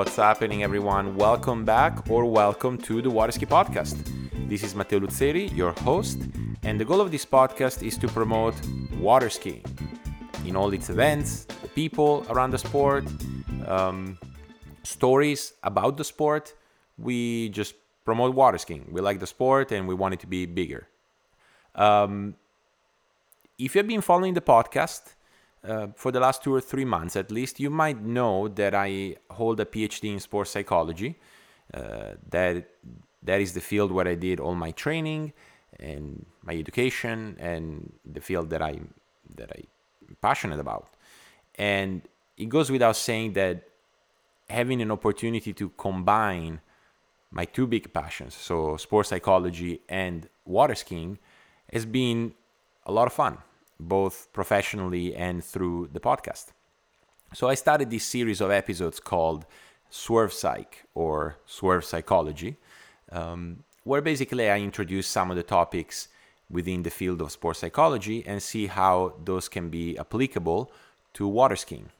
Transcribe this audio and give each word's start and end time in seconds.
What's 0.00 0.16
happening, 0.16 0.62
everyone? 0.62 1.16
Welcome 1.16 1.64
back 1.64 2.08
or 2.10 2.24
welcome 2.24 2.78
to 2.78 3.02
the 3.02 3.10
Waterski 3.10 3.46
Podcast. 3.46 3.96
This 4.48 4.62
is 4.62 4.74
Matteo 4.74 5.00
Luzzeri, 5.00 5.54
your 5.54 5.72
host, 5.72 6.18
and 6.62 6.80
the 6.80 6.84
goal 6.84 7.00
of 7.00 7.10
this 7.10 7.26
podcast 7.26 7.82
is 7.82 7.98
to 7.98 8.08
promote 8.08 8.54
water 9.00 9.30
skiing 9.30 9.64
in 10.44 10.56
all 10.56 10.72
its 10.72 10.90
events, 10.90 11.44
the 11.62 11.68
people 11.68 12.24
around 12.30 12.50
the 12.50 12.58
sport, 12.58 13.04
um, 13.66 14.18
stories 14.82 15.54
about 15.62 15.96
the 15.96 16.04
sport. 16.04 16.54
We 16.98 17.48
just 17.50 17.74
promote 18.04 18.34
water 18.34 18.58
skiing. 18.58 18.86
We 18.90 19.00
like 19.00 19.20
the 19.20 19.26
sport 19.26 19.72
and 19.72 19.86
we 19.88 19.94
want 19.94 20.14
it 20.14 20.20
to 20.20 20.26
be 20.26 20.46
bigger. 20.46 20.88
Um, 21.74 22.34
if 23.58 23.74
you've 23.74 23.86
been 23.86 24.00
following 24.00 24.34
the 24.34 24.40
podcast, 24.40 25.14
uh, 25.62 25.88
for 25.94 26.10
the 26.10 26.20
last 26.20 26.42
two 26.42 26.54
or 26.54 26.60
three 26.60 26.86
months 26.86 27.16
at 27.16 27.30
least, 27.30 27.60
you 27.60 27.68
might 27.70 28.00
know 28.00 28.48
that 28.48 28.74
I 28.74 29.16
hold 29.30 29.60
a 29.60 29.66
PhD 29.66 30.12
in 30.12 30.20
sports 30.20 30.50
psychology. 30.50 31.18
Uh, 31.72 32.14
that 32.30 32.66
that 33.22 33.40
is 33.40 33.52
the 33.52 33.60
field 33.60 33.92
where 33.92 34.08
I 34.08 34.14
did 34.14 34.40
all 34.40 34.54
my 34.54 34.72
training 34.72 35.32
and 35.80 36.26
my 36.42 36.54
education 36.54 37.36
and 37.38 37.92
the 38.04 38.20
field 38.20 38.50
that 38.50 38.62
I 38.62 38.80
that 39.36 39.50
I'm 39.56 40.16
passionate 40.20 40.60
about. 40.60 40.88
And 41.56 42.02
it 42.36 42.48
goes 42.48 42.70
without 42.70 42.96
saying 42.96 43.34
that 43.34 43.64
having 44.48 44.82
an 44.82 44.90
opportunity 44.90 45.52
to 45.52 45.70
combine 45.70 46.60
my 47.30 47.44
two 47.44 47.66
big 47.66 47.92
passions, 47.92 48.34
so 48.34 48.76
sports 48.76 49.10
psychology 49.10 49.80
and 49.88 50.28
water 50.44 50.74
skiing, 50.74 51.18
has 51.72 51.86
been 51.86 52.34
a 52.86 52.92
lot 52.92 53.06
of 53.06 53.12
fun 53.12 53.38
both 53.80 54.28
professionally 54.32 55.14
and 55.14 55.42
through 55.42 55.88
the 55.92 56.00
podcast. 56.00 56.46
So 57.32 57.48
I 57.48 57.54
started 57.54 57.90
this 57.90 58.04
series 58.04 58.40
of 58.40 58.50
episodes 58.50 59.00
called 59.00 59.46
Swerve 59.88 60.32
Psych 60.32 60.84
or 60.94 61.38
Swerve 61.46 61.84
Psychology, 61.84 62.56
um, 63.10 63.64
where 63.84 64.00
basically 64.00 64.50
I 64.50 64.58
introduce 64.58 65.06
some 65.06 65.30
of 65.30 65.36
the 65.36 65.42
topics 65.42 66.08
within 66.48 66.82
the 66.82 66.90
field 66.90 67.20
of 67.22 67.30
sports 67.30 67.60
psychology 67.60 68.24
and 68.26 68.42
see 68.42 68.66
how 68.66 69.14
those 69.24 69.48
can 69.48 69.68
be 69.68 69.96
applicable 69.98 70.72
to 71.14 71.26
water 71.26 71.56
skiing. 71.56 71.90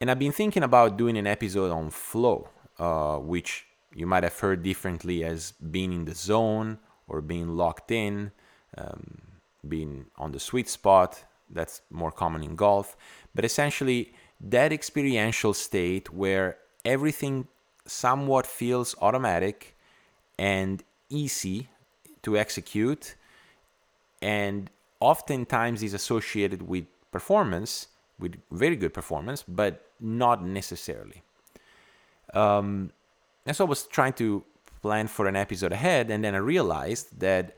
And 0.00 0.10
I've 0.10 0.18
been 0.18 0.32
thinking 0.32 0.62
about 0.62 0.96
doing 0.96 1.16
an 1.16 1.26
episode 1.26 1.70
on 1.70 1.90
flow, 1.90 2.48
uh, 2.78 3.16
which 3.16 3.66
you 3.94 4.06
might 4.06 4.24
have 4.24 4.38
heard 4.38 4.62
differently 4.62 5.24
as 5.24 5.52
being 5.52 5.92
in 5.92 6.04
the 6.04 6.14
zone 6.14 6.78
or 7.08 7.22
being 7.22 7.56
locked 7.56 7.90
in. 7.90 8.32
Um, 8.76 9.22
being 9.68 10.06
on 10.16 10.32
the 10.32 10.40
sweet 10.40 10.68
spot. 10.68 11.24
That's 11.50 11.82
more 11.90 12.10
common 12.10 12.42
in 12.42 12.56
golf. 12.56 12.96
But 13.34 13.44
essentially, 13.44 14.12
that 14.40 14.72
experiential 14.72 15.54
state 15.54 16.12
where 16.12 16.58
everything 16.84 17.48
somewhat 17.86 18.46
feels 18.46 18.96
automatic 19.00 19.75
and 20.38 20.82
easy 21.08 21.68
to 22.22 22.36
execute 22.36 23.14
and 24.22 24.70
oftentimes 25.00 25.82
is 25.82 25.94
associated 25.94 26.62
with 26.62 26.84
performance, 27.12 27.88
with 28.18 28.36
very 28.50 28.76
good 28.76 28.94
performance, 28.94 29.44
but 29.46 29.82
not 30.00 30.44
necessarily. 30.44 31.22
Um, 32.34 32.90
and 33.46 33.54
so 33.56 33.64
I 33.64 33.68
was 33.68 33.84
trying 33.84 34.14
to 34.14 34.42
plan 34.82 35.06
for 35.08 35.26
an 35.26 35.36
episode 35.36 35.72
ahead, 35.72 36.10
and 36.10 36.24
then 36.24 36.34
I 36.34 36.38
realized 36.38 37.20
that 37.20 37.56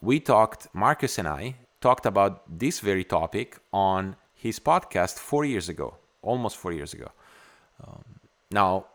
we 0.00 0.20
talked, 0.20 0.68
Marcus 0.74 1.18
and 1.18 1.28
I 1.28 1.56
talked 1.80 2.06
about 2.06 2.42
this 2.58 2.80
very 2.80 3.04
topic 3.04 3.58
on 3.72 4.16
his 4.34 4.58
podcast 4.60 5.18
four 5.18 5.44
years 5.44 5.68
ago, 5.68 5.96
almost 6.22 6.56
four 6.56 6.72
years 6.72 6.92
ago. 6.94 7.10
Um, 7.86 8.04
now, 8.50 8.86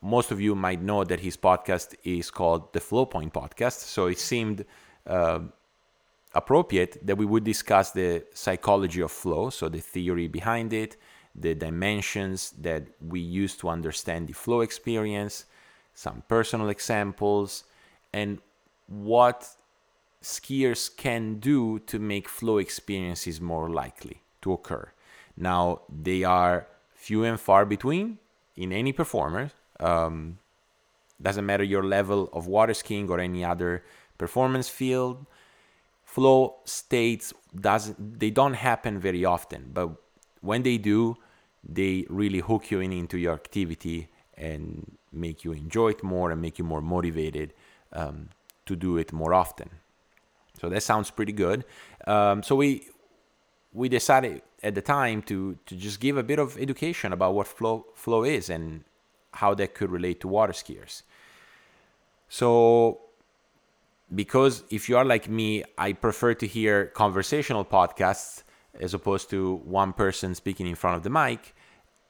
most 0.00 0.30
of 0.30 0.40
you 0.40 0.54
might 0.54 0.80
know 0.80 1.04
that 1.04 1.20
his 1.20 1.36
podcast 1.36 1.94
is 2.04 2.30
called 2.30 2.72
the 2.72 2.80
Flow 2.80 3.06
Point 3.06 3.32
Podcast, 3.32 3.80
so 3.80 4.06
it 4.06 4.18
seemed 4.18 4.64
uh, 5.06 5.40
appropriate 6.34 7.04
that 7.06 7.16
we 7.16 7.26
would 7.26 7.44
discuss 7.44 7.90
the 7.90 8.24
psychology 8.32 9.00
of 9.00 9.10
flow, 9.10 9.50
so 9.50 9.68
the 9.68 9.80
theory 9.80 10.28
behind 10.28 10.72
it, 10.72 10.96
the 11.34 11.54
dimensions 11.54 12.52
that 12.60 12.86
we 13.00 13.20
use 13.20 13.56
to 13.56 13.68
understand 13.68 14.28
the 14.28 14.32
flow 14.32 14.60
experience, 14.60 15.46
some 15.94 16.22
personal 16.28 16.68
examples, 16.68 17.64
and 18.12 18.38
what 18.86 19.48
skiers 20.22 20.94
can 20.96 21.38
do 21.38 21.78
to 21.80 21.98
make 21.98 22.28
flow 22.28 22.58
experiences 22.58 23.40
more 23.40 23.68
likely 23.70 24.22
to 24.42 24.52
occur. 24.52 24.92
Now, 25.36 25.82
they 25.88 26.24
are 26.24 26.66
few 26.94 27.24
and 27.24 27.38
far 27.38 27.64
between 27.64 28.18
in 28.56 28.72
any 28.72 28.92
performer. 28.92 29.50
Um, 29.80 30.38
doesn't 31.20 31.46
matter 31.46 31.64
your 31.64 31.82
level 31.82 32.30
of 32.32 32.46
water 32.46 32.74
skiing 32.74 33.10
or 33.10 33.18
any 33.18 33.44
other 33.44 33.84
performance 34.18 34.68
field. 34.68 35.26
Flow 36.04 36.56
states 36.64 37.34
doesn't 37.58 38.20
they 38.20 38.30
don't 38.30 38.54
happen 38.54 38.98
very 38.98 39.24
often, 39.24 39.70
but 39.72 39.90
when 40.40 40.62
they 40.62 40.78
do, 40.78 41.16
they 41.62 42.06
really 42.08 42.38
hook 42.38 42.70
you 42.70 42.80
in 42.80 42.92
into 42.92 43.18
your 43.18 43.34
activity 43.34 44.08
and 44.36 44.96
make 45.12 45.44
you 45.44 45.52
enjoy 45.52 45.88
it 45.88 46.02
more 46.02 46.30
and 46.30 46.40
make 46.40 46.58
you 46.58 46.64
more 46.64 46.80
motivated 46.80 47.52
um, 47.92 48.28
to 48.66 48.76
do 48.76 48.96
it 48.96 49.12
more 49.12 49.34
often. 49.34 49.70
So 50.60 50.68
that 50.68 50.82
sounds 50.82 51.10
pretty 51.10 51.32
good. 51.32 51.64
Um, 52.06 52.42
so 52.42 52.54
we 52.54 52.88
we 53.72 53.88
decided 53.88 54.42
at 54.62 54.74
the 54.74 54.82
time 54.82 55.22
to 55.22 55.58
to 55.66 55.76
just 55.76 56.00
give 56.00 56.16
a 56.16 56.22
bit 56.22 56.38
of 56.38 56.56
education 56.58 57.12
about 57.12 57.34
what 57.34 57.46
flow 57.46 57.86
flow 57.94 58.24
is 58.24 58.48
and 58.48 58.84
how 59.32 59.54
that 59.54 59.74
could 59.74 59.90
relate 59.90 60.20
to 60.20 60.28
water 60.28 60.52
skiers. 60.52 61.02
So 62.28 63.00
because 64.14 64.64
if 64.70 64.88
you 64.88 64.96
are 64.96 65.04
like 65.04 65.28
me, 65.28 65.64
I 65.76 65.92
prefer 65.92 66.34
to 66.34 66.46
hear 66.46 66.86
conversational 66.86 67.64
podcasts 67.64 68.42
as 68.80 68.94
opposed 68.94 69.28
to 69.30 69.56
one 69.64 69.92
person 69.92 70.34
speaking 70.34 70.66
in 70.66 70.74
front 70.74 70.96
of 70.96 71.02
the 71.02 71.10
mic. 71.10 71.54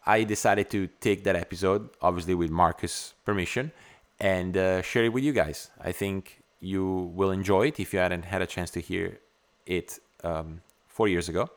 I 0.06 0.24
decided 0.24 0.70
to 0.70 0.88
take 1.00 1.24
that 1.24 1.36
episode, 1.36 1.90
obviously 2.00 2.34
with 2.34 2.50
Marcus' 2.50 3.14
permission, 3.24 3.72
and 4.20 4.56
uh, 4.56 4.82
share 4.82 5.04
it 5.04 5.12
with 5.12 5.24
you 5.24 5.32
guys. 5.32 5.70
I 5.80 5.92
think 5.92 6.42
you 6.60 7.12
will 7.14 7.30
enjoy 7.30 7.68
it 7.68 7.80
if 7.80 7.92
you 7.92 7.98
hadn't 7.98 8.24
had 8.24 8.42
a 8.42 8.46
chance 8.46 8.70
to 8.70 8.80
hear 8.80 9.18
it 9.66 9.98
um, 10.24 10.62
four 10.86 11.08
years 11.08 11.28
ago. 11.28 11.50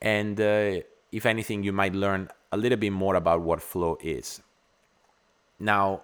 And 0.00 0.40
uh, 0.40 0.80
if 1.10 1.26
anything, 1.26 1.62
you 1.62 1.72
might 1.72 1.94
learn 1.94 2.28
a 2.52 2.56
little 2.56 2.78
bit 2.78 2.90
more 2.92 3.16
about 3.16 3.40
what 3.40 3.60
flow 3.62 3.98
is. 4.02 4.40
Now, 5.58 6.02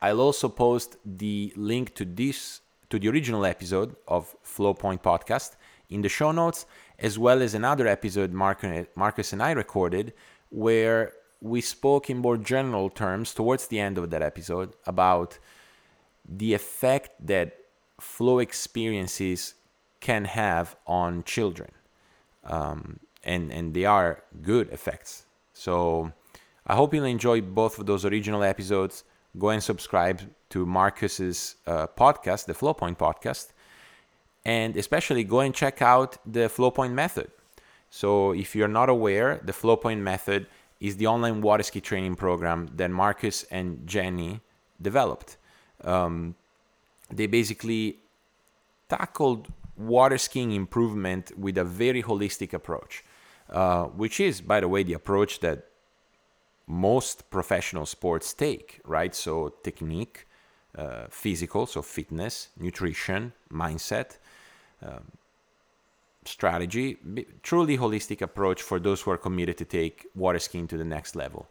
I'll 0.00 0.20
also 0.20 0.48
post 0.48 0.96
the 1.04 1.52
link 1.56 1.94
to 1.94 2.04
this 2.04 2.60
to 2.90 2.98
the 2.98 3.08
original 3.08 3.44
episode 3.44 3.96
of 4.06 4.34
Flow 4.42 4.72
Point 4.72 5.02
podcast 5.02 5.56
in 5.90 6.02
the 6.02 6.08
show 6.08 6.32
notes, 6.32 6.66
as 6.98 7.18
well 7.18 7.42
as 7.42 7.54
another 7.54 7.86
episode 7.86 8.32
Marcus 8.32 9.32
and 9.32 9.42
I 9.42 9.50
recorded 9.52 10.12
where 10.50 11.12
we 11.40 11.60
spoke 11.60 12.08
in 12.08 12.18
more 12.18 12.36
general 12.36 12.88
terms 12.88 13.34
towards 13.34 13.66
the 13.66 13.78
end 13.80 13.98
of 13.98 14.10
that 14.10 14.22
episode 14.22 14.74
about 14.86 15.38
the 16.28 16.54
effect 16.54 17.26
that 17.26 17.56
flow 18.00 18.38
experiences 18.38 19.54
can 20.00 20.24
have 20.24 20.76
on 20.86 21.24
children. 21.24 21.70
Um, 22.44 23.00
and, 23.24 23.52
and 23.52 23.74
they 23.74 23.84
are 23.84 24.22
good 24.42 24.70
effects. 24.70 25.25
So 25.56 26.12
I 26.66 26.74
hope 26.74 26.92
you'll 26.92 27.04
enjoy 27.04 27.40
both 27.40 27.78
of 27.78 27.86
those 27.86 28.04
original 28.04 28.42
episodes. 28.42 29.04
Go 29.38 29.48
and 29.48 29.62
subscribe 29.62 30.20
to 30.50 30.66
Marcus's 30.66 31.56
uh, 31.66 31.86
podcast, 31.86 32.44
the 32.44 32.52
Flowpoint 32.54 32.96
podcast, 32.98 33.48
and 34.44 34.76
especially 34.76 35.24
go 35.24 35.40
and 35.40 35.54
check 35.54 35.80
out 35.80 36.18
the 36.30 36.48
Flowpoint 36.48 36.92
method. 36.92 37.30
So 37.90 38.32
if 38.32 38.54
you're 38.54 38.76
not 38.80 38.88
aware, 38.88 39.40
the 39.42 39.52
Flowpoint 39.52 40.00
method 40.00 40.46
is 40.80 40.98
the 40.98 41.06
online 41.06 41.40
water 41.40 41.62
ski 41.62 41.80
training 41.80 42.16
program 42.16 42.68
that 42.76 42.90
Marcus 42.90 43.44
and 43.50 43.86
Jenny 43.86 44.40
developed 44.80 45.38
um, 45.84 46.34
they 47.10 47.26
basically 47.26 47.96
tackled 48.88 49.48
water 49.76 50.18
skiing 50.18 50.52
improvement 50.52 51.32
with 51.38 51.58
a 51.58 51.64
very 51.64 52.02
holistic 52.02 52.52
approach, 52.52 53.04
uh, 53.50 53.84
which 53.84 54.20
is, 54.20 54.40
by 54.40 54.60
the 54.60 54.68
way, 54.68 54.82
the 54.82 54.94
approach 54.94 55.40
that 55.40 55.66
most 56.66 57.30
professional 57.30 57.86
sports 57.86 58.34
take, 58.34 58.80
right? 58.84 59.14
So, 59.14 59.54
technique, 59.62 60.26
uh, 60.76 61.06
physical, 61.10 61.66
so 61.66 61.82
fitness, 61.82 62.48
nutrition, 62.58 63.32
mindset, 63.52 64.18
um, 64.82 65.04
strategy, 66.24 66.98
truly 67.42 67.78
holistic 67.78 68.20
approach 68.20 68.62
for 68.62 68.78
those 68.80 69.00
who 69.00 69.10
are 69.10 69.16
committed 69.16 69.56
to 69.58 69.64
take 69.64 70.06
water 70.14 70.38
skiing 70.38 70.66
to 70.68 70.76
the 70.76 70.84
next 70.84 71.14
level. 71.16 71.46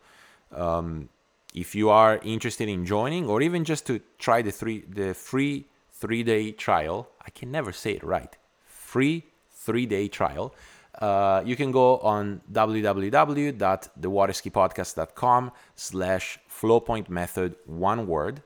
Um, 0.52 1.10
if 1.54 1.74
you 1.74 1.90
are 1.90 2.20
interested 2.24 2.68
in 2.68 2.86
joining, 2.86 3.28
or 3.28 3.42
even 3.42 3.64
just 3.64 3.88
to 3.88 4.02
try 4.20 4.42
the 4.42 4.52
three 4.52 4.84
the 4.90 5.14
free 5.14 5.66
three 5.92 6.24
day 6.24 6.52
trial, 6.52 7.08
I 7.26 7.30
can 7.30 7.50
never 7.50 7.72
say 7.72 7.94
it 7.94 8.04
right. 8.04 8.36
Free 8.66 9.24
three 9.52 9.86
day 9.86 10.08
trial. 10.10 10.54
Uh, 11.00 11.42
you 11.46 11.56
can 11.56 11.72
go 11.72 12.00
on 12.00 12.42
www.thewaterskipodcast.com 12.52 15.52
slash 15.76 16.40
flowpoint 16.50 17.08
method 17.10 17.56
one 17.66 18.08
word 18.08 18.42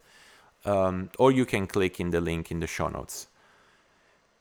um, 0.65 1.09
or 1.17 1.31
you 1.31 1.45
can 1.45 1.67
click 1.67 1.99
in 1.99 2.11
the 2.11 2.21
link 2.21 2.51
in 2.51 2.59
the 2.59 2.67
show 2.67 2.87
notes. 2.87 3.27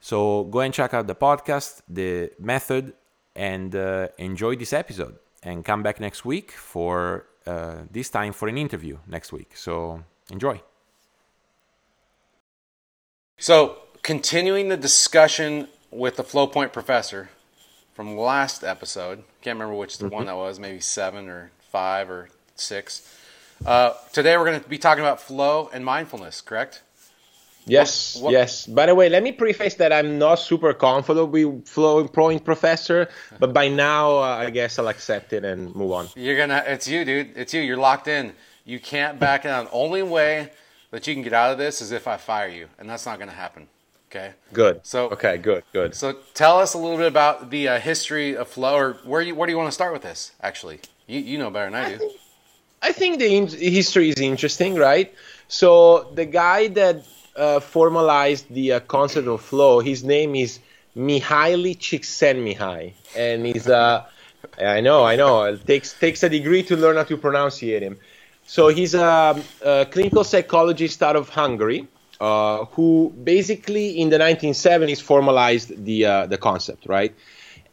So 0.01 0.45
go 0.45 0.61
and 0.61 0.73
check 0.73 0.95
out 0.95 1.07
the 1.07 1.15
podcast 1.15 1.83
the 1.89 2.31
method 2.39 2.95
and 3.35 3.75
uh, 3.75 4.09
enjoy 4.19 4.57
this 4.57 4.73
episode. 4.73 5.19
And 5.43 5.65
come 5.65 5.85
back 5.85 6.01
next 6.01 6.25
week 6.25 6.51
for 6.51 7.27
uh, 7.47 7.83
this 7.91 8.11
time 8.11 8.33
for 8.33 8.49
an 8.49 8.59
interview 8.59 8.99
next 9.07 9.33
week. 9.33 9.57
So 9.57 10.03
enjoy. 10.33 10.61
So 13.39 13.79
continuing 14.03 14.69
the 14.69 14.77
discussion 14.77 15.69
with 15.93 16.17
the 16.17 16.25
flowpoint 16.25 16.73
professor 16.73 17.31
from 17.99 18.17
last 18.17 18.63
episode. 18.63 19.25
Can't 19.43 19.57
remember 19.57 19.75
which 19.75 19.99
the 19.99 20.05
mm-hmm. 20.05 20.15
one 20.15 20.27
that 20.27 20.37
was, 20.37 20.61
maybe 20.61 20.79
seven 20.79 21.29
or 21.29 21.51
five 21.73 22.09
or 22.09 22.29
six. 22.55 23.03
Uh, 23.67 23.93
today 24.13 24.37
we're 24.37 24.45
going 24.45 24.61
to 24.61 24.69
be 24.69 24.79
talking 24.79 25.03
about 25.03 25.21
flow 25.21 25.69
and 25.73 25.85
mindfulness, 25.85 26.41
correct? 26.41 26.83
Yes, 27.67 28.15
what, 28.15 28.27
what? 28.27 28.33
yes. 28.35 28.67
By 28.67 28.87
the 28.87 28.95
way, 28.95 29.09
let 29.09 29.25
me 29.25 29.33
preface 29.33 29.75
that 29.75 29.93
I'm 29.93 30.17
not 30.17 30.37
super 30.37 30.73
comfortable 30.75 31.27
with 31.27 31.67
flow 31.67 32.07
point 32.07 32.45
professor, 32.45 33.09
but 33.41 33.53
by 33.53 33.67
now 33.67 34.19
uh, 34.19 34.47
I 34.47 34.51
guess 34.51 34.79
I'll 34.79 34.87
accept 34.87 35.33
it 35.33 35.45
and 35.45 35.75
move 35.75 35.91
on. 35.91 36.07
You're 36.15 36.37
gonna, 36.37 36.63
it's 36.69 36.87
you, 36.87 37.05
dude. 37.05 37.37
It's 37.37 37.53
you. 37.53 37.63
You're 37.63 37.79
locked 37.79 38.07
in. 38.07 38.33
You 38.65 38.79
can't 38.79 39.19
back 39.19 39.43
down. 39.43 39.67
Only 39.73 40.05
way 40.05 40.53
that 40.93 41.05
you 41.09 41.15
can 41.15 41.25
get 41.25 41.33
out 41.33 41.51
of 41.51 41.59
this 41.59 41.81
is 41.81 41.91
if 41.91 42.07
I 42.07 42.17
fire 42.17 42.47
you, 42.47 42.69
and 42.79 42.89
that's 42.89 43.07
not 43.07 43.19
going 43.19 43.29
to 43.29 43.35
happen. 43.35 43.67
Okay. 44.11 44.33
Good. 44.55 44.81
So 44.85 45.11
okay, 45.11 45.37
good, 45.37 45.65
good. 45.73 45.95
So 45.95 46.15
tell 46.33 46.59
us 46.59 46.73
a 46.73 46.79
little 46.79 46.97
bit 46.97 47.09
about 47.09 47.51
the 47.51 47.69
uh, 47.69 47.79
history 47.79 48.37
of 48.37 48.49
flow, 48.49 48.75
or 48.75 48.93
where 49.05 49.21
you 49.21 49.35
where 49.35 49.47
do 49.47 49.53
you 49.53 49.59
want 49.59 49.69
to 49.69 49.73
start 49.73 49.93
with 49.93 50.01
this? 50.01 50.33
Actually, 50.41 50.81
you 51.07 51.21
you 51.21 51.37
know 51.37 51.51
better 51.51 51.71
than 51.71 51.75
I, 51.75 51.85
I 51.85 51.91
do. 51.91 51.99
Think, 51.99 52.13
I 52.81 52.93
think 52.93 53.19
the 53.19 53.37
in- 53.37 53.49
history 53.49 54.09
is 54.09 54.19
interesting, 54.19 54.77
right? 54.77 55.13
So 55.49 56.11
the 56.15 56.25
guy 56.25 56.69
that 56.69 57.05
uh, 57.37 57.61
formalized 57.61 58.49
the 58.49 58.73
uh, 58.73 58.81
concept 58.81 59.29
of 59.29 59.43
flow, 59.43 59.81
his 59.81 60.03
name 60.03 60.35
is 60.35 60.59
Mihaly 60.97 61.77
Csikszentmihalyi, 61.77 62.95
and 63.15 63.45
he's 63.45 63.69
uh, 63.69 64.07
I 64.59 64.81
know, 64.81 65.05
I 65.05 65.17
know, 65.17 65.45
it 65.45 65.67
takes 65.67 65.93
takes 65.93 66.23
a 66.23 66.31
degree 66.31 66.63
to 66.63 66.77
learn 66.79 66.97
how 66.97 67.05
to 67.05 67.17
pronounce 67.19 67.59
him. 67.59 67.99
So 68.47 68.69
he's 68.69 68.95
a, 68.95 69.39
a 69.63 69.87
clinical 69.91 70.25
psychologist 70.25 71.03
out 71.03 71.17
of 71.17 71.29
Hungary 71.29 71.87
uh, 72.21 72.65
who 72.67 73.13
basically 73.23 73.91
in 73.99 74.11
the 74.11 74.19
1970s 74.19 75.01
formalized 75.01 75.85
the 75.85 76.05
uh, 76.05 76.27
the 76.27 76.39
concept, 76.39 76.87
right? 76.87 77.15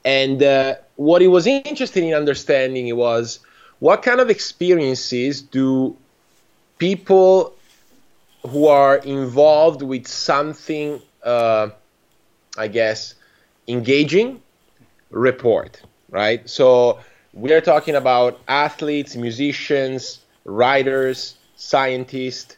And 0.03 0.43
uh, 0.43 0.75
what 0.97 1.21
he 1.21 1.27
was 1.27 1.47
interested 1.47 2.03
in 2.03 2.13
understanding 2.13 2.95
was 2.95 3.39
what 3.79 4.03
kind 4.03 4.19
of 4.19 4.29
experiences 4.29 5.41
do 5.41 5.97
people 6.77 7.55
who 8.47 8.67
are 8.67 8.97
involved 8.97 9.81
with 9.81 10.07
something, 10.07 11.01
uh, 11.23 11.69
I 12.57 12.67
guess, 12.67 13.15
engaging, 13.67 14.41
report, 15.09 15.81
right? 16.09 16.47
So 16.47 16.99
we 17.33 17.51
are 17.53 17.61
talking 17.61 17.95
about 17.95 18.39
athletes, 18.47 19.15
musicians, 19.15 20.19
writers, 20.43 21.35
scientists 21.55 22.57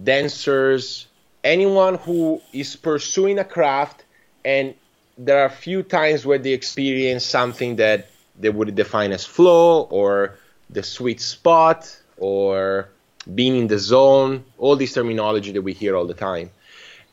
dancers, 0.00 1.06
anyone 1.44 1.96
who 1.96 2.40
is 2.52 2.76
pursuing 2.76 3.38
a 3.38 3.44
craft 3.44 4.04
and 4.44 4.74
there 5.18 5.42
are 5.42 5.48
few 5.48 5.82
times 5.82 6.24
where 6.24 6.38
they 6.38 6.52
experience 6.52 7.24
something 7.24 7.76
that 7.76 8.08
they 8.38 8.48
would 8.48 8.74
define 8.74 9.12
as 9.12 9.24
flow 9.24 9.82
or 9.82 10.38
the 10.70 10.82
sweet 10.82 11.20
spot 11.20 12.00
or 12.16 12.88
being 13.34 13.56
in 13.56 13.66
the 13.66 13.78
zone, 13.78 14.44
all 14.58 14.76
this 14.76 14.94
terminology 14.94 15.52
that 15.52 15.62
we 15.62 15.72
hear 15.72 15.94
all 15.96 16.06
the 16.06 16.14
time. 16.14 16.50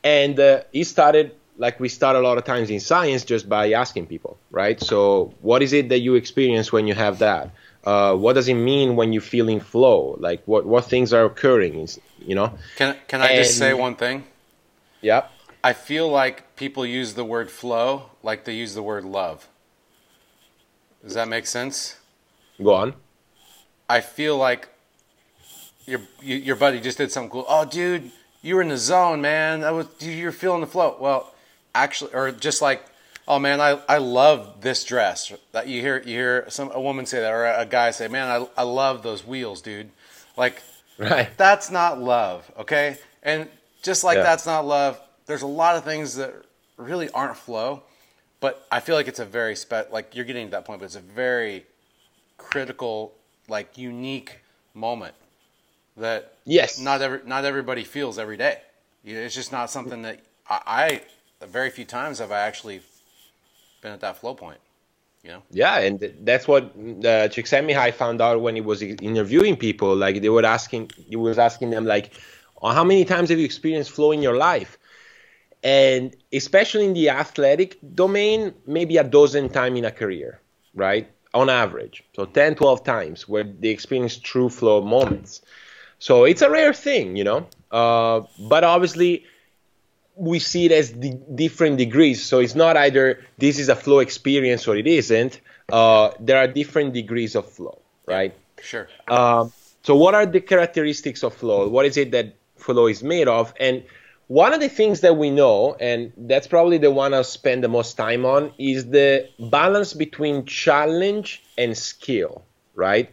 And 0.02 0.40
uh, 0.40 0.62
he 0.72 0.84
started, 0.84 1.34
like 1.58 1.78
we 1.78 1.88
start 1.88 2.16
a 2.16 2.20
lot 2.20 2.38
of 2.38 2.44
times 2.44 2.70
in 2.70 2.80
science, 2.80 3.24
just 3.24 3.48
by 3.48 3.72
asking 3.72 4.06
people, 4.06 4.38
right? 4.50 4.80
So, 4.80 5.34
what 5.42 5.62
is 5.62 5.72
it 5.72 5.90
that 5.90 6.00
you 6.00 6.14
experience 6.14 6.72
when 6.72 6.86
you 6.86 6.94
have 6.94 7.18
that? 7.18 7.50
Uh, 7.84 8.14
what 8.14 8.34
does 8.34 8.48
it 8.48 8.54
mean 8.54 8.96
when 8.96 9.12
you 9.12 9.20
feel 9.20 9.48
in 9.48 9.60
flow? 9.60 10.16
Like 10.18 10.42
what 10.46 10.66
what 10.66 10.84
things 10.84 11.12
are 11.12 11.24
occurring? 11.24 11.80
Is 11.80 12.00
You 12.18 12.34
know. 12.34 12.58
Can 12.76 12.96
can 13.08 13.22
I 13.22 13.28
and, 13.28 13.44
just 13.44 13.58
say 13.58 13.72
one 13.72 13.96
thing? 13.96 14.24
Yeah. 15.00 15.26
I 15.62 15.72
feel 15.72 16.08
like 16.08 16.56
people 16.56 16.86
use 16.86 17.14
the 17.14 17.24
word 17.24 17.50
flow 17.50 18.10
like 18.22 18.44
they 18.44 18.54
use 18.54 18.74
the 18.74 18.82
word 18.82 19.04
love. 19.04 19.48
Does 21.02 21.14
that 21.14 21.28
make 21.28 21.46
sense? 21.46 21.96
Go 22.62 22.74
on. 22.74 22.94
I 23.88 24.00
feel 24.00 24.36
like 24.36 24.68
your 25.86 26.00
your 26.22 26.56
buddy 26.56 26.80
just 26.80 26.98
did 26.98 27.10
something 27.10 27.30
cool. 27.30 27.46
Oh, 27.48 27.64
dude, 27.64 28.10
you 28.42 28.54
were 28.54 28.62
in 28.62 28.68
the 28.68 28.78
zone, 28.78 29.20
man. 29.20 29.60
That 29.60 29.70
was 29.70 29.86
you're 30.00 30.32
feeling 30.32 30.60
the 30.60 30.66
flow. 30.66 30.96
Well, 31.00 31.34
actually, 31.74 32.12
or 32.12 32.30
just 32.30 32.60
like 32.60 32.84
oh 33.30 33.38
man, 33.38 33.60
I, 33.60 33.78
I 33.88 33.98
love 33.98 34.60
this 34.60 34.82
dress. 34.84 35.32
That 35.52 35.68
you 35.68 35.80
hear 35.80 35.98
you 35.98 36.14
hear 36.14 36.46
some 36.48 36.70
a 36.72 36.80
woman 36.80 37.06
say 37.06 37.20
that 37.20 37.30
or 37.30 37.46
a 37.46 37.64
guy 37.64 37.92
say, 37.92 38.08
man, 38.08 38.28
I 38.28 38.60
I 38.60 38.64
love 38.64 39.02
those 39.02 39.24
wheels, 39.24 39.62
dude. 39.62 39.90
Like, 40.36 40.60
right? 40.98 41.28
That's 41.36 41.70
not 41.70 42.02
love, 42.02 42.50
okay? 42.58 42.98
And 43.22 43.48
just 43.82 44.02
like 44.04 44.16
yeah. 44.16 44.24
that's 44.24 44.46
not 44.46 44.66
love, 44.66 45.00
there's 45.26 45.42
a 45.42 45.46
lot 45.46 45.76
of 45.76 45.84
things 45.84 46.16
that 46.16 46.34
really 46.76 47.08
aren't 47.10 47.36
flow, 47.36 47.82
but 48.40 48.66
I 48.70 48.80
feel 48.80 48.96
like 48.96 49.06
it's 49.06 49.20
a 49.20 49.24
very 49.24 49.54
spe- 49.54 49.92
like 49.92 50.16
you're 50.16 50.24
getting 50.24 50.48
to 50.48 50.50
that 50.50 50.64
point, 50.64 50.80
but 50.80 50.86
it's 50.86 50.96
a 50.96 51.00
very 51.00 51.64
critical, 52.36 53.12
like 53.48 53.78
unique 53.78 54.40
moment 54.74 55.14
that 55.96 56.34
yes, 56.44 56.80
not 56.80 57.00
every 57.00 57.20
not 57.24 57.44
everybody 57.44 57.84
feels 57.84 58.18
every 58.18 58.36
day. 58.36 58.58
It's 59.04 59.34
just 59.34 59.52
not 59.52 59.70
something 59.70 60.02
that 60.02 60.18
I, 60.48 61.00
I 61.40 61.46
very 61.46 61.70
few 61.70 61.84
times 61.84 62.18
have 62.18 62.32
I 62.32 62.40
actually 62.40 62.82
been 63.80 63.92
at 63.92 64.00
that 64.00 64.16
flow 64.16 64.34
point. 64.34 64.58
Know? 65.24 65.42
Yeah, 65.50 65.78
and 65.80 66.00
that's 66.22 66.48
what 66.48 66.64
uh, 66.64 67.28
Csikszentmihalyi 67.28 67.92
found 67.92 68.22
out 68.22 68.40
when 68.40 68.54
he 68.54 68.62
was 68.62 68.80
interviewing 68.80 69.56
people. 69.56 69.94
Like 69.94 70.22
they 70.22 70.30
were 70.30 70.46
asking, 70.46 70.90
he 70.96 71.16
was 71.16 71.38
asking 71.38 71.70
them 71.70 71.84
like, 71.84 72.12
oh, 72.62 72.70
"How 72.70 72.84
many 72.84 73.04
times 73.04 73.28
have 73.28 73.38
you 73.38 73.44
experienced 73.44 73.90
flow 73.90 74.12
in 74.12 74.22
your 74.22 74.36
life?" 74.36 74.78
And 75.62 76.16
especially 76.32 76.86
in 76.86 76.94
the 76.94 77.10
athletic 77.10 77.76
domain, 77.94 78.54
maybe 78.66 78.96
a 78.96 79.04
dozen 79.04 79.50
times 79.50 79.78
in 79.78 79.84
a 79.84 79.90
career, 79.90 80.40
right? 80.74 81.06
On 81.34 81.50
average, 81.50 82.02
so 82.16 82.24
10, 82.24 82.54
12 82.54 82.82
times 82.82 83.28
where 83.28 83.44
they 83.44 83.68
experience 83.68 84.16
true 84.16 84.48
flow 84.48 84.80
moments. 84.80 85.42
So 85.98 86.24
it's 86.24 86.40
a 86.40 86.50
rare 86.50 86.72
thing, 86.72 87.14
you 87.14 87.24
know. 87.24 87.46
Uh, 87.70 88.22
but 88.48 88.64
obviously, 88.64 89.24
we 90.20 90.38
see 90.38 90.66
it 90.66 90.72
as 90.72 90.90
di- 90.90 91.18
different 91.34 91.78
degrees. 91.78 92.22
So 92.22 92.40
it's 92.40 92.54
not 92.54 92.76
either 92.76 93.24
this 93.38 93.58
is 93.58 93.68
a 93.68 93.74
flow 93.74 94.00
experience 94.00 94.68
or 94.68 94.76
it 94.76 94.86
isn't. 94.86 95.40
Uh, 95.72 96.10
there 96.20 96.36
are 96.36 96.46
different 96.46 96.92
degrees 96.92 97.34
of 97.34 97.50
flow, 97.50 97.80
right? 98.06 98.34
Sure. 98.60 98.88
Um, 99.08 99.52
so 99.82 99.96
what 99.96 100.14
are 100.14 100.26
the 100.26 100.40
characteristics 100.40 101.22
of 101.24 101.32
flow? 101.34 101.68
What 101.68 101.86
is 101.86 101.96
it 101.96 102.10
that 102.10 102.36
flow 102.56 102.86
is 102.86 103.02
made 103.02 103.28
of? 103.28 103.54
And 103.58 103.82
one 104.26 104.52
of 104.52 104.60
the 104.60 104.68
things 104.68 105.00
that 105.00 105.16
we 105.16 105.30
know, 105.30 105.74
and 105.80 106.12
that's 106.16 106.46
probably 106.46 106.76
the 106.76 106.90
one 106.90 107.14
I'll 107.14 107.24
spend 107.24 107.64
the 107.64 107.68
most 107.68 107.96
time 107.96 108.26
on, 108.26 108.52
is 108.58 108.90
the 108.90 109.28
balance 109.38 109.94
between 109.94 110.44
challenge 110.44 111.42
and 111.56 111.76
skill, 111.76 112.44
right? 112.74 113.10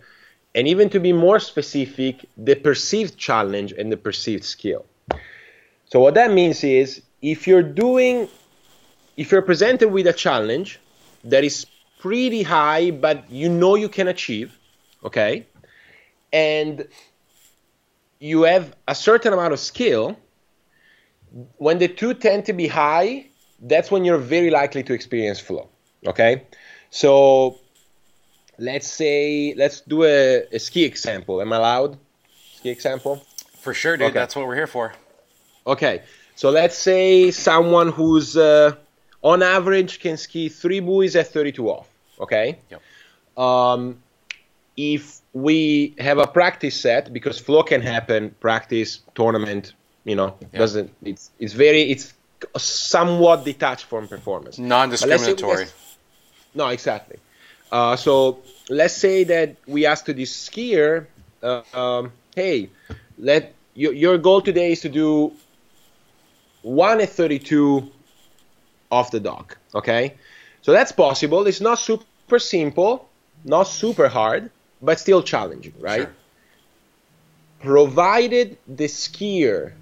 And 0.54 0.68
even 0.68 0.90
to 0.90 1.00
be 1.00 1.14
more 1.14 1.40
specific, 1.40 2.26
the 2.38 2.56
perceived 2.56 3.18
challenge 3.18 3.72
and 3.72 3.92
the 3.92 3.98
perceived 3.98 4.44
skill. 4.44 4.86
So 5.90 6.00
what 6.00 6.14
that 6.16 6.32
means 6.32 6.64
is 6.64 7.02
if 7.22 7.48
you're 7.48 7.64
doing 7.64 8.28
if 9.16 9.32
you're 9.32 9.42
presented 9.42 9.90
with 9.90 10.06
a 10.06 10.14
challenge 10.14 10.80
that 11.24 11.44
is 11.44 11.66
pretty 12.00 12.44
high 12.44 12.92
but 12.92 13.30
you 13.32 13.50
know 13.50 13.76
you 13.76 13.90
can 13.90 14.08
achieve, 14.08 14.58
okay? 15.04 15.48
And 16.32 16.88
you 18.20 18.44
have 18.44 18.76
a 18.88 18.96
certain 18.96 19.34
amount 19.34 19.54
of 19.54 19.60
skill, 19.60 20.18
when 21.58 21.78
the 21.78 21.88
two 21.88 22.14
tend 22.14 22.46
to 22.46 22.54
be 22.54 22.68
high, 22.68 23.28
that's 23.62 23.92
when 23.92 24.06
you're 24.06 24.18
very 24.18 24.50
likely 24.50 24.84
to 24.84 24.94
experience 24.94 25.40
flow. 25.40 25.70
Okay? 26.06 26.44
So 26.90 27.60
let's 28.58 28.88
say 28.88 29.54
let's 29.58 29.82
do 29.82 30.04
a, 30.04 30.46
a 30.52 30.60
ski 30.60 30.84
example. 30.84 31.42
Am 31.42 31.54
I 31.54 31.58
allowed? 31.58 31.98
Ski 32.56 32.70
example? 32.70 33.24
For 33.60 33.74
sure, 33.74 33.98
dude. 33.98 34.08
Okay. 34.08 34.14
That's 34.14 34.36
what 34.36 34.48
we're 34.48 34.56
here 34.56 34.68
for. 34.68 34.94
Okay, 35.68 36.02
so 36.36 36.50
let's 36.50 36.78
say 36.78 37.30
someone 37.32 37.92
who's 37.92 38.38
uh, 38.38 38.76
on 39.22 39.44
average 39.44 40.00
can 40.00 40.18
ski 40.18 40.50
three 40.50 40.80
buoys 40.80 41.16
at 41.16 41.28
32 41.28 41.70
off. 41.70 41.90
Okay. 42.20 42.58
Yep. 42.72 42.82
Um, 43.38 44.02
if 44.78 45.20
we 45.34 45.94
have 46.00 46.20
a 46.20 46.28
practice 46.28 46.80
set, 46.80 47.12
because 47.12 47.38
flow 47.40 47.64
can 47.64 47.82
happen, 47.82 48.36
practice 48.40 49.02
tournament, 49.14 49.74
you 50.06 50.16
know, 50.16 50.36
Yeah. 50.40 50.60
doesn't 50.60 50.92
it's 51.04 51.32
it's 51.40 51.54
very 51.54 51.82
it's 51.92 52.14
somewhat 52.58 53.44
detached 53.44 53.86
from 53.86 54.08
performance. 54.08 54.58
Non-discriminatory. 54.60 55.66
No, 56.54 56.68
exactly. 56.70 57.18
Uh, 57.72 57.96
so 57.96 58.40
let's 58.70 58.96
say 58.96 59.24
that 59.26 59.56
we 59.68 59.86
ask 59.86 60.06
to 60.06 60.14
this 60.14 60.32
skier, 60.48 61.08
uh, 61.44 61.62
um, 61.74 62.12
hey, 62.36 62.70
let 63.18 63.54
your, 63.74 63.94
your 63.94 64.18
goal 64.18 64.42
today 64.42 64.72
is 64.72 64.82
to 64.82 64.90
do 64.90 65.34
one 66.68 67.00
at 67.02 67.10
32 67.10 67.90
off 68.92 69.12
the 69.12 69.20
dock. 69.20 69.58
Okay, 69.74 70.14
so 70.62 70.72
that's 70.72 70.92
possible. 70.92 71.48
It's 71.48 71.62
not 71.62 71.80
super 71.80 72.40
simple, 72.40 73.08
not 73.46 73.64
super 73.68 74.08
hard, 74.08 74.50
but 74.82 75.00
still 75.00 75.22
challenging, 75.24 75.74
right? 75.80 76.02
Sure. 76.02 76.14
Provided 77.62 78.58
the 78.68 78.86
skier 78.86 79.74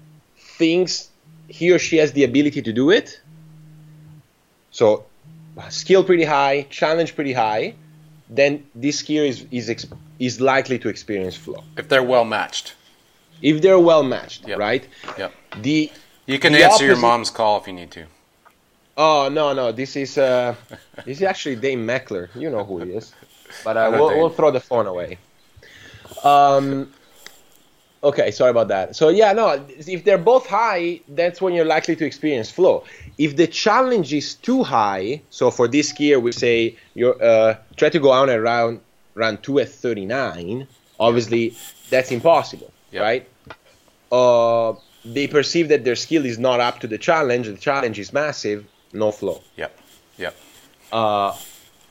thinks 0.58 1.10
he 1.48 1.70
or 1.72 1.78
she 1.78 1.98
has 1.98 2.12
the 2.12 2.24
ability 2.24 2.62
to 2.62 2.72
do 2.72 2.90
it. 2.90 3.20
So 4.70 5.04
uh, 5.58 5.68
skill 5.68 6.02
pretty 6.02 6.24
high, 6.24 6.66
challenge 6.70 7.14
pretty 7.14 7.32
high, 7.34 7.74
then 8.30 8.64
this 8.74 9.02
skier 9.02 9.26
is 9.28 9.44
is 9.50 9.68
ex- 9.70 9.86
is 10.18 10.40
likely 10.40 10.78
to 10.80 10.88
experience 10.88 11.36
flow 11.36 11.62
If 11.76 11.88
they're 11.88 12.02
well 12.02 12.24
matched. 12.24 12.74
if 13.42 13.60
they're 13.62 13.78
well 13.78 14.02
matched, 14.02 14.48
Yep. 14.48 14.58
right? 14.58 14.88
Yep. 15.18 15.32
The 15.62 15.90
You 16.26 16.38
can 16.38 16.52
The 16.52 16.64
answer 16.64 16.84
your 16.84 16.96
mom's 16.96 17.30
call 17.30 17.58
if 17.60 17.66
you 17.66 17.72
need 17.72 17.90
to. 17.92 18.04
oh 18.98 19.28
no 19.28 19.52
no 19.52 19.72
this 19.72 19.94
is 19.96 20.16
uh 20.18 20.54
this 21.04 21.18
is 21.18 21.22
actually 21.22 21.56
Dave 21.56 21.78
Meckler, 21.78 22.28
you 22.34 22.50
know 22.50 22.64
who 22.64 22.78
he 22.84 22.90
is, 22.92 23.14
but 23.64 23.76
uh, 23.76 23.90
we'll, 23.94 24.08
we'll 24.18 24.30
throw 24.30 24.50
the 24.50 24.60
phone 24.60 24.86
away. 24.86 25.18
Um. 26.24 26.92
Okay, 28.04 28.30
sorry 28.30 28.50
about 28.50 28.68
that. 28.68 28.94
So 28.94 29.08
yeah, 29.08 29.32
no, 29.32 29.64
if 29.68 30.04
they're 30.04 30.18
both 30.18 30.46
high, 30.46 31.00
that's 31.08 31.40
when 31.40 31.54
you're 31.54 31.64
likely 31.64 31.96
to 31.96 32.04
experience 32.06 32.50
flow. 32.50 32.84
If 33.18 33.34
the 33.36 33.46
challenge 33.48 34.12
is 34.12 34.34
too 34.34 34.62
high, 34.62 35.22
so 35.30 35.50
for 35.50 35.66
this 35.66 35.92
skier 35.92 36.20
we 36.22 36.30
say 36.32 36.76
you 36.94 37.14
uh, 37.14 37.56
try 37.76 37.88
to 37.88 37.98
go 37.98 38.12
out 38.12 38.28
and 38.28 38.40
round 38.42 38.80
run 39.14 39.38
two 39.38 39.58
at 39.58 39.70
39. 39.70 40.68
Obviously, 41.00 41.54
that's 41.90 42.10
impossible, 42.12 42.70
Yep. 42.92 43.02
right? 43.02 43.28
Uh, 44.12 44.74
they 45.12 45.26
perceive 45.26 45.68
that 45.68 45.84
their 45.84 45.96
skill 45.96 46.24
is 46.26 46.38
not 46.38 46.58
up 46.60 46.80
to 46.80 46.86
the 46.86 46.98
challenge. 46.98 47.46
The 47.46 47.56
challenge 47.56 47.98
is 47.98 48.12
massive, 48.12 48.64
no 48.92 49.10
flow 49.12 49.42
Yep. 49.56 49.72
Yep. 50.18 50.34
uh, 50.92 51.36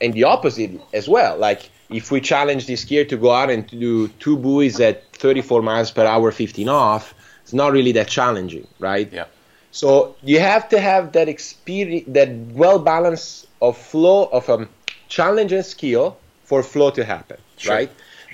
and 0.00 0.12
the 0.14 0.24
opposite 0.24 0.72
as 0.92 1.08
well. 1.08 1.36
Like 1.38 1.70
if 1.90 2.10
we 2.10 2.20
challenge 2.20 2.66
this 2.66 2.84
skier 2.84 3.08
to 3.08 3.16
go 3.16 3.30
out 3.30 3.48
and 3.50 3.66
to 3.68 3.76
do 3.78 4.08
two 4.24 4.36
buoys 4.36 4.80
at 4.80 4.96
34 5.14 5.62
miles 5.62 5.90
per 5.90 6.04
hour, 6.04 6.30
15 6.32 6.68
off, 6.68 7.14
it's 7.42 7.52
not 7.52 7.72
really 7.72 7.92
that 7.92 8.08
challenging, 8.08 8.66
right? 8.80 9.10
Yep. 9.12 9.30
So 9.70 10.16
you 10.22 10.40
have 10.40 10.68
to 10.70 10.80
have 10.80 11.12
that 11.12 11.28
experience, 11.28 12.04
that 12.08 12.30
well 12.52 12.78
balance 12.78 13.46
of 13.62 13.76
flow 13.78 14.24
of 14.32 14.48
um, 14.50 14.68
challenge 15.08 15.52
and 15.52 15.64
skill 15.64 16.16
for 16.44 16.62
flow 16.62 16.90
to 16.90 17.04
happen, 17.04 17.36
Sure. 17.56 17.74
right? 17.74 17.90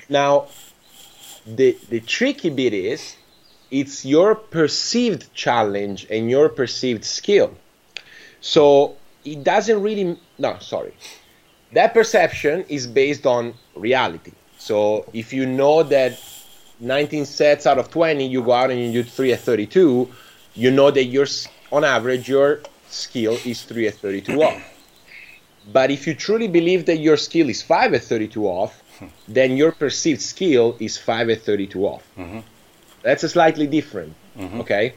Now, 0.09 0.47
the 1.45 1.77
the 1.89 1.99
tricky 1.99 2.49
bit 2.49 2.73
is 2.73 3.15
it's 3.73 4.05
your 4.05 4.35
perceived 4.35 5.33
challenge 5.33 6.05
and 6.11 6.29
your 6.29 6.47
perceived 6.47 7.03
skill. 7.03 7.51
So 8.39 8.95
it 9.25 9.43
doesn't 9.43 9.81
really 9.81 10.19
no, 10.37 10.59
sorry. 10.59 10.93
That 11.71 11.95
perception 11.95 12.65
is 12.69 12.85
based 12.85 13.25
on 13.25 13.55
reality. 13.75 14.33
So 14.59 15.09
if 15.11 15.33
you 15.33 15.47
know 15.47 15.81
that 15.81 16.21
19 16.79 17.25
sets 17.25 17.65
out 17.65 17.79
of 17.79 17.89
20 17.89 18.27
you 18.27 18.43
go 18.43 18.51
out 18.51 18.69
and 18.69 18.79
you 18.79 19.03
do 19.03 19.09
3 19.09 19.33
at 19.33 19.39
32, 19.39 20.07
you 20.53 20.69
know 20.69 20.91
that 20.91 21.05
your 21.05 21.25
on 21.71 21.83
average 21.83 22.29
your 22.29 22.61
skill 22.89 23.39
is 23.43 23.63
3 23.63 23.87
at 23.87 23.95
32 23.95 24.43
off. 24.43 24.61
But 25.71 25.89
if 25.89 26.05
you 26.05 26.13
truly 26.13 26.47
believe 26.47 26.85
that 26.85 26.97
your 26.97 27.17
skill 27.17 27.49
is 27.49 27.63
5 27.63 27.95
at 27.95 28.03
32 28.03 28.45
off, 28.45 28.83
hmm. 28.99 29.07
then 29.27 29.57
your 29.57 29.71
perceived 29.71 30.21
skill 30.21 30.77
is 30.79 30.95
5 30.95 31.29
at 31.31 31.41
32 31.41 31.83
off. 31.83 32.03
Mm-hmm. 32.15 32.39
That's 33.03 33.23
a 33.23 33.29
slightly 33.29 33.67
different. 33.67 34.15
Okay? 34.39 34.95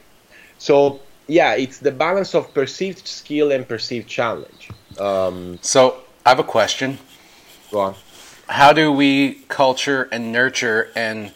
So, 0.57 0.99
yeah, 1.27 1.53
it's 1.53 1.77
the 1.77 1.91
balance 1.91 2.33
of 2.33 2.53
perceived 2.53 3.07
skill 3.07 3.51
and 3.51 3.67
perceived 3.67 4.07
challenge. 4.07 4.69
Um, 4.99 5.59
So 5.61 5.99
I 6.25 6.29
have 6.29 6.39
a 6.39 6.43
question. 6.43 6.97
go 7.71 7.79
on. 7.79 7.95
How 8.47 8.71
do 8.73 8.91
we 8.91 9.43
culture 9.49 10.07
and 10.11 10.31
nurture 10.31 10.89
and 10.95 11.33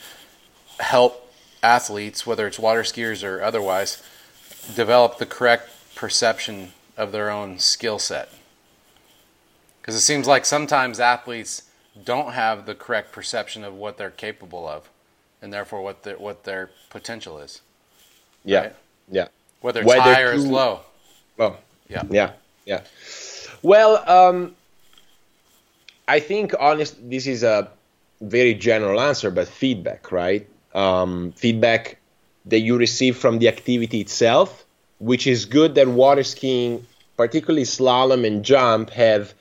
help 0.80 1.32
athletes, 1.62 2.26
whether 2.26 2.48
it's 2.48 2.58
water 2.58 2.84
skiers 2.84 3.24
or 3.24 3.44
otherwise, 3.44 4.02
develop 4.76 5.18
the 5.18 5.26
correct 5.26 5.70
perception 5.96 6.72
of 6.98 7.12
their 7.12 7.30
own 7.30 7.60
skill 7.60 8.00
set? 8.00 8.30
Because 9.82 9.96
it 9.96 10.02
seems 10.02 10.26
like 10.26 10.46
sometimes 10.46 11.00
athletes 11.00 11.64
don't 12.02 12.32
have 12.34 12.66
the 12.66 12.76
correct 12.76 13.12
perception 13.12 13.64
of 13.66 13.74
what 13.74 13.98
they're 13.98 14.10
capable 14.10 14.68
of, 14.68 14.90
and 15.42 15.52
therefore 15.52 15.82
what 15.82 16.04
their 16.04 16.18
what 16.18 16.44
their 16.44 16.70
potential 16.90 17.40
is, 17.40 17.62
Yeah. 18.44 18.60
Right. 18.60 18.76
Yeah. 19.10 19.28
whether 19.62 19.82
it's 19.82 19.88
Whether 19.88 20.02
high 20.02 20.22
or 20.22 20.34
it's 20.34 20.46
low. 20.46 20.82
Well, 21.38 21.58
Yeah. 21.90 22.04
Yeah, 22.10 22.32
yeah. 22.66 22.82
Well, 23.62 23.98
um, 24.10 24.56
I 26.08 26.20
think 26.20 26.54
honest. 26.60 26.96
This 27.10 27.28
is 27.28 27.44
a 27.44 27.70
very 28.22 28.54
general 28.54 29.00
answer, 29.00 29.30
but 29.32 29.48
feedback, 29.48 30.12
right? 30.12 30.48
Um, 30.74 31.34
feedback 31.34 31.98
that 32.46 32.60
you 32.60 32.78
receive 32.78 33.18
from 33.18 33.40
the 33.40 33.48
activity 33.48 34.00
itself, 34.02 34.66
which 35.00 35.28
is 35.28 35.46
good 35.46 35.76
that 35.76 35.88
water 35.88 36.24
skiing, 36.24 36.86
particularly 37.18 37.66
slalom 37.66 38.26
and 38.26 38.44
jump, 38.44 38.90
have 38.92 39.34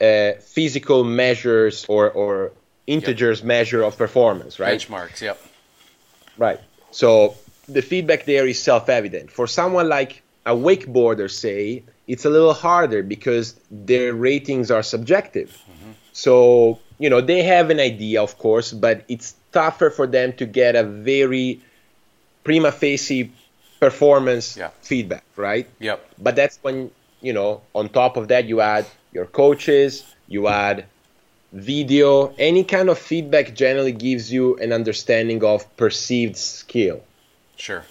uh, 0.00 0.32
physical 0.40 1.04
measures 1.04 1.84
or, 1.88 2.10
or 2.10 2.52
integers 2.86 3.42
measure 3.42 3.82
of 3.82 3.96
performance, 3.96 4.58
right? 4.58 4.78
Benchmarks. 4.80 5.20
Yep. 5.20 5.40
Right. 6.38 6.60
So 6.90 7.36
the 7.68 7.82
feedback 7.82 8.24
there 8.24 8.46
is 8.46 8.60
self-evident. 8.62 9.30
For 9.30 9.46
someone 9.46 9.88
like 9.88 10.22
a 10.46 10.54
wakeboarder, 10.54 11.30
say, 11.30 11.84
it's 12.08 12.24
a 12.24 12.30
little 12.30 12.54
harder 12.54 13.02
because 13.02 13.54
their 13.70 14.12
ratings 14.14 14.70
are 14.70 14.82
subjective. 14.82 15.50
Mm-hmm. 15.50 15.92
So 16.12 16.80
you 16.98 17.08
know 17.08 17.20
they 17.20 17.42
have 17.42 17.70
an 17.70 17.80
idea, 17.80 18.22
of 18.22 18.38
course, 18.38 18.72
but 18.72 19.04
it's 19.08 19.34
tougher 19.52 19.90
for 19.90 20.06
them 20.06 20.32
to 20.34 20.46
get 20.46 20.74
a 20.76 20.82
very 20.82 21.60
prima 22.44 22.72
facie 22.72 23.30
performance 23.80 24.56
Yeah. 24.56 24.70
feedback, 24.82 25.24
right? 25.36 25.68
Yep. 25.80 26.04
But 26.18 26.36
that's 26.36 26.58
when 26.62 26.90
you 27.20 27.32
know 27.32 27.62
on 27.74 27.88
top 27.88 28.16
of 28.16 28.28
that 28.28 28.46
you 28.46 28.60
add 28.60 28.86
your 29.12 29.26
coaches, 29.26 30.04
you 30.28 30.48
add 30.48 30.86
video, 31.52 32.34
any 32.38 32.64
kind 32.64 32.88
of 32.88 32.98
feedback 32.98 33.54
generally 33.54 33.92
gives 33.92 34.32
you 34.32 34.56
an 34.56 34.72
understanding 34.72 35.44
of 35.44 35.76
perceived 35.76 36.36
skill. 36.36 37.02
Sure. 37.56 37.84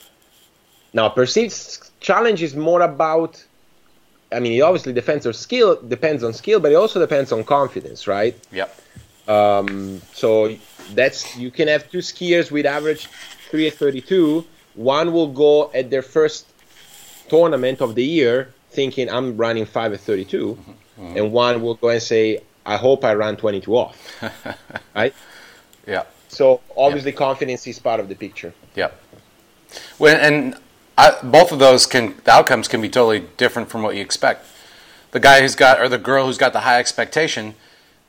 Now, 0.93 1.09
perceived 1.09 1.89
challenge 1.99 2.41
is 2.41 2.55
more 2.55 2.81
about. 2.81 3.43
I 4.33 4.39
mean, 4.39 4.53
it 4.53 4.61
obviously 4.61 4.93
depends 4.93 5.25
on 5.27 5.33
skill, 5.33 5.81
depends 5.81 6.23
on 6.23 6.33
skill, 6.33 6.59
but 6.61 6.71
it 6.71 6.75
also 6.75 6.99
depends 6.99 7.31
on 7.33 7.43
confidence, 7.43 8.07
right? 8.07 8.35
Yep. 8.51 8.73
Um, 9.27 10.01
so 10.13 10.55
that's 10.93 11.37
you 11.37 11.51
can 11.51 11.67
have 11.67 11.89
two 11.91 11.99
skiers 11.99 12.49
with 12.49 12.65
average 12.65 13.07
three 13.49 13.67
at 13.67 13.73
32. 13.73 14.45
One 14.75 15.11
will 15.11 15.27
go 15.27 15.69
at 15.73 15.89
their 15.89 16.01
first 16.01 16.47
tournament 17.29 17.81
of 17.81 17.95
the 17.95 18.05
year 18.05 18.53
thinking 18.71 19.09
I'm 19.09 19.35
running 19.35 19.65
five 19.65 19.93
at 19.93 19.99
32, 19.99 20.57
and 20.97 21.31
one 21.33 21.61
will 21.61 21.75
go 21.75 21.89
and 21.89 22.01
say 22.01 22.41
I 22.65 22.77
hope 22.77 23.03
I 23.03 23.13
ran 23.13 23.37
22 23.37 23.75
off, 23.75 23.97
right? 24.95 25.13
Yeah. 25.87 26.03
So 26.27 26.61
obviously 26.77 27.11
confidence 27.11 27.65
is 27.67 27.79
part 27.79 27.99
of 27.99 28.07
the 28.07 28.15
picture. 28.15 28.53
Yeah. 28.75 28.91
When 29.97 30.17
and 30.17 30.55
I, 30.97 31.17
both 31.23 31.51
of 31.51 31.59
those 31.59 31.85
can 31.85 32.15
the 32.23 32.31
outcomes 32.31 32.67
can 32.67 32.81
be 32.81 32.89
totally 32.89 33.25
different 33.37 33.69
from 33.69 33.83
what 33.83 33.95
you 33.95 34.01
expect. 34.01 34.45
The 35.11 35.19
guy 35.19 35.41
who's 35.41 35.55
got 35.55 35.81
or 35.81 35.89
the 35.89 35.97
girl 35.97 36.25
who's 36.25 36.37
got 36.37 36.53
the 36.53 36.61
high 36.61 36.79
expectation 36.79 37.55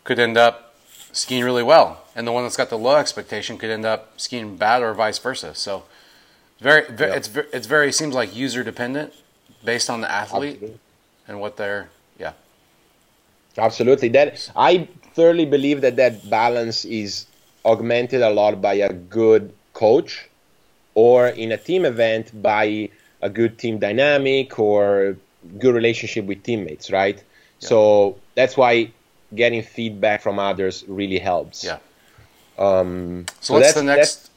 could 0.04 0.18
end 0.18 0.36
up 0.36 0.74
skiing 1.12 1.44
really 1.44 1.62
well, 1.62 2.04
and 2.14 2.26
the 2.26 2.32
one 2.32 2.42
that's 2.44 2.56
got 2.56 2.70
the 2.70 2.78
low 2.78 2.96
expectation 2.96 3.58
could 3.58 3.70
end 3.70 3.84
up 3.84 4.20
skiing 4.20 4.56
bad 4.56 4.82
or 4.82 4.94
vice 4.94 5.18
versa. 5.18 5.54
So 5.54 5.84
very, 6.60 6.84
very 6.90 7.10
Yeah. 7.10 7.16
it's 7.16 7.36
it's 7.52 7.66
very 7.66 7.90
seems 7.92 8.14
like 8.14 8.34
user 8.36 8.62
dependent 8.62 9.14
based 9.64 9.88
on 9.90 10.00
the 10.00 10.10
athlete 10.10 10.54
Absolutely. 10.54 10.80
and 11.26 11.40
what 11.40 11.56
they're 11.56 11.82
yeah 11.82 11.88
Absolutely. 13.58 14.08
That 14.08 14.50
I 14.56 14.88
thoroughly 15.14 15.44
believe 15.46 15.80
that 15.82 15.96
that 15.96 16.28
balance 16.30 16.84
is 16.84 17.26
augmented 17.64 18.22
a 18.22 18.30
lot 18.30 18.60
by 18.60 18.74
a 18.74 18.92
good 18.92 19.52
coach, 19.74 20.28
or 20.94 21.28
in 21.28 21.52
a 21.52 21.56
team 21.56 21.84
event 21.84 22.30
by 22.42 22.88
a 23.20 23.28
good 23.30 23.58
team 23.58 23.78
dynamic, 23.78 24.58
or 24.58 25.16
good 25.58 25.74
relationship 25.74 26.24
with 26.26 26.42
teammates, 26.42 26.90
right? 26.90 27.22
So 27.58 28.16
that's 28.34 28.56
why 28.56 28.90
getting 29.34 29.62
feedback 29.62 30.20
from 30.20 30.38
others 30.38 30.84
really 30.88 31.18
helps. 31.18 31.62
Yeah. 31.64 31.78
Um, 32.58 33.26
So, 33.40 33.54
what's 33.54 33.68
that's- 33.68 33.74
the 33.74 33.82
next? 33.84 34.30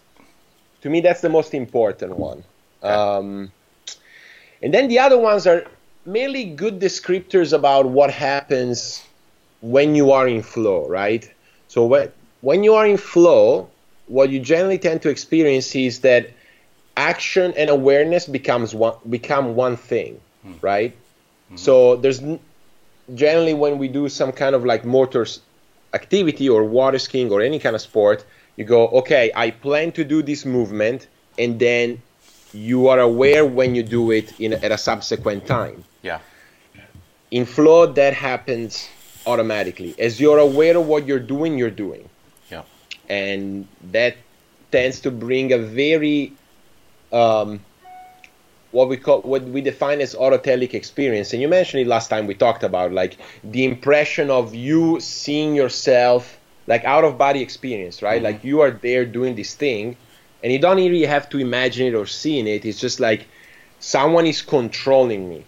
to 0.81 0.89
me 0.91 1.01
that's 1.01 1.22
the 1.22 1.29
most 1.29 1.55
important 1.55 2.15
one 2.15 2.43
Okay. 2.84 2.93
um, 2.93 3.51
and 4.62 4.72
then 4.72 4.88
the 4.88 5.00
other 5.00 5.17
ones 5.17 5.48
are 5.48 5.65
mainly 6.06 6.46
good 6.46 6.80
descriptors 6.80 7.54
about 7.54 7.86
what 7.86 8.12
happens 8.12 9.04
when 9.62 9.96
you 9.96 10.12
are 10.12 10.28
in 10.28 10.42
flow 10.42 10.88
right? 10.88 11.32
So 11.68 11.86
when, 11.86 12.12
when 12.42 12.64
you 12.64 12.76
are 12.76 12.86
in 12.86 12.98
flow 12.98 13.70
what 14.08 14.30
you 14.30 14.40
generally 14.40 14.78
tend 14.78 15.02
to 15.02 15.10
experience 15.10 15.76
is 15.76 16.02
that 16.02 16.30
action 16.96 17.54
and 17.58 17.70
awareness 17.70 18.28
becomes 18.28 18.74
one 18.76 18.96
become 19.10 19.56
one 19.56 19.78
thing 19.78 20.20
hmm. 20.44 20.54
right? 20.62 20.96
Hmm. 21.50 21.58
So 21.58 21.96
there's 21.96 22.22
generally 23.14 23.54
when 23.54 23.78
we 23.78 23.88
do 23.88 24.10
some 24.10 24.32
kind 24.32 24.56
of 24.56 24.66
like 24.66 24.86
motors 24.86 25.42
activity 25.94 26.50
or 26.50 26.64
water 26.64 27.00
skiing 27.00 27.32
or 27.32 27.42
any 27.42 27.60
kind 27.60 27.76
of 27.76 27.82
sport, 27.82 28.26
you 28.58 28.66
go, 28.66 28.88
okay, 28.88 29.32
I 29.36 29.52
plan 29.52 29.92
to 29.94 30.04
do 30.04 30.22
this 30.22 30.46
movement, 30.46 31.08
and 31.38 31.60
then 31.60 32.02
you 32.56 32.88
are 32.88 33.00
aware 33.00 33.46
when 33.46 33.76
you 33.76 33.84
do 33.84 34.12
it 34.12 34.40
in, 34.40 34.54
at 34.54 34.72
a 34.72 34.78
subsequent 34.78 35.46
time. 35.46 35.84
Yeah. 36.02 36.20
In 37.32 37.46
flow, 37.46 37.86
that 37.86 38.14
happens 38.14 38.88
automatically. 39.26 39.96
As 40.00 40.20
you're 40.20 40.40
aware 40.40 40.78
of 40.78 40.88
what 40.88 41.06
you're 41.06 41.20
doing, 41.20 41.58
you're 41.58 41.70
doing. 41.70 42.10
Yeah. 42.50 42.64
And 43.10 43.68
that 43.92 44.16
tends 44.72 45.02
to 45.02 45.12
bring 45.12 45.52
a 45.52 45.58
very 45.58 46.34
um, 47.12 47.60
what 48.72 48.90
we 48.90 48.98
call 48.98 49.22
what 49.22 49.44
we 49.44 49.62
define 49.62 50.02
as 50.02 50.16
autotelic 50.16 50.74
experience 50.74 51.32
and 51.32 51.42
you 51.42 51.48
mentioned 51.48 51.82
it 51.82 51.88
last 51.88 52.10
time 52.10 52.28
we 52.28 52.34
talked 52.34 52.62
about 52.62 52.92
like 52.92 53.18
the 53.42 53.64
impression 53.64 54.30
of 54.30 54.54
you 54.54 55.00
seeing 55.00 55.56
yourself 55.56 56.38
like 56.68 56.84
out 56.84 57.06
of 57.06 57.18
body 57.18 57.42
experience 57.42 58.02
right 58.02 58.22
like 58.22 58.44
you 58.44 58.60
are 58.60 58.72
there 58.72 59.06
doing 59.06 59.34
this 59.36 59.56
thing 59.56 59.96
and 60.46 60.54
you 60.54 60.60
don't 60.60 60.78
really 60.78 61.06
have 61.06 61.28
to 61.28 61.40
imagine 61.40 61.88
it 61.88 61.96
or 61.96 62.06
seeing 62.06 62.46
it 62.48 62.64
it's 62.66 62.80
just 62.80 63.00
like 63.00 63.28
someone 63.80 64.28
is 64.28 64.44
controlling 64.44 65.28
me 65.28 65.44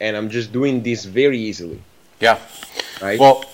and 0.00 0.16
i'm 0.16 0.28
just 0.28 0.52
doing 0.52 0.82
this 0.82 1.06
very 1.06 1.38
easily 1.38 1.80
Yeah. 2.20 2.38
right 3.00 3.18
Well, 3.18 3.44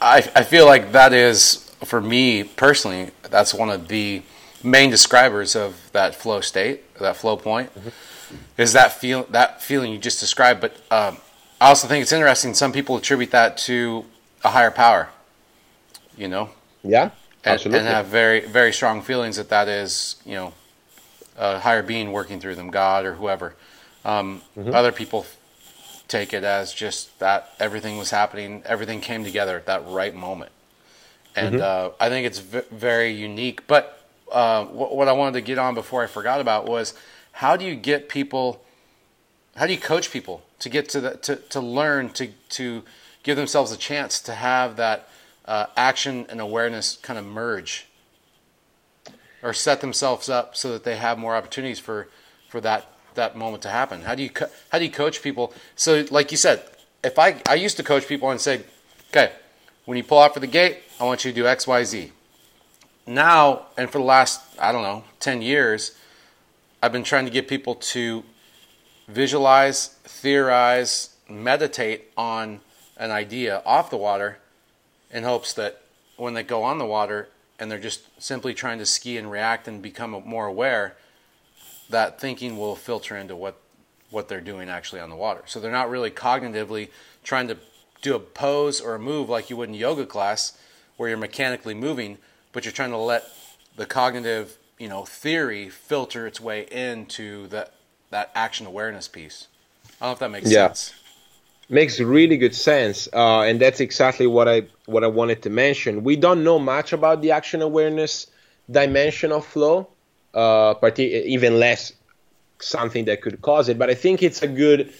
I, 0.00 0.18
I 0.34 0.44
feel 0.44 0.66
like 0.66 0.92
that 0.92 1.12
is, 1.12 1.70
for 1.84 2.00
me 2.00 2.44
personally, 2.44 3.10
that's 3.28 3.52
one 3.52 3.70
of 3.70 3.88
the 3.88 4.22
main 4.62 4.90
describers 4.90 5.54
of 5.54 5.90
that 5.92 6.14
flow 6.14 6.40
state, 6.40 6.94
that 6.94 7.16
flow 7.16 7.36
point, 7.36 7.70
is 8.56 8.72
that 8.72 8.92
feel 8.92 9.24
that 9.30 9.62
feeling 9.62 9.92
you 9.92 9.98
just 9.98 10.20
described. 10.20 10.60
But 10.60 10.72
um, 10.90 11.18
I 11.60 11.68
also 11.68 11.86
think 11.86 12.02
it's 12.02 12.12
interesting. 12.12 12.54
Some 12.54 12.72
people 12.72 12.96
attribute 12.96 13.30
that 13.32 13.58
to 13.68 14.04
a 14.42 14.48
higher 14.48 14.70
power. 14.70 15.10
You 16.16 16.28
know, 16.28 16.50
yeah 16.82 17.10
and, 17.44 17.60
and 17.78 17.86
have 17.86 18.06
very 18.06 18.40
very 18.40 18.72
strong 18.72 19.02
feelings 19.02 19.36
that 19.36 19.48
that 19.50 19.68
is 19.68 20.16
you 20.24 20.34
know 20.34 20.52
a 21.36 21.58
higher 21.60 21.82
being 21.82 22.12
working 22.12 22.40
through 22.40 22.54
them, 22.56 22.70
God 22.70 23.04
or 23.06 23.14
whoever. 23.14 23.54
Um, 24.04 24.42
Other 24.74 24.92
people 24.92 25.26
take 26.08 26.32
it 26.34 26.44
as 26.44 26.72
just 26.72 27.18
that 27.18 27.50
everything 27.60 27.98
was 27.98 28.10
happening, 28.10 28.62
everything 28.66 29.00
came 29.00 29.24
together 29.24 29.56
at 29.56 29.66
that 29.66 29.86
right 29.86 30.14
moment, 30.14 30.52
and 31.36 31.56
uh, 31.62 31.90
I 32.00 32.08
think 32.08 32.26
it's 32.26 32.38
v- 32.40 32.62
very 32.70 33.10
unique. 33.12 33.66
But 33.66 34.02
uh, 34.32 34.64
what, 34.64 34.96
what 34.96 35.08
I 35.08 35.12
wanted 35.12 35.34
to 35.34 35.40
get 35.42 35.58
on 35.58 35.74
before 35.74 36.02
I 36.02 36.06
forgot 36.06 36.40
about 36.40 36.66
was 36.66 36.94
how 37.32 37.56
do 37.56 37.64
you 37.64 37.76
get 37.76 38.08
people, 38.08 38.62
how 39.56 39.66
do 39.66 39.72
you 39.72 39.78
coach 39.78 40.10
people 40.10 40.42
to 40.60 40.68
get 40.68 40.88
to 40.90 41.00
the 41.00 41.16
to, 41.18 41.36
to 41.36 41.60
learn 41.60 42.10
to 42.10 42.28
to 42.50 42.82
give 43.22 43.36
themselves 43.36 43.70
a 43.70 43.76
chance 43.76 44.20
to 44.22 44.34
have 44.34 44.76
that 44.76 45.08
uh, 45.50 45.66
action 45.76 46.26
and 46.30 46.40
awareness 46.40 46.96
kind 47.02 47.18
of 47.18 47.24
merge 47.24 47.86
or 49.42 49.52
set 49.52 49.80
themselves 49.80 50.28
up 50.28 50.54
so 50.56 50.72
that 50.72 50.84
they 50.84 50.96
have 50.96 51.18
more 51.18 51.34
opportunities 51.36 51.78
for 51.78 52.08
for 52.48 52.60
that 52.60 52.86
that 53.14 53.36
moment 53.36 53.62
to 53.62 53.68
happen. 53.68 54.02
How 54.02 54.14
do 54.14 54.22
you 54.22 54.30
co- 54.30 54.50
how 54.70 54.78
do 54.78 54.84
you 54.84 54.90
coach 54.90 55.22
people? 55.22 55.52
So 55.76 56.06
like 56.10 56.30
you 56.30 56.38
said 56.38 56.62
if 57.02 57.18
i 57.18 57.40
i 57.48 57.54
used 57.54 57.76
to 57.76 57.82
coach 57.82 58.06
people 58.06 58.30
and 58.30 58.40
say 58.40 58.62
okay 59.10 59.32
when 59.84 59.96
you 59.96 60.04
pull 60.04 60.18
out 60.18 60.34
for 60.34 60.40
the 60.40 60.46
gate 60.46 60.78
i 60.98 61.04
want 61.04 61.24
you 61.24 61.32
to 61.32 61.34
do 61.34 61.44
xyz 61.44 62.10
now 63.06 63.66
and 63.76 63.90
for 63.90 63.98
the 63.98 64.04
last 64.04 64.40
i 64.58 64.70
don't 64.72 64.82
know 64.82 65.04
10 65.20 65.42
years 65.42 65.96
i've 66.82 66.92
been 66.92 67.04
trying 67.04 67.24
to 67.24 67.30
get 67.30 67.48
people 67.48 67.74
to 67.74 68.22
visualize 69.08 69.88
theorize 70.04 71.10
meditate 71.28 72.10
on 72.16 72.60
an 72.96 73.10
idea 73.10 73.62
off 73.64 73.88
the 73.90 73.96
water 73.96 74.38
in 75.12 75.24
hopes 75.24 75.52
that 75.54 75.82
when 76.16 76.34
they 76.34 76.42
go 76.42 76.62
on 76.62 76.78
the 76.78 76.86
water 76.86 77.28
and 77.58 77.70
they're 77.70 77.78
just 77.78 78.02
simply 78.22 78.54
trying 78.54 78.78
to 78.78 78.86
ski 78.86 79.16
and 79.16 79.30
react 79.30 79.68
and 79.68 79.82
become 79.82 80.10
more 80.24 80.46
aware, 80.46 80.96
that 81.88 82.20
thinking 82.20 82.56
will 82.56 82.76
filter 82.76 83.16
into 83.16 83.34
what 83.36 83.56
what 84.10 84.28
they're 84.28 84.40
doing 84.40 84.68
actually 84.68 85.00
on 85.00 85.08
the 85.08 85.16
water. 85.16 85.42
So 85.46 85.60
they're 85.60 85.70
not 85.70 85.88
really 85.88 86.10
cognitively 86.10 86.88
trying 87.22 87.46
to 87.46 87.56
do 88.02 88.16
a 88.16 88.18
pose 88.18 88.80
or 88.80 88.96
a 88.96 88.98
move 88.98 89.28
like 89.28 89.50
you 89.50 89.56
would 89.56 89.68
in 89.68 89.74
yoga 89.74 90.04
class 90.04 90.58
where 90.96 91.08
you're 91.08 91.18
mechanically 91.18 91.74
moving, 91.74 92.18
but 92.52 92.64
you're 92.64 92.72
trying 92.72 92.90
to 92.90 92.96
let 92.96 93.24
the 93.76 93.86
cognitive, 93.86 94.56
you 94.78 94.88
know, 94.88 95.04
theory 95.04 95.68
filter 95.68 96.26
its 96.26 96.40
way 96.40 96.66
into 96.72 97.46
that 97.48 97.72
that 98.10 98.30
action 98.34 98.66
awareness 98.66 99.06
piece. 99.06 99.46
I 100.00 100.06
don't 100.06 100.08
know 100.08 100.12
if 100.14 100.18
that 100.18 100.30
makes 100.30 100.50
Yeah. 100.50 100.68
sense. 100.68 100.94
Makes 101.70 102.00
really 102.00 102.36
good 102.36 102.54
sense 102.54 103.08
uh, 103.12 103.42
and 103.42 103.60
that's 103.60 103.80
exactly 103.80 104.26
what 104.26 104.48
i 104.48 104.62
what 104.86 105.04
i 105.04 105.06
wanted 105.06 105.40
to 105.42 105.50
mention. 105.50 106.02
We 106.02 106.16
don't 106.16 106.42
know 106.42 106.58
much 106.58 106.92
about 106.92 107.22
the 107.22 107.30
action 107.30 107.62
awareness 107.62 108.26
dimension 108.70 109.32
of 109.32 109.46
flow 109.46 109.88
uh, 110.34 110.74
partic- 110.74 111.24
even 111.24 111.58
less 111.58 111.92
something 112.60 113.04
that 113.06 113.22
could 113.22 113.40
cause 113.40 113.68
it 113.68 113.78
but 113.78 113.88
i 113.88 113.94
think 113.94 114.22
it's 114.22 114.42
a 114.42 114.48
good 114.48 114.92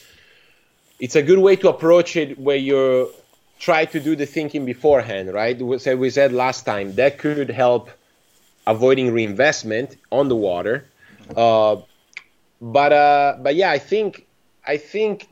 it's 0.99 1.17
a 1.17 1.23
good 1.23 1.39
way 1.39 1.57
to 1.57 1.69
approach 1.69 2.17
it 2.17 2.39
where 2.39 2.57
you 2.57 3.11
try 3.59 3.85
to 3.85 4.01
do 4.01 4.17
the 4.17 4.27
thinking 4.27 4.65
beforehand 4.65 5.33
right? 5.33 5.61
Said, 5.79 5.99
we 5.99 6.09
said 6.11 6.33
last 6.33 6.65
time 6.65 6.95
that 6.95 7.19
could 7.19 7.51
help 7.51 7.91
avoiding 8.67 9.13
reinvestment 9.13 9.97
on 10.11 10.29
the 10.29 10.37
water 10.37 10.87
uh, 11.37 11.77
but 12.61 12.93
uh, 12.93 13.37
but 13.41 13.55
yeah 13.55 13.71
i 13.71 13.79
think 13.79 14.27
I 14.67 14.77
think 14.77 15.29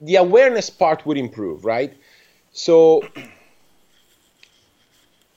the, 0.00 0.16
awareness 0.16 0.70
part 0.70 1.04
would 1.06 1.18
improve, 1.18 1.64
right? 1.64 1.92
So 2.52 3.02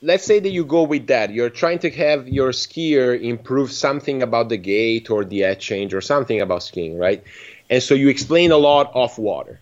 let's 0.01 0.23
say 0.23 0.39
that 0.39 0.49
you 0.49 0.65
go 0.65 0.83
with 0.83 1.07
that. 1.07 1.31
You're 1.31 1.49
trying 1.49 1.79
to 1.79 1.89
have 1.91 2.27
your 2.27 2.51
skier 2.51 3.19
improve 3.21 3.71
something 3.71 4.21
about 4.21 4.49
the 4.49 4.57
gate 4.57 5.09
or 5.09 5.23
the 5.25 5.43
edge 5.43 5.59
change 5.59 5.93
or 5.93 6.01
something 6.01 6.41
about 6.41 6.63
skiing, 6.63 6.97
right? 6.97 7.23
And 7.69 7.81
so 7.81 7.93
you 7.95 8.09
explain 8.09 8.51
a 8.51 8.57
lot 8.57 8.91
off 8.93 9.17
water. 9.17 9.59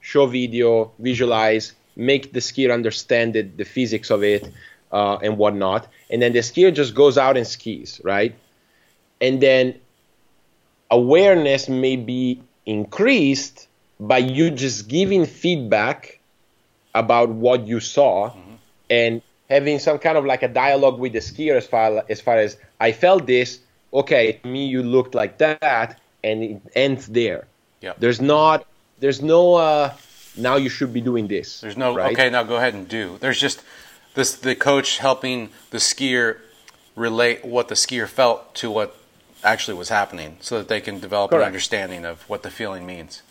Show 0.00 0.26
video, 0.26 0.92
visualize, 0.98 1.72
make 1.96 2.32
the 2.32 2.40
skier 2.40 2.72
understand 2.72 3.34
the, 3.34 3.42
the 3.42 3.64
physics 3.64 4.10
of 4.10 4.22
it 4.22 4.50
uh, 4.92 5.16
and 5.22 5.38
whatnot. 5.38 5.86
And 6.10 6.20
then 6.20 6.32
the 6.32 6.40
skier 6.40 6.74
just 6.74 6.94
goes 6.94 7.16
out 7.18 7.36
and 7.36 7.46
skis, 7.46 8.00
right? 8.04 8.34
And 9.20 9.40
then 9.40 9.80
awareness 10.90 11.68
may 11.68 11.96
be 11.96 12.42
increased 12.66 13.68
by 14.00 14.18
you 14.18 14.50
just 14.50 14.88
giving 14.88 15.26
feedback 15.26 16.18
about 16.94 17.28
what 17.28 17.66
you 17.66 17.80
saw 17.80 18.32
and 18.90 19.22
having 19.50 19.78
some 19.78 19.98
kind 19.98 20.16
of 20.16 20.24
like 20.24 20.42
a 20.42 20.48
dialogue 20.48 20.98
with 20.98 21.12
the 21.12 21.18
skier 21.18 21.56
as 21.56 21.66
far 21.66 22.04
as 22.08 22.20
far 22.20 22.36
as 22.38 22.56
I 22.80 22.92
felt 22.92 23.26
this, 23.26 23.60
okay, 23.92 24.32
to 24.32 24.48
me 24.48 24.66
you 24.66 24.82
looked 24.82 25.14
like 25.14 25.38
that, 25.38 26.00
and 26.22 26.42
it 26.42 26.62
ends 26.74 27.06
there. 27.06 27.46
yeah 27.80 27.92
There's 27.98 28.20
not, 28.20 28.66
there's 29.00 29.22
no, 29.22 29.54
uh, 29.54 29.92
now 30.36 30.56
you 30.56 30.68
should 30.68 30.92
be 30.92 31.00
doing 31.00 31.28
this. 31.28 31.60
There's 31.60 31.76
no 31.76 31.94
right? 31.94 32.12
okay. 32.12 32.30
Now 32.30 32.42
go 32.42 32.56
ahead 32.56 32.74
and 32.74 32.88
do. 32.88 33.18
There's 33.20 33.40
just 33.40 33.62
this 34.14 34.34
the 34.34 34.54
coach 34.54 34.98
helping 34.98 35.50
the 35.70 35.78
skier 35.78 36.38
relate 36.96 37.44
what 37.44 37.68
the 37.68 37.74
skier 37.74 38.08
felt 38.08 38.54
to 38.56 38.70
what 38.70 38.96
actually 39.42 39.76
was 39.76 39.88
happening, 39.88 40.36
so 40.40 40.58
that 40.58 40.68
they 40.68 40.80
can 40.80 41.00
develop 41.00 41.30
an 41.32 41.38
understanding 41.46 42.04
of 42.04 42.22
what 42.28 42.42
the 42.42 42.50
feeling 42.50 42.86
means. 42.86 43.22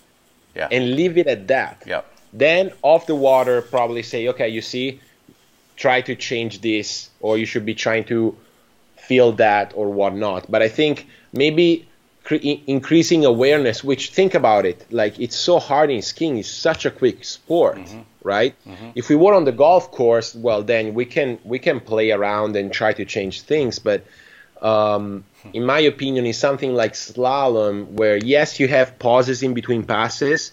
Yeah. 0.56 0.68
and 0.72 0.96
leave 0.96 1.18
it 1.18 1.26
at 1.26 1.48
that. 1.48 1.82
yep. 1.88 2.06
Then 2.32 2.72
off 2.84 3.08
the 3.08 3.16
water, 3.16 3.62
probably 3.63 4.04
say, 4.04 4.28
okay, 4.28 4.50
you 4.50 4.62
see, 4.62 5.00
try 5.78 6.02
to 6.02 6.16
change 6.16 6.62
this, 6.62 7.10
or 7.22 7.38
you 7.39 7.46
should 7.48 7.66
be 7.66 7.74
trying 7.74 8.04
to 8.06 8.36
feel 8.98 9.32
that 9.34 9.74
or 9.76 9.89
whatnot. 9.89 10.50
But 10.50 10.62
I 10.62 10.70
think 10.70 11.08
maybe 11.32 11.88
cre- 12.24 12.36
increasing 12.68 13.26
awareness, 13.26 13.84
which 13.84 14.12
think 14.12 14.36
about 14.36 14.66
it, 14.68 14.86
like 14.92 15.20
it's 15.20 15.36
so 15.36 15.58
hard 15.60 15.89
in 15.89 16.02
skiing, 16.04 16.38
it's 16.38 16.50
such 16.52 16.86
a 16.86 16.92
quick 16.92 17.24
sport, 17.24 17.80
right? 18.24 18.54
If 18.96 19.10
we 19.10 19.16
were 19.16 19.34
on 19.34 19.46
the 19.46 19.52
golf 19.52 19.89
course, 19.92 20.36
well, 20.36 20.62
then 20.63 20.94
we 20.94 21.06
can 21.06 21.39
we 21.44 21.58
can 21.60 21.80
play 21.80 22.12
around 22.12 22.56
and 22.56 22.72
try 22.72 22.94
to 22.94 23.06
change 23.06 23.42
things, 23.42 23.80
but 23.80 24.06
um, 24.62 25.24
in 25.51 25.65
my 25.65 25.79
opinion, 25.79 26.25
is 26.25 26.38
something 26.38 26.73
like 26.73 26.93
slalom, 26.93 27.88
where 27.88 28.17
yes, 28.17 28.60
you 28.60 28.67
have 28.67 28.97
pauses 28.99 29.43
in 29.43 29.53
between 29.53 29.84
passes, 29.84 30.51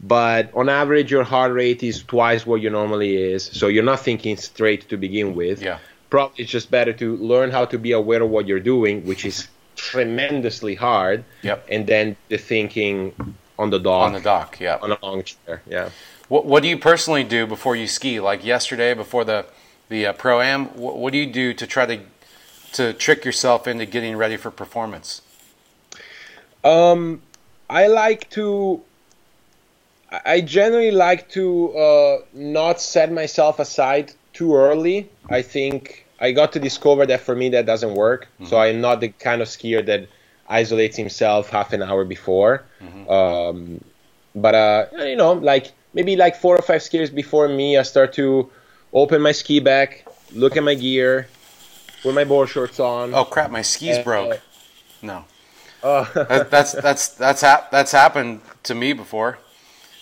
but 0.00 0.54
on 0.54 0.68
average, 0.68 1.10
your 1.10 1.24
heart 1.24 1.52
rate 1.52 1.82
is 1.82 2.02
twice 2.02 2.46
what 2.46 2.60
you 2.60 2.70
normally 2.70 3.16
is. 3.16 3.44
So 3.44 3.68
you're 3.68 3.84
not 3.84 4.00
thinking 4.00 4.36
straight 4.36 4.88
to 4.88 4.96
begin 4.96 5.34
with. 5.34 5.62
Yeah. 5.62 5.78
Probably 6.08 6.42
it's 6.42 6.50
just 6.50 6.70
better 6.70 6.92
to 6.94 7.16
learn 7.16 7.50
how 7.50 7.66
to 7.66 7.78
be 7.78 7.92
aware 7.92 8.22
of 8.22 8.30
what 8.30 8.46
you're 8.46 8.60
doing, 8.60 9.04
which 9.04 9.24
is 9.24 9.48
tremendously 9.76 10.74
hard. 10.74 11.24
Yep. 11.42 11.66
And 11.70 11.86
then 11.86 12.16
the 12.28 12.38
thinking 12.38 13.36
on 13.58 13.70
the 13.70 13.78
dock. 13.78 14.06
On 14.06 14.12
the 14.14 14.20
dock, 14.20 14.58
yeah. 14.58 14.78
On 14.80 14.90
a 14.90 14.98
long 15.02 15.22
chair, 15.22 15.62
yeah. 15.68 15.90
What, 16.28 16.46
what 16.46 16.62
do 16.62 16.68
you 16.68 16.78
personally 16.78 17.24
do 17.24 17.46
before 17.46 17.76
you 17.76 17.86
ski? 17.86 18.20
Like 18.20 18.44
yesterday, 18.44 18.94
before 18.94 19.24
the 19.24 19.46
the 19.88 20.06
uh, 20.06 20.12
pro 20.12 20.40
am, 20.40 20.66
what, 20.76 20.96
what 20.96 21.12
do 21.12 21.18
you 21.18 21.26
do 21.26 21.52
to 21.52 21.66
try 21.66 21.84
to 21.84 22.00
to 22.72 22.92
trick 22.92 23.24
yourself 23.24 23.66
into 23.66 23.86
getting 23.86 24.16
ready 24.16 24.36
for 24.36 24.50
performance? 24.50 25.22
Um, 26.64 27.22
I 27.68 27.86
like 27.86 28.30
to. 28.30 28.82
I 30.24 30.40
generally 30.40 30.90
like 30.90 31.28
to 31.30 31.76
uh, 31.76 32.18
not 32.34 32.80
set 32.80 33.12
myself 33.12 33.60
aside 33.60 34.12
too 34.32 34.56
early. 34.56 35.08
I 35.28 35.42
think 35.42 36.04
I 36.18 36.32
got 36.32 36.52
to 36.52 36.60
discover 36.60 37.06
that 37.06 37.20
for 37.20 37.36
me 37.36 37.48
that 37.50 37.64
doesn't 37.64 37.94
work. 37.94 38.26
Mm-hmm. 38.34 38.46
So 38.46 38.58
I'm 38.58 38.80
not 38.80 39.00
the 39.00 39.08
kind 39.08 39.40
of 39.40 39.48
skier 39.48 39.84
that 39.86 40.08
isolates 40.48 40.96
himself 40.96 41.48
half 41.48 41.72
an 41.72 41.82
hour 41.82 42.04
before. 42.04 42.64
Mm-hmm. 42.82 43.08
Um, 43.08 43.84
but 44.34 44.54
uh, 44.54 44.86
you 44.98 45.16
know, 45.16 45.32
like 45.32 45.72
maybe 45.94 46.16
like 46.16 46.36
four 46.36 46.56
or 46.56 46.62
five 46.62 46.80
skiers 46.80 47.14
before 47.14 47.48
me, 47.48 47.78
I 47.78 47.82
start 47.82 48.12
to 48.14 48.50
open 48.92 49.22
my 49.22 49.32
ski 49.32 49.60
bag, 49.60 50.04
look 50.32 50.56
at 50.56 50.64
my 50.64 50.74
gear, 50.74 51.28
put 52.02 52.14
my 52.14 52.24
board 52.24 52.48
shorts 52.48 52.80
on. 52.80 53.14
Oh 53.14 53.24
crap! 53.24 53.50
My 53.50 53.62
skis 53.62 53.98
uh, 53.98 54.02
broke. 54.02 54.40
No. 55.02 55.24
Uh, 55.82 56.04
that, 56.24 56.50
that's 56.50 56.72
that's 56.72 57.08
that's 57.08 57.40
hap- 57.40 57.70
that's 57.70 57.92
happened 57.92 58.40
to 58.64 58.74
me 58.74 58.92
before. 58.92 59.38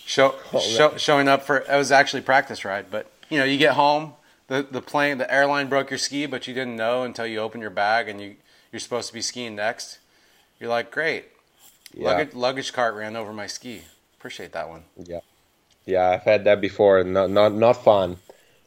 Show, 0.04 0.34
oh, 0.54 0.58
show, 0.58 0.96
showing 0.96 1.28
up 1.28 1.42
for 1.42 1.58
it 1.58 1.76
was 1.76 1.92
actually 1.92 2.22
practice 2.22 2.64
ride, 2.64 2.86
but 2.90 3.10
you 3.28 3.38
know 3.38 3.44
you 3.44 3.58
get 3.58 3.74
home, 3.74 4.14
the 4.48 4.66
the 4.68 4.80
plane 4.80 5.18
the 5.18 5.32
airline 5.32 5.68
broke 5.68 5.90
your 5.90 5.98
ski, 5.98 6.26
but 6.26 6.48
you 6.48 6.54
didn't 6.54 6.76
know 6.76 7.02
until 7.02 7.26
you 7.26 7.38
open 7.40 7.60
your 7.60 7.70
bag 7.70 8.08
and 8.08 8.20
you 8.20 8.36
you're 8.72 8.80
supposed 8.80 9.08
to 9.08 9.14
be 9.14 9.20
skiing 9.20 9.54
next. 9.54 9.98
You're 10.58 10.70
like, 10.70 10.90
great, 10.90 11.26
yeah. 11.94 12.08
luggage 12.08 12.34
luggage 12.34 12.72
cart 12.72 12.94
ran 12.94 13.16
over 13.16 13.32
my 13.32 13.46
ski. 13.46 13.82
Appreciate 14.18 14.52
that 14.52 14.68
one. 14.68 14.84
Yeah, 14.96 15.20
yeah, 15.84 16.08
I've 16.08 16.22
had 16.22 16.44
that 16.44 16.60
before. 16.60 17.04
Not 17.04 17.30
not 17.30 17.52
not 17.52 17.84
fun, 17.84 18.16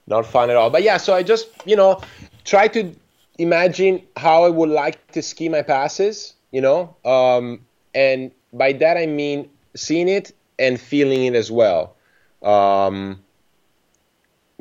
not 0.07 0.25
fun 0.27 0.49
at 0.49 0.55
all. 0.55 0.69
But 0.69 0.83
yeah, 0.83 0.97
so 0.97 1.13
I 1.13 1.23
just 1.23 1.49
you 1.65 1.75
know 1.75 2.01
try 2.45 2.67
to 2.69 2.95
imagine 3.41 4.03
how 4.15 4.43
I 4.43 4.49
would 4.49 4.69
like 4.69 5.11
to 5.13 5.21
ski 5.21 5.49
my 5.49 5.63
passes, 5.63 6.33
you 6.51 6.61
know, 6.61 6.95
um, 7.03 7.65
and 7.93 8.31
by 8.53 8.73
that 8.73 8.97
I 8.97 9.07
mean 9.07 9.49
seeing 9.75 10.07
it 10.07 10.33
and 10.59 10.79
feeling 10.79 11.25
it 11.25 11.35
as 11.35 11.51
well. 11.51 11.95
Um, 12.43 13.23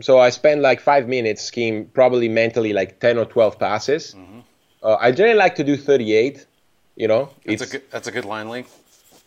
so 0.01 0.19
I 0.19 0.31
spend 0.31 0.63
like 0.63 0.81
five 0.81 1.09
minutes 1.09 1.43
skiing, 1.43 1.87
probably 1.87 2.29
mentally 2.29 2.73
like 2.73 3.01
ten 3.01 3.19
or 3.19 3.27
twelve 3.27 3.59
passes. 3.59 4.15
Mm-hmm. 4.15 4.41
Uh, 4.83 4.97
I 4.99 5.13
generally 5.13 5.39
like 5.39 5.57
to 5.57 5.65
do 5.65 5.77
thirty-eight. 5.77 6.47
You 6.97 7.09
know, 7.09 7.31
that's 7.45 7.63
a 7.63 7.67
good 7.67 7.83
that's 7.91 8.09
a 8.09 8.13
good 8.13 8.25
line 8.25 8.49
length. 8.49 8.77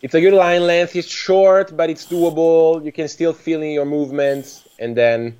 It's 0.02 0.14
a 0.14 0.20
good 0.20 0.34
line 0.34 0.66
length. 0.66 0.96
It's 0.96 1.08
short, 1.08 1.76
but 1.76 1.90
it's 1.90 2.06
doable. 2.06 2.84
You 2.84 2.92
can 2.92 3.08
still 3.08 3.32
feel 3.32 3.62
in 3.62 3.70
your 3.70 3.86
movements, 3.86 4.66
and 4.78 4.96
then, 4.96 5.38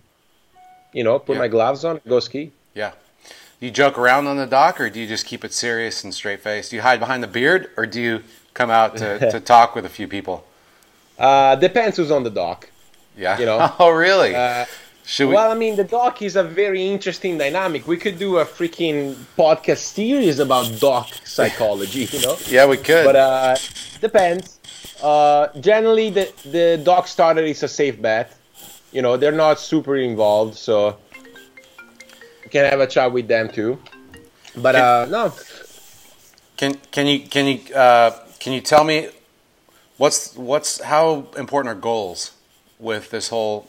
you 0.92 1.04
know, 1.04 1.18
put 1.18 1.34
yeah. 1.34 1.40
my 1.40 1.48
gloves 1.48 1.84
on, 1.84 2.00
go 2.06 2.20
ski. 2.20 2.52
Yeah 2.74 2.92
you 3.64 3.70
joke 3.70 3.98
around 3.98 4.26
on 4.26 4.36
the 4.36 4.46
dock, 4.46 4.80
or 4.80 4.90
do 4.90 5.00
you 5.00 5.06
just 5.06 5.24
keep 5.24 5.44
it 5.44 5.52
serious 5.52 6.04
and 6.04 6.12
straight 6.12 6.40
faced? 6.40 6.70
Do 6.70 6.76
you 6.76 6.82
hide 6.82 7.00
behind 7.00 7.22
the 7.22 7.28
beard, 7.28 7.70
or 7.76 7.86
do 7.86 8.00
you 8.00 8.22
come 8.52 8.70
out 8.70 8.96
to, 8.98 9.18
to 9.32 9.40
talk 9.40 9.74
with 9.74 9.86
a 9.86 9.88
few 9.88 10.06
people? 10.06 10.44
Uh, 11.18 11.56
depends 11.56 11.96
who's 11.96 12.10
on 12.10 12.24
the 12.24 12.30
dock. 12.30 12.70
Yeah. 13.16 13.38
You 13.38 13.46
know. 13.46 13.72
oh, 13.78 13.90
really? 13.90 14.34
Uh, 14.34 14.66
Should 15.06 15.28
we... 15.28 15.34
Well, 15.34 15.50
I 15.50 15.54
mean, 15.54 15.76
the 15.76 15.84
dock 15.84 16.20
is 16.20 16.36
a 16.36 16.44
very 16.44 16.86
interesting 16.86 17.38
dynamic. 17.38 17.86
We 17.86 17.96
could 17.96 18.18
do 18.18 18.38
a 18.38 18.44
freaking 18.44 19.14
podcast 19.38 19.78
series 19.78 20.40
about 20.40 20.78
dock 20.78 21.08
psychology. 21.24 22.04
You 22.04 22.20
know. 22.22 22.36
yeah, 22.48 22.66
we 22.66 22.76
could. 22.76 23.04
But 23.04 23.16
uh, 23.16 23.56
depends. 24.00 24.60
Uh, 25.02 25.48
generally, 25.60 26.10
the 26.10 26.32
the 26.44 26.80
dock 26.82 27.08
starter 27.08 27.42
is 27.42 27.62
a 27.62 27.68
safe 27.68 28.00
bet. 28.00 28.34
You 28.92 29.02
know, 29.02 29.16
they're 29.16 29.32
not 29.32 29.58
super 29.58 29.96
involved, 29.96 30.54
so 30.54 30.96
can 32.54 32.70
have 32.70 32.78
a 32.78 32.86
chat 32.86 33.10
with 33.12 33.26
them 33.26 33.48
too. 33.48 33.78
But 34.56 34.76
can, 34.76 34.84
uh, 34.84 35.06
no. 35.06 35.32
Can 36.56 36.74
can 36.92 37.06
you 37.08 37.18
can 37.26 37.46
you 37.46 37.74
uh, 37.74 38.12
can 38.38 38.52
you 38.52 38.60
tell 38.60 38.84
me 38.84 39.08
what's 39.96 40.36
what's 40.36 40.80
how 40.80 41.26
important 41.36 41.76
are 41.76 41.80
goals 41.80 42.30
with 42.78 43.10
this 43.10 43.28
whole 43.28 43.66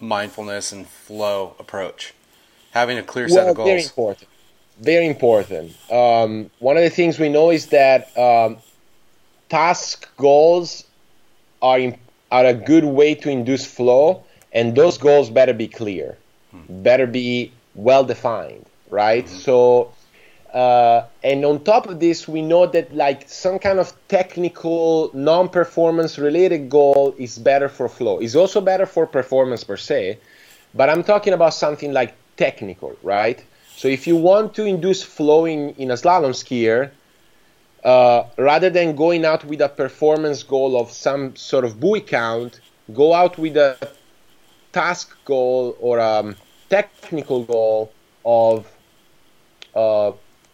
mindfulness 0.00 0.72
and 0.72 0.86
flow 0.86 1.54
approach? 1.60 2.12
Having 2.72 2.98
a 2.98 3.02
clear 3.04 3.28
set 3.28 3.48
of 3.48 3.54
goals. 3.54 3.68
Very 3.68 3.82
important. 3.84 4.28
Very 4.80 5.06
important. 5.06 5.92
Um, 5.92 6.50
one 6.58 6.76
of 6.76 6.82
the 6.82 6.90
things 6.90 7.20
we 7.20 7.28
know 7.28 7.50
is 7.50 7.66
that 7.66 8.10
um, 8.18 8.56
task 9.48 10.08
goals 10.16 10.82
are 11.62 11.78
in, 11.78 11.96
are 12.32 12.46
a 12.46 12.54
good 12.54 12.82
way 12.82 13.14
to 13.14 13.30
induce 13.30 13.64
flow, 13.64 14.24
and 14.52 14.74
those 14.74 14.98
goals 14.98 15.30
better 15.30 15.52
be 15.52 15.68
clear, 15.68 16.18
hmm. 16.50 16.82
better 16.82 17.06
be 17.06 17.52
well 17.74 18.04
defined, 18.04 18.66
right? 18.90 19.24
Mm-hmm. 19.24 19.36
So, 19.36 19.92
uh, 20.52 21.06
and 21.22 21.44
on 21.44 21.64
top 21.64 21.88
of 21.88 22.00
this, 22.00 22.28
we 22.28 22.42
know 22.42 22.66
that 22.66 22.94
like 22.94 23.28
some 23.28 23.58
kind 23.58 23.78
of 23.78 23.92
technical, 24.08 25.10
non-performance 25.14 26.18
related 26.18 26.70
goal 26.70 27.14
is 27.18 27.38
better 27.38 27.68
for 27.68 27.88
flow. 27.88 28.18
Is 28.20 28.36
also 28.36 28.60
better 28.60 28.86
for 28.86 29.06
performance 29.06 29.64
per 29.64 29.76
se, 29.76 30.18
but 30.74 30.88
I'm 30.88 31.02
talking 31.02 31.32
about 31.32 31.54
something 31.54 31.92
like 31.92 32.14
technical, 32.36 32.96
right? 33.02 33.44
So 33.76 33.88
if 33.88 34.06
you 34.06 34.16
want 34.16 34.54
to 34.54 34.64
induce 34.64 35.02
flow 35.02 35.44
in, 35.46 35.70
in 35.70 35.90
a 35.90 35.94
slalom 35.94 36.30
skier, 36.30 36.92
uh, 37.84 38.24
rather 38.38 38.70
than 38.70 38.96
going 38.96 39.24
out 39.24 39.44
with 39.44 39.60
a 39.60 39.68
performance 39.68 40.42
goal 40.42 40.80
of 40.80 40.90
some 40.90 41.36
sort 41.36 41.64
of 41.64 41.80
buoy 41.80 42.00
count, 42.00 42.60
go 42.94 43.12
out 43.12 43.36
with 43.36 43.56
a 43.56 43.76
task 44.72 45.16
goal 45.24 45.76
or 45.80 46.00
um, 46.00 46.36
technical 46.74 47.44
goal 47.44 47.92
of 48.24 48.66
uh, 49.74 50.10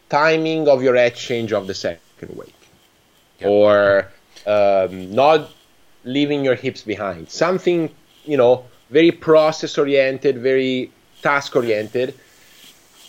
timing 0.09 0.69
of 0.69 0.83
your 0.83 0.97
edge 0.97 1.19
change 1.29 1.53
of 1.53 1.67
the 1.67 1.75
second 1.75 2.31
wake, 2.41 2.63
yep. 3.41 3.49
or 3.51 4.09
um, 4.47 4.93
not 5.15 5.51
leaving 6.05 6.45
your 6.45 6.57
hips 6.65 6.83
behind. 6.83 7.31
Something 7.31 7.81
you 8.25 8.37
know 8.37 8.65
very 8.91 9.13
process 9.29 9.79
oriented, 9.79 10.35
very 10.39 10.91
task 11.23 11.57
oriented 11.57 12.15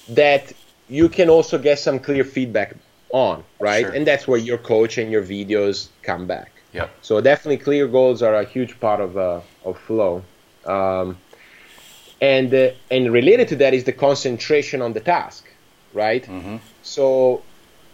that 0.09 0.53
you 0.89 1.07
can 1.17 1.29
also 1.29 1.57
get 1.57 1.79
some 1.79 1.97
clear 1.99 2.23
feedback 2.23 2.75
on, 3.11 3.43
right? 3.59 3.85
Sure. 3.85 3.95
And 3.95 4.07
that's 4.09 4.27
where 4.27 4.39
your 4.39 4.57
coach 4.57 4.97
and 4.97 5.11
your 5.11 5.23
videos 5.23 5.89
come 6.03 6.27
back. 6.27 6.51
Yep. 6.73 6.89
So 7.01 7.21
definitely 7.21 7.57
clear 7.57 7.87
goals 7.87 8.21
are 8.21 8.35
a 8.35 8.45
huge 8.45 8.79
part 8.79 9.01
of 9.01 9.17
uh, 9.17 9.41
of 9.65 9.77
flow. 9.87 10.23
Um, 10.65 11.17
and 12.21 12.53
uh, 12.53 12.69
and 12.89 13.11
related 13.11 13.47
to 13.47 13.55
that 13.57 13.73
is 13.73 13.83
the 13.83 13.91
concentration 13.91 14.81
on 14.81 14.93
the 14.93 14.99
task 14.99 15.47
right? 15.93 16.23
Mm-hmm. 16.23 16.57
so 16.83 17.41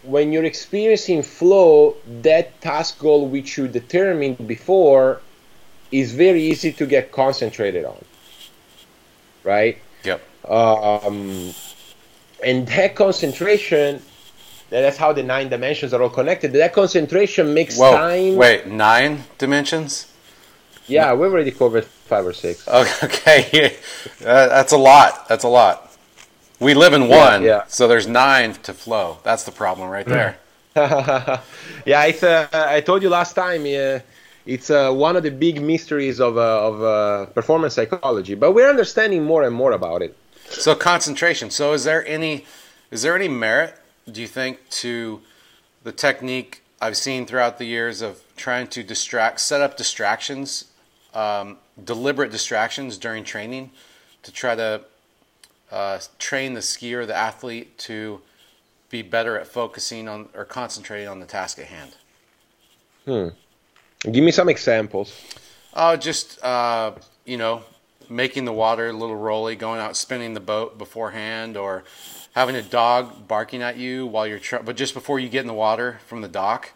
when 0.03 0.31
you're 0.31 0.45
experiencing 0.45 1.23
flow 1.23 1.95
that 2.21 2.61
task 2.61 2.99
goal 2.99 3.27
which 3.27 3.57
you 3.57 3.67
determined 3.67 4.47
before 4.47 5.21
is 5.91 6.13
very 6.13 6.43
easy 6.43 6.71
to 6.73 6.85
get 6.85 7.11
concentrated 7.11 7.85
on 7.85 7.97
right? 9.43 9.77
Yep. 10.03 10.21
Um, 10.47 11.53
and 12.43 12.67
that 12.67 12.95
concentration 12.95 14.01
that's 14.69 14.97
how 14.97 15.13
the 15.13 15.23
nine 15.23 15.47
dimensions 15.49 15.93
are 15.93 16.01
all 16.03 16.09
connected. 16.09 16.51
That 16.51 16.73
concentration 16.73 17.53
makes 17.53 17.77
Whoa, 17.77 17.93
time 17.93 18.35
wait 18.35 18.67
nine 18.67 19.23
dimensions? 19.37 20.11
Yeah, 20.87 21.13
we've 21.13 21.31
already 21.31 21.51
covered 21.51 21.87
five 22.07 22.25
or 22.25 22.33
six. 22.33 22.67
Okay, 23.03 23.75
uh, 24.21 24.47
that's 24.55 24.73
a 24.73 24.77
lot. 24.77 25.27
That's 25.27 25.43
a 25.43 25.47
lot. 25.47 25.95
We 26.59 26.73
live 26.73 26.93
in 26.93 27.07
one, 27.07 27.43
yeah, 27.43 27.47
yeah. 27.47 27.63
so 27.67 27.87
there's 27.87 28.07
nine 28.07 28.53
to 28.63 28.73
flow. 28.73 29.19
That's 29.23 29.43
the 29.43 29.51
problem 29.51 29.89
right 29.89 30.05
there. 30.05 30.37
yeah, 31.85 32.05
it's. 32.05 32.23
Uh, 32.23 32.47
I 32.51 32.81
told 32.81 33.03
you 33.03 33.09
last 33.09 33.33
time. 33.33 33.61
Uh, 33.61 33.99
it's 34.47 34.69
uh, 34.69 34.91
one 34.91 35.17
of 35.17 35.23
the 35.23 35.29
big 35.29 35.61
mysteries 35.61 36.19
of 36.19 36.37
uh, 36.37 36.67
of 36.69 36.81
uh, 36.81 37.25
performance 37.27 37.75
psychology, 37.75 38.33
but 38.33 38.53
we're 38.53 38.69
understanding 38.69 39.23
more 39.23 39.43
and 39.43 39.53
more 39.53 39.73
about 39.73 40.01
it. 40.01 40.15
So 40.49 40.73
concentration. 40.73 41.51
So 41.51 41.73
is 41.73 41.83
there 41.83 42.07
any 42.07 42.45
is 42.89 43.01
there 43.01 43.15
any 43.15 43.27
merit? 43.27 43.75
Do 44.09 44.21
you 44.21 44.27
think 44.27 44.69
to 44.81 45.21
the 45.83 45.91
technique 45.91 46.63
I've 46.81 46.97
seen 46.97 47.25
throughout 47.25 47.57
the 47.57 47.65
years 47.65 48.01
of 48.01 48.21
trying 48.37 48.67
to 48.67 48.83
distract, 48.83 49.41
set 49.41 49.61
up 49.61 49.77
distractions 49.77 50.65
um, 51.13 51.57
deliberate 51.83 52.31
distractions 52.31 52.97
during 52.97 53.23
training 53.23 53.71
to 54.23 54.31
try 54.31 54.55
to 54.55 54.81
uh, 55.71 55.99
train 56.19 56.53
the 56.53 56.59
skier, 56.59 57.05
the 57.05 57.15
athlete, 57.15 57.77
to 57.79 58.21
be 58.89 59.01
better 59.01 59.37
at 59.37 59.47
focusing 59.47 60.07
on 60.07 60.29
or 60.33 60.45
concentrating 60.45 61.07
on 61.07 61.19
the 61.19 61.25
task 61.25 61.59
at 61.59 61.65
hand. 61.65 61.95
Hmm. 63.05 63.27
Give 64.11 64.23
me 64.23 64.31
some 64.31 64.49
examples. 64.49 65.13
Oh, 65.73 65.95
just 65.95 66.43
uh, 66.43 66.93
you 67.25 67.37
know, 67.37 67.63
making 68.09 68.45
the 68.45 68.53
water 68.53 68.87
a 68.87 68.93
little 68.93 69.15
rolly, 69.15 69.55
going 69.55 69.79
out 69.79 69.95
spinning 69.97 70.33
the 70.33 70.39
boat 70.39 70.77
beforehand, 70.77 71.57
or 71.57 71.83
having 72.33 72.55
a 72.55 72.61
dog 72.61 73.27
barking 73.27 73.61
at 73.61 73.77
you 73.77 74.05
while 74.05 74.27
you're, 74.27 74.39
tr- 74.39 74.57
but 74.57 74.75
just 74.75 74.93
before 74.93 75.19
you 75.19 75.27
get 75.27 75.41
in 75.41 75.47
the 75.47 75.53
water 75.53 75.99
from 76.05 76.21
the 76.21 76.27
dock. 76.27 76.71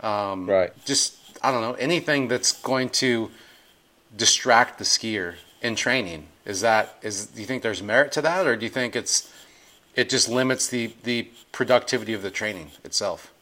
Um, 0.00 0.48
Right. 0.48 0.72
Just 0.84 1.16
I 1.42 1.50
don't 1.50 1.60
know 1.60 1.74
anything 1.74 2.28
that's 2.28 2.52
going 2.52 2.88
to 2.90 3.30
distract 4.16 4.78
the 4.78 4.84
skier 4.84 5.34
in 5.62 5.74
training. 5.76 6.26
Is 6.44 6.60
that 6.60 6.98
is? 7.02 7.26
Do 7.26 7.40
you 7.40 7.46
think 7.46 7.62
there's 7.62 7.82
merit 7.82 8.12
to 8.12 8.22
that, 8.22 8.46
or 8.46 8.56
do 8.56 8.64
you 8.64 8.70
think 8.70 8.94
it's 8.94 9.32
it 9.94 10.08
just 10.08 10.28
limits 10.28 10.68
the 10.68 10.92
the 11.04 11.28
productivity 11.52 12.12
of 12.12 12.22
the 12.22 12.30
training 12.30 12.70
itself? 12.84 13.32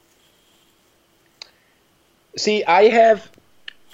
See, 2.37 2.64
I 2.64 2.88
have, 2.88 3.30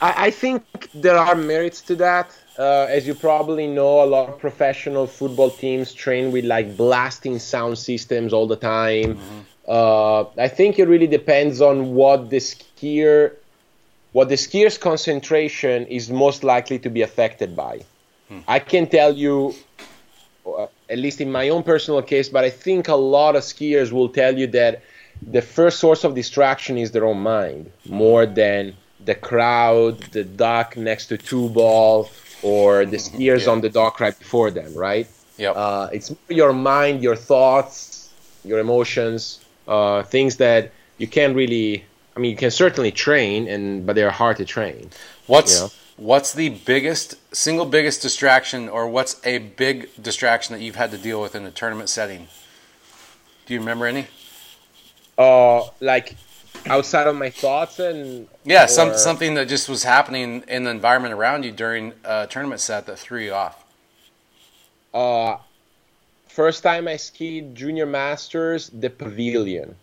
I, 0.01 0.27
I 0.27 0.31
think 0.31 0.63
there 0.95 1.17
are 1.17 1.35
merits 1.35 1.81
to 1.83 1.97
that. 1.97 2.31
Uh, 2.59 2.87
as 2.89 3.07
you 3.07 3.15
probably 3.15 3.67
know, 3.67 4.03
a 4.03 4.07
lot 4.07 4.29
of 4.29 4.39
professional 4.39 5.07
football 5.07 5.51
teams 5.51 5.93
train 5.93 6.33
with 6.33 6.45
like 6.45 6.77
blasting 6.77 7.39
sound 7.39 7.79
systems 7.79 8.33
all 8.33 8.47
the 8.47 8.57
time. 8.57 9.19
Uh, 9.67 10.23
I 10.37 10.49
think 10.49 10.79
it 10.79 10.89
really 10.89 11.07
depends 11.07 11.61
on 11.61 11.95
what 11.95 12.31
the 12.31 12.39
skier, 12.39 13.35
what 14.13 14.29
the 14.29 14.37
skier's 14.37 14.79
concentration 14.79 15.87
is 15.87 16.11
most 16.11 16.43
likely 16.45 16.79
to 16.81 16.91
be 16.91 17.03
affected 17.03 17.55
by. 17.57 17.81
I 18.47 18.59
can 18.59 18.87
tell 18.87 19.15
you, 19.17 19.55
uh, 20.47 20.67
at 20.91 20.99
least 20.99 21.21
in 21.23 21.33
my 21.33 21.49
own 21.49 21.63
personal 21.63 22.03
case, 22.03 22.29
but 22.29 22.45
I 22.45 22.51
think 22.51 22.89
a 22.89 22.95
lot 22.95 23.37
of 23.37 23.43
skiers 23.43 23.91
will 23.91 24.11
tell 24.11 24.37
you 24.39 24.47
that 24.49 24.83
the 25.23 25.41
first 25.41 25.79
source 25.79 26.05
of 26.05 26.15
distraction 26.15 26.77
is 26.77 26.91
their 26.91 27.07
own 27.07 27.21
mind 27.21 27.73
more 27.89 28.27
than 28.27 28.77
the 29.05 29.15
crowd, 29.15 29.99
the 30.13 30.25
dock 30.25 30.77
next 30.77 31.07
to 31.07 31.17
two 31.17 31.49
ball, 31.51 32.11
or 32.43 32.85
the 32.85 32.99
skiers 32.99 33.45
Yeah. 33.47 33.53
on 33.53 33.63
the 33.63 33.71
dock 33.71 33.99
right 33.99 34.17
before 34.19 34.51
them, 34.51 34.75
right? 34.75 35.07
Yep. 35.39 35.55
Uh, 35.57 35.89
it's 35.93 36.15
your 36.29 36.53
mind, 36.53 37.03
your 37.03 37.17
thoughts, 37.17 38.11
your 38.45 38.59
emotions, 38.59 39.41
uh, 39.67 40.03
things 40.03 40.37
that 40.37 40.71
you 40.99 41.07
can't 41.07 41.35
really. 41.35 41.85
I 42.19 42.21
mean, 42.21 42.33
you 42.33 42.37
can 42.37 42.51
certainly 42.51 42.91
train, 42.91 43.47
and 43.47 43.87
but 43.87 43.95
they're 43.95 44.11
hard 44.11 44.39
to 44.39 44.45
train. 44.45 44.91
What's 45.29 45.61
Yeah. 45.61 45.69
what's 45.97 46.33
the 46.33 46.49
biggest 46.49 47.15
single 47.33 47.65
biggest 47.65 48.03
distraction, 48.03 48.69
or 48.69 48.89
what's 48.89 49.25
a 49.25 49.39
big 49.39 49.91
distraction 50.03 50.53
that 50.57 50.61
you've 50.61 50.75
had 50.75 50.91
to 50.91 50.99
deal 50.99 51.23
with 51.23 51.37
in 51.37 51.47
a 51.47 51.53
tournament 51.53 51.89
setting? 51.89 52.27
Do 53.47 53.55
you 53.55 53.61
remember 53.61 53.87
any? 53.87 54.09
Uh, 55.17 55.69
like 55.79 56.17
outside 56.67 57.07
of 57.07 57.15
my 57.15 57.31
thoughts 57.31 57.79
and 57.79 58.27
Yeah, 58.45 58.67
some 58.67 58.99
something 58.99 59.35
that 59.35 59.47
just 59.47 59.69
was 59.69 59.85
happening 59.85 60.43
in 60.49 60.65
the 60.65 60.71
environment 60.71 61.15
around 61.15 61.45
you 61.45 61.53
during 61.53 61.93
a 62.05 62.27
tournament 62.27 62.61
set 62.61 62.87
that 62.87 62.99
threw 62.99 63.21
you 63.21 63.33
off. 63.33 63.65
Uh, 64.93 65.37
first 66.27 66.65
time 66.65 66.89
I 66.89 66.97
skied 66.97 67.55
junior 67.55 67.87
masters, 67.87 68.71
the 68.71 68.91
pavilion. 68.91 69.77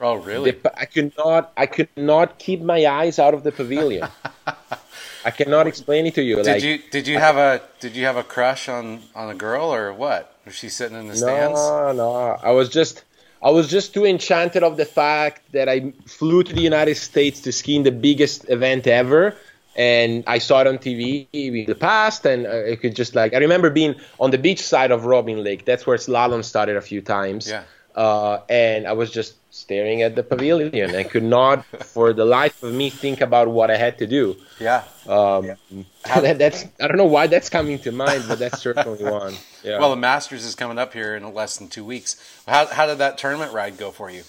Oh, 0.00 0.16
really? 0.16 0.50
The, 0.50 0.78
I 0.78 0.84
could 0.84 1.12
not, 1.16 1.52
I 1.56 1.66
could 1.66 1.88
not 1.96 2.38
keep 2.38 2.60
my 2.60 2.86
eyes 2.86 3.18
out 3.18 3.34
of 3.34 3.42
the 3.42 3.52
pavilion. 3.52 4.08
I 5.24 5.30
cannot 5.30 5.66
explain 5.66 6.06
it 6.06 6.14
to 6.14 6.22
you. 6.22 6.36
did 6.36 6.46
like, 6.46 6.62
you 6.62 6.78
did 6.90 7.08
you 7.08 7.18
have 7.18 7.36
a 7.36 7.60
did 7.80 7.96
you 7.96 8.04
have 8.04 8.16
a 8.16 8.22
crush 8.22 8.68
on 8.68 9.02
on 9.14 9.28
a 9.28 9.34
girl 9.34 9.74
or 9.74 9.92
what? 9.92 10.38
Was 10.44 10.54
she 10.54 10.68
sitting 10.68 10.96
in 10.96 11.08
the 11.08 11.16
stands? 11.16 11.58
no, 11.58 11.92
no. 11.92 12.38
I 12.40 12.52
was 12.52 12.68
just, 12.68 13.02
I 13.42 13.50
was 13.50 13.68
just 13.68 13.92
too 13.92 14.06
enchanted 14.06 14.62
of 14.62 14.76
the 14.76 14.84
fact 14.84 15.42
that 15.50 15.68
I 15.68 15.92
flew 16.06 16.44
to 16.44 16.52
the 16.52 16.60
United 16.60 16.94
States 16.96 17.40
to 17.40 17.52
ski 17.52 17.74
in 17.74 17.82
the 17.82 17.90
biggest 17.90 18.48
event 18.48 18.86
ever. 18.86 19.36
And 19.74 20.24
I 20.26 20.38
saw 20.38 20.60
it 20.62 20.66
on 20.68 20.78
TV 20.78 21.26
in 21.34 21.66
the 21.66 21.74
past, 21.74 22.24
and 22.24 22.46
uh, 22.46 22.72
I 22.72 22.76
could 22.76 22.96
just 22.96 23.14
like 23.14 23.34
I 23.34 23.38
remember 23.38 23.68
being 23.68 23.96
on 24.18 24.30
the 24.30 24.38
beach 24.38 24.62
side 24.62 24.90
of 24.90 25.04
Robin 25.04 25.42
Lake. 25.42 25.64
That's 25.66 25.86
where 25.86 25.98
slalom 25.98 26.44
started 26.44 26.76
a 26.76 26.80
few 26.80 27.02
times. 27.02 27.50
Yeah. 27.50 27.64
Uh, 27.96 28.40
and 28.50 28.86
I 28.86 28.92
was 28.92 29.10
just 29.10 29.34
staring 29.50 30.02
at 30.02 30.14
the 30.14 30.22
pavilion. 30.22 30.94
I 30.94 31.02
could 31.02 31.22
not, 31.22 31.64
for 31.64 32.12
the 32.12 32.26
life 32.26 32.62
of 32.62 32.74
me, 32.74 32.90
think 32.90 33.22
about 33.22 33.48
what 33.48 33.70
I 33.70 33.76
had 33.78 33.96
to 33.98 34.06
do. 34.06 34.36
Yeah. 34.60 34.84
Um, 35.08 35.56
that, 36.04 36.38
that's 36.38 36.66
I 36.78 36.88
don't 36.88 36.98
know 36.98 37.06
why 37.06 37.26
that's 37.26 37.48
coming 37.48 37.78
to 37.80 37.92
mind, 37.92 38.24
but 38.28 38.38
that's 38.38 38.60
certainly 38.60 39.02
one. 39.10 39.34
Yeah. 39.64 39.78
Well, 39.78 39.90
the 39.90 39.96
Masters 39.96 40.44
is 40.44 40.54
coming 40.54 40.78
up 40.78 40.92
here 40.92 41.16
in 41.16 41.32
less 41.32 41.56
than 41.56 41.68
two 41.68 41.84
weeks. 41.84 42.16
How 42.46 42.66
how 42.66 42.86
did 42.86 42.98
that 42.98 43.16
tournament 43.16 43.52
ride 43.54 43.78
go 43.78 43.90
for 43.90 44.10
you? 44.10 44.24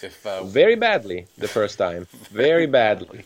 If 0.00 0.26
uh, 0.26 0.44
very 0.44 0.74
badly 0.76 1.26
the 1.38 1.48
first 1.48 1.78
time, 1.78 2.06
very 2.30 2.66
badly. 2.66 3.24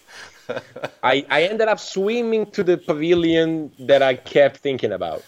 I 1.03 1.25
I 1.31 1.45
ended 1.45 1.69
up 1.69 1.81
swimming 1.81 2.51
to 2.53 2.63
the 2.63 2.77
pavilion 2.77 3.73
that 3.79 4.03
I 4.03 4.17
kept 4.17 4.59
thinking 4.59 4.93
about. 4.93 5.25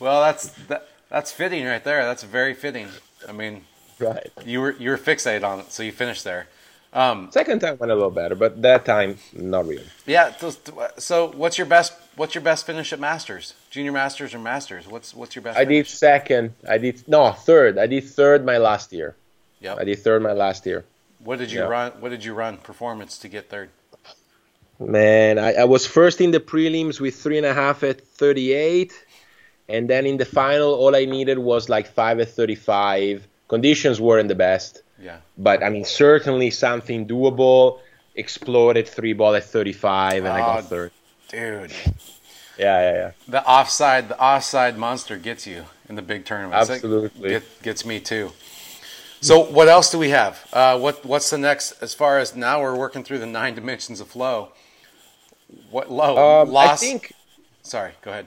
well, 0.00 0.20
that's 0.20 0.50
that, 0.66 0.88
that's 1.08 1.30
fitting 1.30 1.64
right 1.64 1.82
there. 1.82 2.04
That's 2.04 2.24
very 2.24 2.54
fitting. 2.54 2.88
I 3.28 3.32
mean, 3.32 3.64
Right. 3.98 4.30
you 4.46 4.60
were 4.60 4.72
you 4.72 4.90
were 4.90 4.98
fixated 4.98 5.44
on 5.44 5.60
it, 5.60 5.72
so 5.72 5.82
you 5.82 5.92
finished 5.92 6.24
there. 6.24 6.46
Um, 6.92 7.28
Second 7.30 7.60
time 7.60 7.78
went 7.78 7.92
a 7.92 7.94
little 7.94 8.10
better, 8.10 8.34
but 8.34 8.60
that 8.62 8.84
time 8.84 9.18
not 9.32 9.66
really. 9.66 9.86
yeah. 10.06 10.32
So, 10.36 10.50
so 10.98 11.30
what's 11.36 11.56
your 11.58 11.66
best 11.66 11.92
what's 12.16 12.34
your 12.34 12.42
best 12.42 12.66
finish 12.66 12.92
at 12.92 12.98
Masters? 12.98 13.54
Junior 13.70 13.92
Masters 13.92 14.34
or 14.34 14.38
Masters? 14.38 14.88
What's 14.88 15.14
what's 15.14 15.36
your 15.36 15.42
best? 15.42 15.58
I 15.58 15.64
did 15.64 15.86
second. 15.86 16.54
I 16.68 16.78
did 16.78 17.06
no 17.06 17.30
third. 17.32 17.78
I 17.78 17.86
did 17.86 18.04
third 18.04 18.44
my 18.44 18.58
last 18.58 18.92
year. 18.92 19.14
Yep. 19.60 19.78
I 19.80 19.84
did 19.84 19.98
third 20.00 20.22
my 20.22 20.32
last 20.32 20.66
year. 20.66 20.84
What 21.22 21.38
did 21.38 21.52
you 21.52 21.60
Yeah. 21.60 21.66
run? 21.68 21.92
What 22.00 22.08
did 22.08 22.24
you 22.24 22.32
run 22.34 22.56
performance 22.56 23.18
to 23.18 23.28
get 23.28 23.48
third? 23.50 23.68
Man, 24.78 25.38
I, 25.38 25.52
I 25.52 25.64
was 25.64 25.86
first 25.86 26.20
in 26.22 26.30
the 26.30 26.40
prelims 26.40 27.00
with 27.00 27.14
three 27.16 27.36
and 27.36 27.44
a 27.46 27.52
half 27.52 27.82
at 27.84 28.00
38, 28.00 28.92
and 29.70 29.88
then 29.88 30.06
in 30.06 30.16
the 30.16 30.24
final, 30.24 30.74
all 30.74 30.94
I 30.96 31.04
needed 31.04 31.38
was 31.38 31.68
like 31.68 31.86
five 31.86 32.18
at 32.20 32.28
35. 32.28 33.26
Conditions 33.48 34.00
weren't 34.00 34.28
the 34.28 34.34
best, 34.34 34.82
Yeah. 35.00 35.18
but 35.38 35.62
I 35.62 35.68
mean, 35.70 35.84
certainly 35.84 36.50
something 36.50 37.06
doable. 37.06 37.80
Exploded 38.16 38.86
three 38.88 39.12
ball 39.12 39.34
at 39.34 39.44
35, 39.44 40.24
and 40.24 40.28
I 40.28 40.40
Oh, 40.40 40.44
got 40.54 40.64
third. 40.64 40.90
Dude, 41.28 41.72
Yeah, 42.58 42.80
yeah, 42.82 42.92
yeah. 42.92 43.10
the 43.28 43.42
offside 43.46 44.08
the 44.08 44.18
offside 44.20 44.76
monster 44.76 45.16
gets 45.16 45.46
you 45.46 45.64
in 45.88 45.94
the 45.94 46.02
big 46.02 46.24
tournaments. 46.24 46.68
It 46.68 46.72
Absolutely. 46.74 47.30
get, 47.30 47.62
gets 47.62 47.84
me 47.84 48.00
too. 48.00 48.32
So 49.22 49.38
what 49.40 49.68
else 49.68 49.90
do 49.90 49.98
we 49.98 50.10
have? 50.10 50.34
Uh, 50.52 50.78
what 50.78 51.04
what's 51.06 51.30
the 51.30 51.38
next? 51.38 51.72
As 51.82 51.94
far 51.94 52.18
as 52.18 52.34
now, 52.34 52.60
we're 52.60 52.74
working 52.76 53.04
through 53.04 53.18
the 53.20 53.26
nine 53.26 53.54
dimensions 53.54 54.00
of 54.00 54.08
flow. 54.08 54.48
What 55.70 55.90
low 55.90 56.42
Um, 56.42 56.50
loss? 56.50 56.70
I 56.82 56.86
think 56.86 57.12
Sorry, 57.62 57.92
go 58.02 58.10
ahead. 58.10 58.26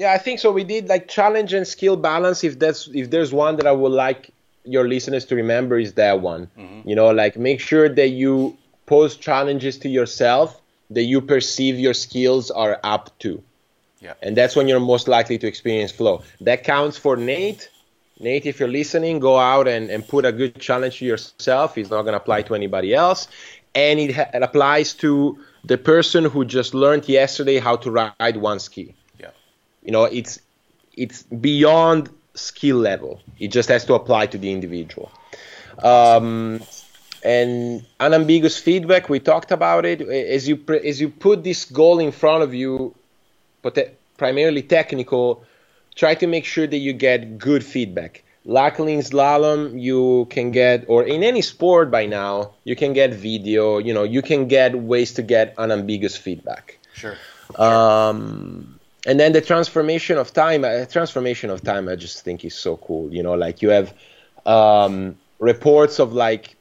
Yeah, 0.00 0.14
I 0.14 0.18
think 0.18 0.40
so. 0.40 0.50
We 0.50 0.64
did 0.64 0.88
like 0.88 1.08
challenge 1.08 1.52
and 1.52 1.68
skill 1.68 1.94
balance. 1.94 2.42
If 2.42 2.58
that's 2.58 2.88
if 2.94 3.10
there's 3.10 3.34
one 3.34 3.56
that 3.56 3.66
I 3.66 3.72
would 3.72 3.92
like 3.92 4.30
your 4.64 4.88
listeners 4.88 5.26
to 5.26 5.34
remember 5.34 5.78
is 5.78 5.92
that 5.94 6.22
one. 6.22 6.48
Mm-hmm. 6.58 6.88
You 6.88 6.96
know, 6.96 7.10
like 7.10 7.36
make 7.36 7.60
sure 7.60 7.86
that 7.86 8.08
you 8.08 8.56
pose 8.86 9.14
challenges 9.16 9.76
to 9.80 9.90
yourself 9.90 10.58
that 10.88 11.02
you 11.02 11.20
perceive 11.20 11.78
your 11.78 11.92
skills 11.92 12.50
are 12.50 12.80
up 12.82 13.16
to. 13.18 13.42
Yeah. 14.00 14.14
And 14.22 14.34
that's 14.34 14.56
when 14.56 14.68
you're 14.68 14.80
most 14.80 15.06
likely 15.06 15.36
to 15.36 15.46
experience 15.46 15.92
flow. 15.92 16.22
That 16.40 16.64
counts 16.64 16.96
for 16.96 17.14
Nate. 17.16 17.68
Nate, 18.18 18.46
if 18.46 18.58
you're 18.58 18.70
listening, 18.70 19.18
go 19.18 19.38
out 19.38 19.68
and, 19.68 19.90
and 19.90 20.08
put 20.08 20.24
a 20.24 20.32
good 20.32 20.58
challenge 20.58 20.98
to 20.98 21.04
yourself. 21.04 21.76
It's 21.76 21.90
not 21.90 22.02
going 22.02 22.14
to 22.14 22.16
apply 22.16 22.42
to 22.42 22.54
anybody 22.54 22.94
else. 22.94 23.28
And 23.74 24.00
it, 24.00 24.16
ha- 24.16 24.30
it 24.32 24.42
applies 24.42 24.94
to 24.94 25.38
the 25.64 25.76
person 25.76 26.24
who 26.24 26.46
just 26.46 26.72
learned 26.74 27.06
yesterday 27.06 27.58
how 27.58 27.76
to 27.76 27.90
ride 27.90 28.36
one 28.38 28.60
ski. 28.60 28.94
You 29.82 29.92
know 29.92 30.04
it's 30.04 30.40
it's 30.96 31.22
beyond 31.24 32.10
skill 32.34 32.76
level. 32.76 33.20
It 33.38 33.48
just 33.48 33.68
has 33.68 33.84
to 33.86 33.94
apply 33.94 34.26
to 34.26 34.38
the 34.38 34.52
individual. 34.52 35.10
Um, 35.82 36.60
and 37.22 37.84
unambiguous 37.98 38.58
feedback 38.58 39.08
we 39.08 39.20
talked 39.20 39.52
about 39.52 39.84
it. 39.84 40.00
As 40.00 40.48
you 40.48 40.56
pre- 40.56 40.86
as 40.88 41.00
you 41.00 41.08
put 41.10 41.44
this 41.44 41.64
goal 41.64 41.98
in 41.98 42.12
front 42.12 42.42
of 42.42 42.54
you 42.54 42.94
but 43.62 43.76
primarily 44.16 44.62
technical 44.62 45.44
try 45.94 46.14
to 46.14 46.26
make 46.26 46.44
sure 46.44 46.66
that 46.66 46.78
you 46.78 46.92
get 46.92 47.38
good 47.38 47.64
feedback. 47.64 48.24
Luckily 48.46 48.94
in 48.94 49.00
slalom 49.00 49.80
you 49.80 50.26
can 50.30 50.50
get 50.50 50.86
or 50.88 51.04
in 51.04 51.22
any 51.22 51.42
sport 51.42 51.90
by 51.90 52.06
now 52.06 52.54
you 52.64 52.74
can 52.74 52.94
get 52.94 53.12
video 53.12 53.76
you 53.78 53.92
know 53.92 54.02
you 54.02 54.22
can 54.22 54.48
get 54.48 54.78
ways 54.78 55.12
to 55.14 55.22
get 55.22 55.54
unambiguous 55.58 56.16
feedback. 56.16 56.78
Sure. 56.94 57.16
um, 57.56 58.79
and 59.06 59.18
then 59.18 59.32
the 59.32 59.40
transformation 59.40 60.18
of 60.18 60.32
time 60.32 60.64
uh, 60.64 60.84
transformation 60.86 61.50
of 61.50 61.62
time 61.62 61.88
i 61.88 61.96
just 61.96 62.22
think 62.24 62.44
is 62.44 62.54
so 62.54 62.76
cool 62.76 63.12
you 63.12 63.22
know 63.22 63.34
like 63.34 63.62
you 63.62 63.70
have 63.70 63.94
um, 64.46 65.16
reports 65.38 65.98
of 65.98 66.12
like 66.12 66.56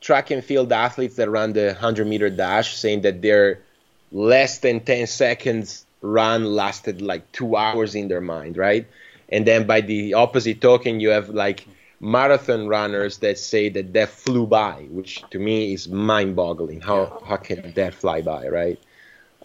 track 0.00 0.30
and 0.30 0.44
field 0.44 0.72
athletes 0.72 1.16
that 1.16 1.28
run 1.30 1.52
the 1.52 1.66
100 1.66 2.06
meter 2.06 2.30
dash 2.30 2.76
saying 2.76 3.02
that 3.02 3.20
their 3.22 3.62
less 4.10 4.58
than 4.60 4.80
10 4.80 5.06
seconds 5.06 5.84
run 6.00 6.44
lasted 6.44 7.02
like 7.02 7.30
two 7.32 7.56
hours 7.56 7.94
in 7.94 8.08
their 8.08 8.20
mind 8.20 8.56
right? 8.56 8.86
And 9.28 9.46
then 9.46 9.66
by 9.66 9.80
the 9.82 10.14
opposite 10.14 10.60
token 10.60 11.00
you 11.00 11.10
have 11.10 11.28
like 11.28 11.66
marathon 12.00 12.68
runners 12.68 13.18
that 13.18 13.36
say 13.38 13.68
that 13.68 13.92
that 13.92 14.08
flew 14.08 14.46
by 14.46 14.86
which 14.90 15.28
to 15.30 15.38
me 15.38 15.74
is 15.74 15.88
mind 15.88 16.36
boggling 16.36 16.80
how 16.80 17.20
how 17.26 17.36
can 17.36 17.72
that 17.74 17.92
fly 17.94 18.22
by 18.22 18.46
right? 18.48 18.78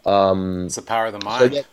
Um, 0.06 0.66
It's 0.68 0.76
the 0.76 0.82
power 0.82 1.08
of 1.08 1.14
the 1.14 1.20
so 1.22 1.26
mind. 1.26 1.54
that- 1.54 1.66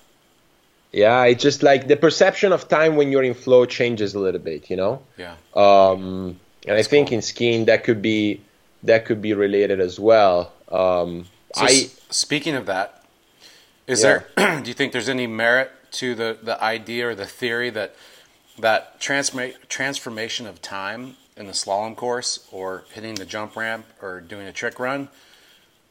yeah, 0.92 1.24
it's 1.24 1.42
just 1.42 1.62
like 1.62 1.86
the 1.88 1.96
perception 1.96 2.52
of 2.52 2.68
time 2.68 2.96
when 2.96 3.10
you're 3.12 3.22
in 3.22 3.34
flow 3.34 3.64
changes 3.66 4.14
a 4.14 4.18
little 4.18 4.40
bit, 4.40 4.70
you 4.70 4.76
know. 4.76 5.02
yeah. 5.16 5.34
Um, 5.54 6.38
and 6.66 6.76
I 6.76 6.82
think 6.82 7.08
cool. 7.08 7.16
in 7.16 7.22
skiing 7.22 7.64
that 7.66 7.84
could 7.84 8.02
be 8.02 8.40
that 8.82 9.04
could 9.04 9.20
be 9.22 9.34
related 9.34 9.80
as 9.80 9.98
well. 10.00 10.52
Um, 10.70 11.26
So 11.54 11.62
I 11.64 11.90
speaking 12.10 12.54
of 12.54 12.66
that, 12.66 13.04
is 13.86 14.02
Yeah. 14.02 14.22
there? 14.36 14.60
do 14.62 14.68
you 14.68 14.74
think 14.74 14.92
there's 14.92 15.08
any 15.08 15.26
merit 15.26 15.70
to 15.92 16.14
the 16.14 16.38
the 16.42 16.62
idea 16.62 17.08
or 17.08 17.14
the 17.14 17.26
theory 17.26 17.70
that 17.70 17.94
that 18.58 19.00
transma- 19.00 19.54
transformation 19.68 20.46
of 20.46 20.60
time 20.60 21.16
in 21.36 21.46
the 21.46 21.52
slalom 21.52 21.96
course 21.96 22.46
or 22.52 22.84
hitting 22.92 23.14
the 23.14 23.24
jump 23.24 23.56
ramp 23.56 23.86
or 24.02 24.20
doing 24.20 24.46
a 24.46 24.52
trick 24.52 24.78
run 24.78 25.08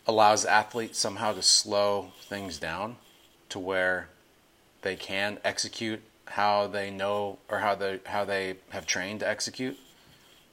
allows 0.05 0.45
athletes 0.45 0.99
somehow 0.99 1.33
to 1.33 1.41
slow 1.41 2.11
things 2.21 2.59
down 2.59 2.97
to 3.49 3.57
where 3.59 4.09
they 4.81 4.95
can 4.95 5.39
execute 5.43 6.01
how 6.25 6.67
they 6.67 6.91
know 6.91 7.37
or 7.49 7.57
how 7.57 7.75
they 7.75 7.99
how 8.05 8.23
they 8.25 8.55
have 8.69 8.85
trained 8.85 9.19
to 9.21 9.27
execute. 9.27 9.77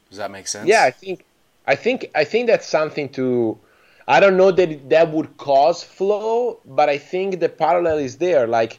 Does 0.09 0.19
that 0.19 0.31
make 0.31 0.49
sense? 0.49 0.69
yeah, 0.69 0.85
I 0.85 0.91
think 0.91 1.25
I 1.67 1.75
think 1.75 2.11
I 2.15 2.25
think 2.25 2.47
that's 2.47 2.67
something 2.67 3.09
to. 3.11 3.59
I 4.09 4.21
don't 4.21 4.37
know 4.37 4.53
that 4.53 4.89
that 4.91 5.11
would 5.11 5.37
cause 5.37 5.83
flow, 5.83 6.61
but 6.65 6.89
I 6.89 6.99
think 6.99 7.41
the 7.41 7.49
parallel 7.49 7.99
is 7.99 8.19
there. 8.19 8.47
Like, 8.47 8.79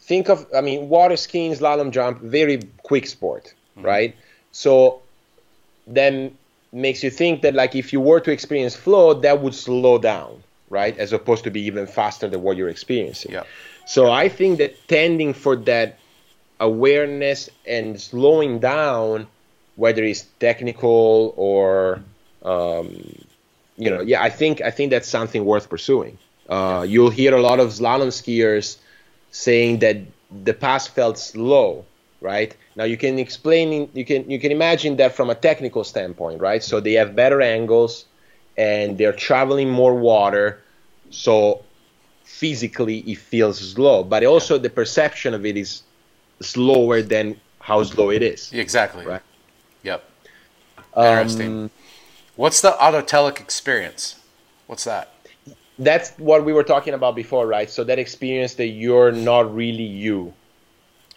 think 0.00 0.28
of 0.28 0.46
I 0.54 0.60
mean, 0.60 0.88
water 0.88 1.16
skiing, 1.16 1.52
slalom 1.52 1.92
jump, 1.92 2.20
very 2.20 2.60
quick 2.82 3.06
sport, 3.06 3.54
mm-hmm. 3.76 3.86
right? 3.86 4.16
So 4.52 5.02
then 5.86 6.36
makes 6.72 7.02
you 7.02 7.10
think 7.10 7.42
that 7.42 7.54
like 7.54 7.74
if 7.74 7.92
you 7.92 8.00
were 8.00 8.20
to 8.20 8.32
experience 8.32 8.74
flow, 8.76 9.14
that 9.14 9.40
would 9.40 9.54
slow 9.54 9.98
down, 9.98 10.42
right? 10.68 10.96
As 10.98 11.12
opposed 11.12 11.44
to 11.44 11.50
be 11.50 11.62
even 11.62 11.86
faster 11.86 12.28
than 12.28 12.42
what 12.42 12.56
you're 12.56 12.68
experiencing. 12.68 13.32
Yeah. 13.32 13.44
So 13.90 14.08
I 14.08 14.28
think 14.28 14.58
that 14.58 14.86
tending 14.86 15.34
for 15.34 15.56
that 15.66 15.98
awareness 16.60 17.50
and 17.66 18.00
slowing 18.00 18.60
down, 18.60 19.26
whether 19.74 20.04
it's 20.04 20.22
technical 20.38 21.34
or, 21.36 22.00
um, 22.44 22.86
you 23.76 23.90
know, 23.90 24.00
yeah, 24.00 24.22
I 24.22 24.30
think 24.30 24.60
I 24.60 24.70
think 24.70 24.92
that's 24.92 25.08
something 25.08 25.44
worth 25.44 25.68
pursuing. 25.68 26.18
Uh, 26.48 26.86
you'll 26.88 27.10
hear 27.10 27.34
a 27.34 27.42
lot 27.42 27.58
of 27.58 27.70
slalom 27.70 28.12
skiers 28.20 28.78
saying 29.32 29.80
that 29.80 29.96
the 30.44 30.54
pass 30.54 30.86
felt 30.86 31.18
slow, 31.18 31.84
right? 32.20 32.56
Now 32.76 32.84
you 32.84 32.96
can 32.96 33.18
explain, 33.18 33.90
you 33.92 34.04
can 34.04 34.30
you 34.30 34.38
can 34.38 34.52
imagine 34.52 34.98
that 34.98 35.16
from 35.16 35.30
a 35.30 35.34
technical 35.34 35.82
standpoint, 35.82 36.40
right? 36.40 36.62
So 36.62 36.78
they 36.78 36.92
have 36.92 37.16
better 37.16 37.40
angles, 37.42 38.04
and 38.56 38.96
they're 38.98 39.18
traveling 39.28 39.68
more 39.68 39.96
water, 39.96 40.62
so 41.10 41.64
physically 42.30 42.98
it 43.00 43.18
feels 43.18 43.58
slow, 43.72 44.04
but 44.04 44.24
also 44.24 44.56
the 44.58 44.70
perception 44.70 45.34
of 45.34 45.44
it 45.44 45.56
is 45.56 45.82
slower 46.40 47.02
than 47.02 47.38
how 47.58 47.82
slow 47.82 48.10
it 48.10 48.22
is. 48.22 48.52
Exactly. 48.52 49.04
Right. 49.04 49.22
Yep. 49.82 50.02
Um, 50.94 51.04
Interesting. 51.06 51.70
What's 52.36 52.60
the 52.62 52.70
autotelic 52.72 53.40
experience? 53.40 54.16
What's 54.66 54.84
that? 54.84 55.12
that's 55.80 56.10
what 56.18 56.44
we 56.44 56.52
were 56.52 56.62
talking 56.62 56.92
about 56.92 57.16
before, 57.16 57.46
right? 57.46 57.70
So 57.70 57.84
that 57.84 57.98
experience 57.98 58.54
that 58.56 58.66
you're 58.66 59.12
not 59.12 59.54
really 59.54 59.82
you. 60.04 60.34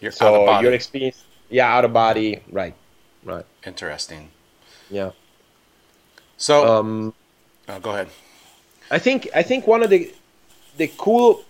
You're 0.00 0.08
out 0.12 0.34
of 0.34 0.34
So 0.40 0.46
body. 0.46 0.64
your 0.64 0.72
experience, 0.72 1.22
yeah, 1.50 1.68
out 1.76 1.84
of 1.84 1.92
body, 1.92 2.40
right, 2.50 2.74
right, 3.24 3.44
Interesting. 3.66 4.30
yeah. 4.90 5.10
So, 6.38 6.54
Um, 6.78 7.12
oh, 7.68 7.78
go 7.80 7.90
ahead. 7.90 8.08
I 8.90 8.98
think 8.98 9.28
I 9.34 9.42
think 9.42 9.66
one 9.66 9.82
of 9.82 9.90
the 9.90 10.12
the 10.76 10.90
cool 10.98 11.44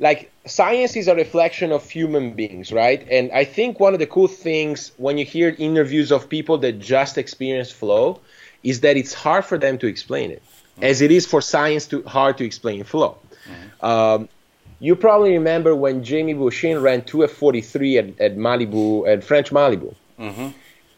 like 0.00 0.30
science 0.46 0.96
is 0.96 1.08
a 1.08 1.14
reflection 1.14 1.72
of 1.72 1.88
human 1.88 2.32
beings, 2.32 2.72
right? 2.72 3.06
And 3.10 3.30
I 3.32 3.44
think 3.44 3.80
one 3.80 3.94
of 3.94 4.00
the 4.00 4.06
cool 4.06 4.28
things 4.28 4.92
when 4.96 5.18
you 5.18 5.24
hear 5.24 5.54
interviews 5.58 6.10
of 6.10 6.28
people 6.28 6.58
that 6.58 6.80
just 6.80 7.16
experience 7.16 7.70
flow 7.70 8.20
is 8.62 8.80
that 8.80 8.96
it's 8.96 9.14
hard 9.14 9.44
for 9.44 9.58
them 9.58 9.78
to 9.78 9.86
explain 9.86 10.30
it, 10.30 10.42
mm-hmm. 10.42 10.84
as 10.84 11.00
it 11.00 11.10
is 11.10 11.26
for 11.26 11.40
science 11.40 11.86
to 11.88 12.02
hard 12.02 12.38
to 12.38 12.44
explain 12.44 12.82
flow. 12.84 13.18
Mm-hmm. 13.46 13.86
Um, 13.86 14.28
you 14.80 14.96
probably 14.96 15.32
remember 15.32 15.74
when 15.74 16.02
Jamie 16.02 16.34
Beauchesne 16.34 16.82
ran 16.82 17.02
2F43 17.02 17.98
at, 17.98 18.20
at 18.20 18.36
Malibu, 18.36 19.08
at 19.08 19.22
French 19.22 19.50
Malibu. 19.50 19.94
Mm-hmm. 20.18 20.48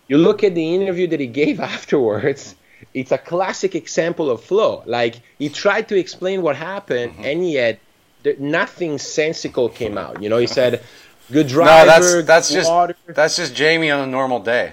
You 0.08 0.18
look 0.18 0.42
at 0.42 0.54
the 0.54 0.74
interview 0.74 1.06
that 1.08 1.20
he 1.20 1.26
gave 1.26 1.60
afterwards, 1.74 2.54
it's 2.94 3.12
a 3.12 3.18
classic 3.18 3.74
example 3.74 4.30
of 4.30 4.42
flow. 4.42 4.82
Like, 4.86 5.16
he 5.38 5.48
tried 5.48 5.88
to 5.88 5.96
explain 5.98 6.42
what 6.42 6.56
happened, 6.56 7.12
and 7.20 7.48
yet 7.48 7.78
there, 8.22 8.34
nothing 8.38 8.98
sensical 8.98 9.68
came 9.68 9.98
out. 9.98 10.22
You 10.22 10.28
know, 10.28 10.38
he 10.38 10.46
said, 10.46 10.82
good 11.30 11.48
driver, 11.48 11.70
No, 11.70 11.86
that's 11.86 12.26
that's 12.26 12.50
just 12.50 12.70
water. 12.70 12.96
that's 13.06 13.36
just 13.36 13.54
Jamie 13.54 13.90
on 13.90 14.00
a 14.08 14.10
normal 14.10 14.40
day. 14.40 14.72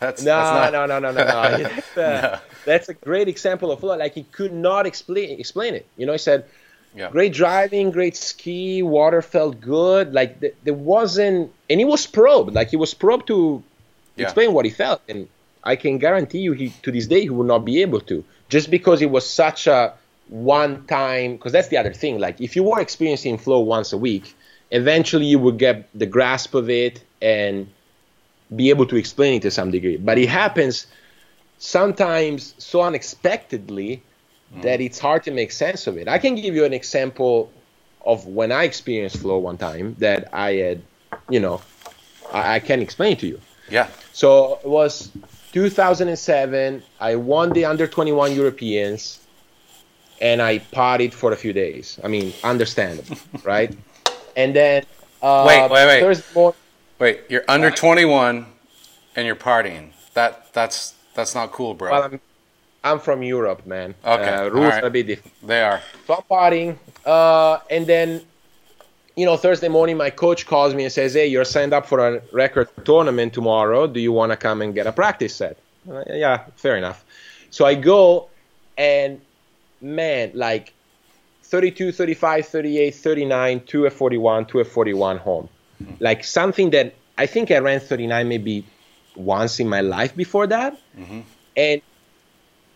That's 0.00 0.22
No, 0.22 0.36
that's 0.36 0.72
not, 0.72 0.72
no, 0.72 0.86
no, 0.86 1.10
no, 1.10 1.24
no, 1.24 1.24
no. 1.24 1.68
that's, 1.68 1.96
uh, 1.96 2.38
that's 2.64 2.88
a 2.88 2.94
great 2.94 3.28
example 3.28 3.70
of 3.72 3.80
flow. 3.80 3.96
Like 3.96 4.14
he 4.14 4.24
could 4.24 4.52
not 4.52 4.86
explain 4.86 5.38
explain 5.40 5.74
it. 5.74 5.86
You 5.96 6.06
know, 6.06 6.12
he 6.12 6.18
said, 6.18 6.44
Yeah. 6.94 7.10
"Great 7.10 7.32
driving, 7.32 7.90
great 7.90 8.16
ski, 8.16 8.82
water 8.82 9.22
felt 9.22 9.60
good." 9.60 10.12
Like 10.14 10.40
th- 10.40 10.54
there 10.64 10.74
wasn't, 10.74 11.50
and 11.70 11.80
he 11.80 11.84
was 11.86 12.06
probed. 12.06 12.54
Like 12.54 12.68
he 12.70 12.76
was 12.76 12.92
probed 12.94 13.26
to 13.28 13.62
Yeah. 14.16 14.24
explain 14.24 14.52
what 14.52 14.64
he 14.64 14.70
felt, 14.70 15.00
and 15.08 15.26
I 15.64 15.76
can 15.76 15.98
guarantee 15.98 16.40
you, 16.40 16.52
he 16.52 16.68
to 16.82 16.92
this 16.92 17.06
day 17.06 17.22
he 17.22 17.30
will 17.30 17.44
not 17.44 17.64
be 17.64 17.82
able 17.82 18.00
to, 18.02 18.24
just 18.48 18.70
because 18.70 19.02
it 19.02 19.10
was 19.10 19.28
such 19.28 19.66
a 19.66 19.94
one 20.28 20.86
time. 20.86 21.36
Because 21.36 21.52
that's 21.52 21.68
the 21.68 21.78
other 21.78 21.92
thing. 21.92 22.18
Like 22.20 22.40
if 22.40 22.54
you 22.54 22.62
were 22.62 22.80
experiencing 22.80 23.38
flow 23.38 23.60
once 23.60 23.92
a 23.92 23.98
week, 23.98 24.34
eventually 24.70 25.26
you 25.26 25.38
would 25.38 25.58
get 25.58 25.88
the 25.98 26.06
grasp 26.06 26.54
of 26.54 26.70
it 26.70 27.02
and 27.22 27.68
be 28.54 28.70
able 28.70 28.86
to 28.86 28.96
explain 28.96 29.34
it 29.34 29.42
to 29.42 29.50
some 29.50 29.70
degree. 29.70 29.96
But 29.96 30.18
it 30.18 30.28
happens 30.28 30.86
sometimes 31.58 32.54
so 32.58 32.82
unexpectedly 32.82 34.02
mm. 34.54 34.62
that 34.62 34.80
it's 34.80 34.98
hard 34.98 35.22
to 35.24 35.30
make 35.30 35.50
sense 35.50 35.86
of 35.86 35.96
it. 35.96 36.08
I 36.08 36.18
can 36.18 36.34
give 36.34 36.54
you 36.54 36.64
an 36.64 36.74
example 36.74 37.50
of 38.04 38.26
when 38.26 38.52
I 38.52 38.64
experienced 38.64 39.16
flow 39.16 39.38
one 39.38 39.56
time 39.56 39.96
that 39.98 40.28
I 40.34 40.52
had, 40.54 40.82
you 41.30 41.40
know, 41.40 41.62
I, 42.32 42.56
I 42.56 42.58
can 42.60 42.82
explain 42.82 43.16
to 43.18 43.26
you. 43.26 43.40
Yeah. 43.70 43.88
So 44.12 44.60
it 44.62 44.68
was 44.68 45.10
2007. 45.54 46.82
I 46.98 47.14
won 47.14 47.50
the 47.50 47.64
under 47.64 47.86
21 47.86 48.34
Europeans, 48.34 49.20
and 50.20 50.42
I 50.42 50.58
partied 50.58 51.12
for 51.14 51.32
a 51.32 51.36
few 51.36 51.52
days. 51.52 52.00
I 52.02 52.08
mean, 52.08 52.32
understandable, 52.42 53.16
right? 53.44 53.74
And 54.36 54.54
then 54.54 54.84
uh, 55.22 55.44
Wait, 55.46 55.70
wait, 55.70 56.02
wait. 56.02 56.22
Morning, 56.34 56.58
Wait, 56.98 57.20
you're 57.28 57.44
under 57.48 57.70
21 57.70 58.46
and 59.14 59.26
you're 59.26 59.36
partying. 59.36 59.92
That 60.14 60.52
that's 60.52 60.94
that's 61.14 61.34
not 61.36 61.52
cool, 61.52 61.72
bro. 61.72 61.92
well, 61.92 62.02
I'm 62.02 62.20
I'm 62.82 62.98
from 62.98 63.22
Europe, 63.22 63.64
man. 63.64 63.94
Okay, 64.04 64.28
uh, 64.28 64.48
rules 64.48 64.72
right. 64.72 64.82
are 64.82 64.88
a 64.88 64.90
bit 64.90 65.06
different. 65.06 65.34
they 65.46 65.62
are. 65.62 65.80
So 66.06 66.14
I'm 66.14 66.22
partying, 66.28 66.76
uh, 67.06 67.60
and 67.70 67.86
then, 67.86 68.22
you 69.16 69.24
know, 69.24 69.36
Thursday 69.36 69.68
morning, 69.68 69.96
my 69.96 70.10
coach 70.10 70.46
calls 70.46 70.74
me 70.74 70.84
and 70.84 70.92
says, 70.92 71.14
"Hey, 71.14 71.26
you're 71.26 71.44
signed 71.44 71.72
up 71.72 71.86
for 71.86 71.98
a 72.00 72.22
record 72.32 72.68
tournament 72.84 73.32
tomorrow. 73.32 73.86
Do 73.86 74.00
you 74.00 74.12
want 74.12 74.32
to 74.32 74.36
come 74.36 74.60
and 74.62 74.74
get 74.74 74.86
a 74.86 74.92
practice 74.92 75.34
set?" 75.36 75.56
Uh, 75.88 76.02
yeah, 76.08 76.44
fair 76.56 76.76
enough. 76.76 77.04
So 77.50 77.64
I 77.64 77.74
go, 77.74 78.28
and 78.76 79.20
man, 79.80 80.32
like 80.34 80.72
32, 81.44 81.92
35, 81.92 82.46
38, 82.46 82.94
39, 82.94 83.60
2 83.66 83.86
F 83.86 83.92
41, 83.92 84.46
2 84.46 84.60
F 84.60 84.68
41 84.68 85.18
home. 85.18 85.48
Like 86.00 86.24
something 86.24 86.70
that 86.70 86.94
I 87.18 87.26
think 87.26 87.50
I 87.50 87.58
ran 87.58 87.80
39 87.80 88.28
maybe 88.28 88.64
once 89.16 89.60
in 89.60 89.68
my 89.68 89.80
life 89.80 90.16
before 90.16 90.46
that. 90.48 90.76
And 91.56 91.82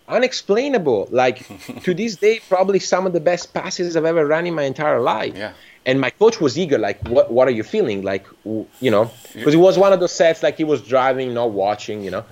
unexplainable. 0.09 1.09
Like 1.11 1.47
to 1.82 1.95
this 1.95 2.16
day, 2.16 2.41
probably 2.49 2.78
some 2.78 3.07
of 3.07 3.12
the 3.12 3.20
best 3.20 3.55
passes 3.55 3.97
I've 3.97 4.05
ever 4.05 4.26
run 4.26 4.47
in 4.47 4.55
my 4.55 4.64
entire 4.64 5.01
life. 5.01 5.36
Yeah. 5.36 5.53
And 5.89 5.99
my 6.01 6.11
coach 6.11 6.39
was 6.39 6.59
eager, 6.59 6.76
like, 6.78 6.99
what, 7.09 7.30
what 7.32 7.49
are 7.49 7.57
you 7.61 7.62
feeling? 7.64 8.03
Like, 8.03 8.26
you 8.45 8.91
know, 8.91 9.11
because 9.32 9.55
it 9.55 9.59
was 9.68 9.78
one 9.78 9.93
of 9.95 10.01
those 10.01 10.12
sets, 10.12 10.43
like 10.43 10.57
he 10.59 10.64
was 10.64 10.82
driving, 10.82 11.32
not 11.32 11.51
watching, 11.51 12.05
you 12.05 12.11
know. 12.11 12.24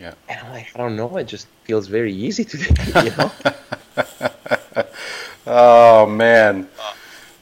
Yeah. 0.00 0.14
And 0.28 0.40
I'm 0.40 0.52
like, 0.52 0.66
I 0.74 0.78
don't 0.78 0.96
know, 0.96 1.16
it 1.16 1.28
just 1.28 1.46
feels 1.62 1.86
very 1.86 2.12
easy 2.12 2.44
today, 2.44 2.74
you 3.04 3.10
know. 3.16 3.30
Oh 5.46 6.06
man. 6.06 6.68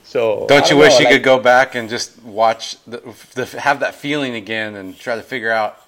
So 0.03 0.47
Don't 0.49 0.69
you 0.71 0.77
wish 0.77 0.95
know, 0.95 0.99
you 0.99 1.05
like- 1.07 1.15
could 1.15 1.23
go 1.23 1.39
back 1.39 1.75
and 1.75 1.89
just 1.89 2.21
watch 2.23 2.77
the, 2.85 2.99
the 3.35 3.47
have 3.61 3.81
that 3.81 3.95
feeling 3.95 4.35
again 4.35 4.75
and 4.75 4.99
try 4.99 5.15
to 5.17 5.23
figure 5.23 5.53
out 5.53 5.81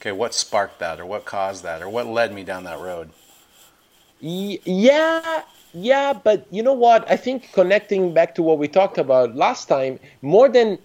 okay, 0.00 0.12
what 0.12 0.32
sparked 0.32 0.78
that 0.78 1.00
or 1.00 1.06
what 1.06 1.24
caused 1.24 1.64
that 1.64 1.82
or 1.82 1.88
what 1.88 2.06
led 2.06 2.32
me 2.32 2.44
down 2.44 2.64
that 2.64 2.78
road? 2.78 3.10
Yeah, 4.20 5.42
yeah, 5.76 6.14
but 6.14 6.46
you 6.50 6.62
know 6.62 6.72
what? 6.72 7.08
I 7.10 7.16
think 7.16 7.52
connecting 7.52 8.14
back 8.14 8.34
to 8.36 8.42
what 8.42 8.58
we 8.58 8.66
talked 8.66 8.98
about 8.98 9.36
last 9.36 9.66
time, 9.68 9.98
more 10.22 10.48
than 10.48 10.78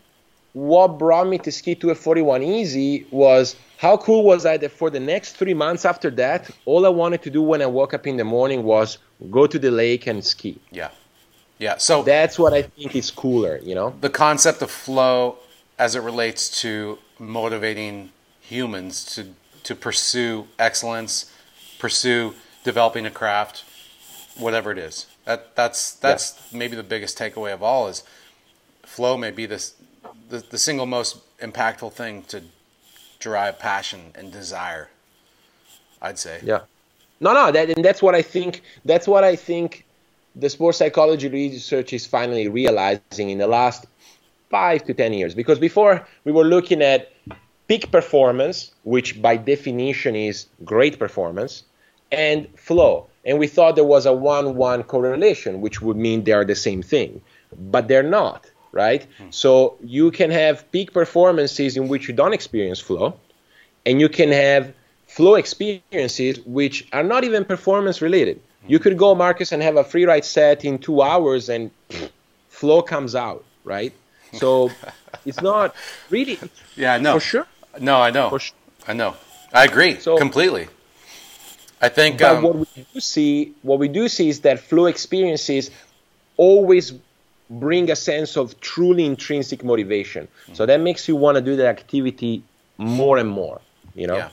what 0.53 0.99
brought 0.99 1.27
me 1.27 1.37
to 1.37 1.51
ski 1.51 1.75
to 1.75 1.91
a 1.91 1.95
41 1.95 2.43
easy 2.43 3.07
was 3.09 3.55
how 3.77 3.95
cool 3.95 4.23
was 4.25 4.45
I 4.45 4.57
that 4.57 4.71
for 4.71 4.89
the 4.89 4.99
next 4.99 5.37
three 5.37 5.53
months 5.53 5.85
after 5.85 6.09
that, 6.11 6.49
all 6.65 6.85
I 6.85 6.89
wanted 6.89 7.21
to 7.23 7.29
do 7.29 7.41
when 7.41 7.61
I 7.61 7.67
woke 7.67 7.93
up 7.93 8.05
in 8.05 8.17
the 8.17 8.25
morning 8.25 8.63
was 8.63 8.97
go 9.29 9.47
to 9.47 9.57
the 9.57 9.71
lake 9.71 10.07
and 10.07 10.23
ski. 10.23 10.59
Yeah. 10.71 10.89
Yeah. 11.57 11.77
So 11.77 12.03
That's 12.03 12.37
what 12.37 12.53
I 12.53 12.63
think 12.63 12.93
is 12.95 13.11
cooler, 13.11 13.59
you 13.63 13.75
know? 13.75 13.95
the 14.01 14.09
concept 14.09 14.61
of 14.61 14.69
flow 14.69 15.37
as 15.79 15.95
it 15.95 16.01
relates 16.01 16.61
to 16.61 16.99
motivating 17.17 18.11
humans 18.41 19.05
to 19.15 19.27
to 19.63 19.75
pursue 19.75 20.47
excellence, 20.57 21.31
pursue 21.77 22.33
developing 22.63 23.05
a 23.05 23.11
craft, 23.11 23.63
whatever 24.37 24.71
it 24.71 24.77
is. 24.77 25.07
That 25.25 25.55
that's 25.55 25.93
that's 25.93 26.51
maybe 26.53 26.75
the 26.75 26.83
biggest 26.83 27.17
takeaway 27.17 27.53
of 27.53 27.61
all 27.61 27.87
is 27.87 28.03
flow 28.83 29.17
may 29.17 29.31
be 29.31 29.45
this 29.45 29.75
the, 30.29 30.39
the 30.39 30.57
single 30.57 30.85
most 30.85 31.17
impactful 31.39 31.93
thing 31.93 32.23
to 32.23 32.43
drive 33.19 33.59
passion 33.59 34.11
and 34.15 34.31
desire. 34.31 34.89
I'd 36.01 36.17
say. 36.17 36.39
Yeah. 36.43 36.61
No, 37.19 37.33
no, 37.33 37.51
that 37.51 37.69
and 37.69 37.85
that's 37.85 38.01
what 38.01 38.15
I 38.15 38.21
think. 38.21 38.63
That's 38.85 39.07
what 39.07 39.23
I 39.23 39.35
think. 39.35 39.85
The 40.35 40.49
sports 40.49 40.77
psychology 40.77 41.27
research 41.27 41.91
is 41.91 42.07
finally 42.07 42.47
realizing 42.47 43.29
in 43.29 43.37
the 43.37 43.47
last 43.47 43.85
five 44.49 44.83
to 44.85 44.93
ten 44.93 45.13
years. 45.13 45.35
Because 45.35 45.59
before 45.59 46.07
we 46.23 46.31
were 46.31 46.45
looking 46.45 46.81
at 46.81 47.11
peak 47.67 47.91
performance, 47.91 48.71
which 48.83 49.21
by 49.21 49.37
definition 49.37 50.15
is 50.15 50.47
great 50.63 50.97
performance, 50.97 51.63
and 52.11 52.47
flow, 52.57 53.07
and 53.25 53.37
we 53.39 53.47
thought 53.47 53.75
there 53.75 53.83
was 53.83 54.05
a 54.05 54.13
one-one 54.13 54.83
correlation, 54.83 55.61
which 55.61 55.81
would 55.81 55.97
mean 55.97 56.23
they 56.23 56.31
are 56.31 56.45
the 56.45 56.55
same 56.55 56.81
thing, 56.81 57.21
but 57.57 57.87
they're 57.87 58.03
not. 58.21 58.49
Right. 58.73 59.05
Hmm. 59.17 59.31
So 59.31 59.75
you 59.83 60.11
can 60.11 60.31
have 60.31 60.71
peak 60.71 60.93
performances 60.93 61.75
in 61.75 61.89
which 61.89 62.07
you 62.07 62.13
don't 62.13 62.33
experience 62.33 62.79
flow, 62.79 63.19
and 63.85 63.99
you 63.99 64.07
can 64.07 64.31
have 64.31 64.73
flow 65.07 65.35
experiences 65.35 66.39
which 66.45 66.87
are 66.93 67.03
not 67.03 67.25
even 67.25 67.43
performance 67.43 68.01
related. 68.01 68.39
Hmm. 68.63 68.71
You 68.71 68.79
could 68.79 68.97
go, 68.97 69.13
Marcus, 69.13 69.51
and 69.51 69.61
have 69.61 69.75
a 69.75 69.83
free 69.83 70.05
ride 70.05 70.23
set 70.23 70.63
in 70.63 70.77
two 70.79 71.01
hours 71.01 71.49
and 71.49 71.69
flow 72.47 72.81
comes 72.81 73.13
out, 73.13 73.43
right? 73.65 73.91
So 74.33 74.71
it's 75.25 75.41
not 75.41 75.75
really 76.09 76.39
Yeah, 76.77 76.97
no. 76.97 77.15
for 77.15 77.19
sure. 77.19 77.47
No, 77.79 77.99
I 77.99 78.09
know. 78.11 78.29
For 78.29 78.39
sure. 78.39 78.55
I 78.87 78.93
know. 78.93 79.15
I 79.53 79.65
agree 79.65 79.99
So- 79.99 80.17
completely. 80.17 80.69
I 81.81 81.89
think 81.89 82.19
But 82.19 82.37
um, 82.37 82.43
what 82.43 82.55
we 82.55 82.85
do 82.93 82.99
see, 82.99 83.53
what 83.63 83.79
we 83.79 83.87
do 83.87 84.07
see 84.07 84.29
is 84.29 84.41
that 84.41 84.59
flow 84.59 84.85
experiences 84.85 85.71
always 86.37 86.93
bring 87.49 87.89
a 87.91 87.95
sense 87.95 88.37
of 88.37 88.59
truly 88.61 89.05
intrinsic 89.05 89.63
motivation. 89.63 90.27
So 90.53 90.65
that 90.65 90.79
makes 90.79 91.07
you 91.07 91.15
want 91.15 91.35
to 91.35 91.41
do 91.41 91.55
the 91.55 91.67
activity 91.67 92.43
more 92.77 93.17
and 93.17 93.29
more. 93.29 93.61
You 93.95 94.07
know. 94.07 94.17
Yeah. 94.17 94.29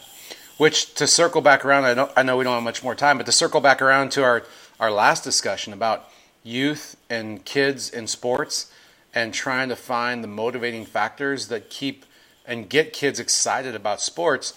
Which 0.58 0.94
to 0.94 1.06
circle 1.06 1.40
back 1.40 1.64
around, 1.64 1.84
I 1.84 1.94
know 1.94 2.10
I 2.16 2.22
know 2.22 2.36
we 2.36 2.44
don't 2.44 2.54
have 2.54 2.62
much 2.62 2.82
more 2.82 2.94
time, 2.94 3.16
but 3.16 3.26
to 3.26 3.32
circle 3.32 3.60
back 3.60 3.80
around 3.80 4.10
to 4.12 4.24
our 4.24 4.42
our 4.78 4.90
last 4.90 5.24
discussion 5.24 5.72
about 5.72 6.10
youth 6.42 6.96
and 7.08 7.44
kids 7.44 7.90
in 7.90 8.06
sports 8.06 8.72
and 9.14 9.32
trying 9.32 9.68
to 9.68 9.76
find 9.76 10.22
the 10.22 10.28
motivating 10.28 10.84
factors 10.84 11.48
that 11.48 11.70
keep 11.70 12.04
and 12.46 12.68
get 12.68 12.92
kids 12.92 13.20
excited 13.20 13.74
about 13.74 14.00
sports. 14.00 14.54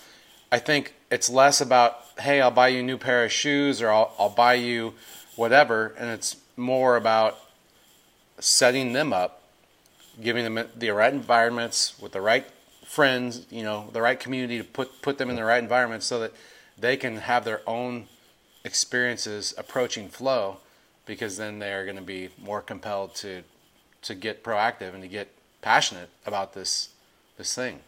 I 0.52 0.60
think 0.60 0.96
it's 1.10 1.30
less 1.30 1.62
about 1.62 2.11
hey, 2.22 2.42
I'll 2.42 2.52
buy 2.52 2.70
you 2.70 2.82
a 2.82 2.84
new 2.84 2.98
pair 2.98 3.26
of 3.26 3.32
shoes 3.32 3.82
or 3.82 3.92
I'll 3.92 4.14
I'll 4.20 4.30
buy 4.30 4.56
you 4.56 4.94
whatever, 5.36 5.96
and 5.98 6.10
it's 6.10 6.38
more 6.58 6.96
about 6.98 7.38
setting 8.40 8.94
them 8.94 9.14
up, 9.14 9.44
giving 10.22 10.44
them 10.44 10.68
the 10.76 10.90
right 10.92 11.14
environments 11.14 12.00
with 12.00 12.14
the 12.14 12.22
right 12.22 12.46
friends, 12.86 13.46
you 13.50 13.64
know, 13.64 13.90
the 13.94 14.02
right 14.02 14.20
community 14.20 14.58
to 14.60 14.64
put 14.64 15.02
put 15.02 15.18
them 15.18 15.30
in 15.30 15.36
the 15.36 15.46
right 15.46 15.64
environment 15.64 16.04
so 16.04 16.20
that 16.20 16.34
they 16.78 16.98
can 16.98 17.18
have 17.18 17.46
their 17.46 17.62
own 17.68 18.08
experiences 18.64 19.54
approaching 19.58 20.10
flow 20.10 20.58
because 21.06 21.38
then 21.38 21.60
they're 21.60 21.86
going 21.86 21.98
to 21.98 22.02
be 22.02 22.30
more 22.42 22.62
compelled 22.62 23.16
to 23.16 23.44
to 24.04 24.16
get 24.16 24.44
proactive 24.44 24.94
and 24.94 25.04
to 25.04 25.10
get 25.10 25.30
passionate 25.62 26.10
about 26.26 26.54
this 26.54 26.90
this 27.38 27.56
thing. 27.56 27.80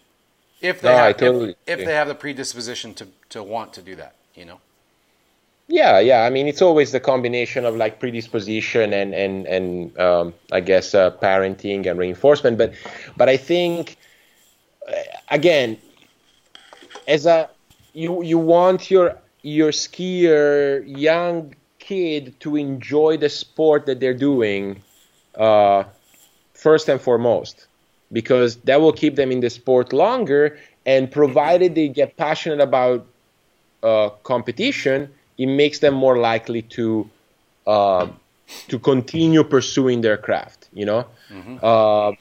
If 0.62 0.82
they 0.82 0.96
No, 0.96 0.96
have 0.96 1.18
totally 1.18 1.56
if, 1.66 1.66
if 1.68 1.84
they 1.84 1.96
have 1.96 2.08
the 2.08 2.16
predisposition 2.16 2.94
to 2.96 3.08
to 3.30 3.44
want 3.44 3.74
to 3.74 3.82
do 3.82 3.96
that, 3.98 4.16
you 4.36 4.46
know. 4.46 4.60
Yeah, 5.68 6.00
yeah. 6.00 6.24
I 6.24 6.30
mean, 6.30 6.48
it's 6.48 6.62
always 6.62 6.92
the 6.92 7.00
combination 7.00 7.66
of 7.66 7.76
like 7.76 8.00
predisposition 8.00 8.94
and 8.94 9.14
and 9.14 9.48
and 9.48 9.98
um, 10.00 10.34
I 10.52 10.60
guess 10.60 10.94
uh, 10.94 11.12
parenting 11.12 11.86
and 11.88 11.98
reinforcement. 11.98 12.58
But 12.58 12.74
but 13.16 13.30
I 13.30 13.38
think 13.38 13.98
uh, 14.88 14.94
again, 15.32 15.78
as 17.08 17.26
a 17.26 17.50
you 17.94 18.24
you 18.24 18.38
want 18.38 18.92
your 18.92 19.18
your 19.42 19.72
skier 19.72 20.84
young 20.86 21.56
kid 21.80 22.40
to 22.42 22.56
enjoy 22.56 23.18
the 23.18 23.30
sport 23.30 23.86
that 23.86 24.00
they're 24.00 24.14
doing 24.14 24.82
uh, 25.36 25.84
first 26.54 26.90
and 26.90 27.00
foremost 27.02 27.68
because 28.12 28.58
that 28.58 28.80
will 28.80 28.94
keep 28.94 29.16
them 29.16 29.32
in 29.32 29.40
the 29.42 29.50
sport 29.50 29.92
longer 29.92 30.58
and 30.86 31.12
provided 31.12 31.76
they 31.76 31.88
get 31.88 32.16
passionate 32.16 32.62
about 32.62 33.06
uh, 33.84 34.10
competition, 34.24 35.10
it 35.38 35.48
makes 35.48 35.80
them 35.80 35.94
more 35.94 36.18
likely 36.18 36.62
to 36.62 37.10
uh, 37.68 38.08
to 38.68 38.80
continue 38.80 39.44
pursuing 39.44 40.02
their 40.02 40.18
craft. 40.18 40.70
You 40.74 40.86
know, 40.86 41.06
uh, 41.62 42.12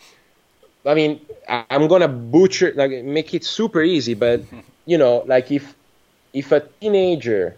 I 0.84 0.94
mean, 0.94 1.20
I, 1.48 1.64
I'm 1.70 1.88
gonna 1.88 2.08
butcher 2.08 2.72
like 2.74 3.04
make 3.04 3.32
it 3.34 3.44
super 3.44 3.82
easy, 3.82 4.14
but 4.14 4.42
you 4.86 4.98
know, 4.98 5.22
like 5.26 5.50
if 5.50 5.74
if 6.32 6.52
a 6.52 6.60
teenager 6.80 7.56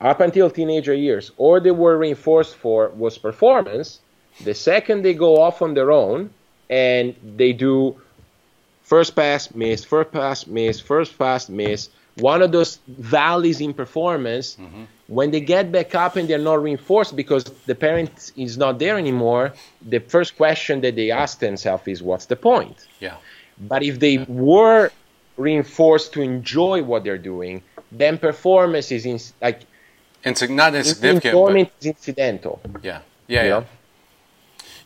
up 0.00 0.20
until 0.20 0.50
teenager 0.50 0.94
years, 0.94 1.30
all 1.36 1.60
they 1.60 1.70
were 1.70 1.96
reinforced 1.96 2.56
for 2.56 2.88
was 2.90 3.18
performance. 3.18 4.00
The 4.44 4.54
second 4.54 5.02
they 5.02 5.14
go 5.14 5.40
off 5.40 5.62
on 5.62 5.74
their 5.74 5.92
own 5.92 6.30
and 6.68 7.14
they 7.36 7.52
do 7.52 8.00
first 8.82 9.14
pass, 9.14 9.54
miss, 9.54 9.84
first 9.84 10.10
pass, 10.10 10.46
miss, 10.46 10.80
first 10.80 11.18
pass, 11.18 11.48
miss, 11.48 11.88
one 12.16 12.42
of 12.42 12.52
those 12.52 12.78
valleys 12.86 13.60
in 13.60 13.72
performance, 13.72 14.56
mm-hmm. 14.56 14.84
when 15.06 15.30
they 15.30 15.40
get 15.40 15.72
back 15.72 15.94
up 15.94 16.16
and 16.16 16.28
they're 16.28 16.38
not 16.38 16.62
reinforced 16.62 17.16
because 17.16 17.44
the 17.66 17.74
parent 17.74 18.32
is 18.36 18.58
not 18.58 18.78
there 18.78 18.98
anymore, 18.98 19.54
the 19.80 19.98
first 19.98 20.36
question 20.36 20.80
that 20.82 20.94
they 20.96 21.10
ask 21.10 21.38
themselves 21.38 21.88
is, 21.88 22.02
what's 22.02 22.26
the 22.26 22.36
point? 22.36 22.86
Yeah. 23.00 23.16
But 23.58 23.82
if 23.82 23.98
they 23.98 24.18
were 24.18 24.90
reinforced 25.36 26.12
to 26.14 26.22
enjoy 26.22 26.82
what 26.82 27.04
they're 27.04 27.18
doing, 27.18 27.62
then 27.90 28.18
performance 28.18 28.92
is 28.92 29.06
in, 29.06 29.18
like 29.40 29.62
It's 30.24 30.48
not 30.48 30.74
insignificant, 30.74 31.34
but 31.34 31.56
is 31.56 31.86
incidental. 31.86 32.60
yeah. 32.82 33.00
Yeah, 33.28 33.42
yeah. 33.42 33.48
know? 33.48 33.66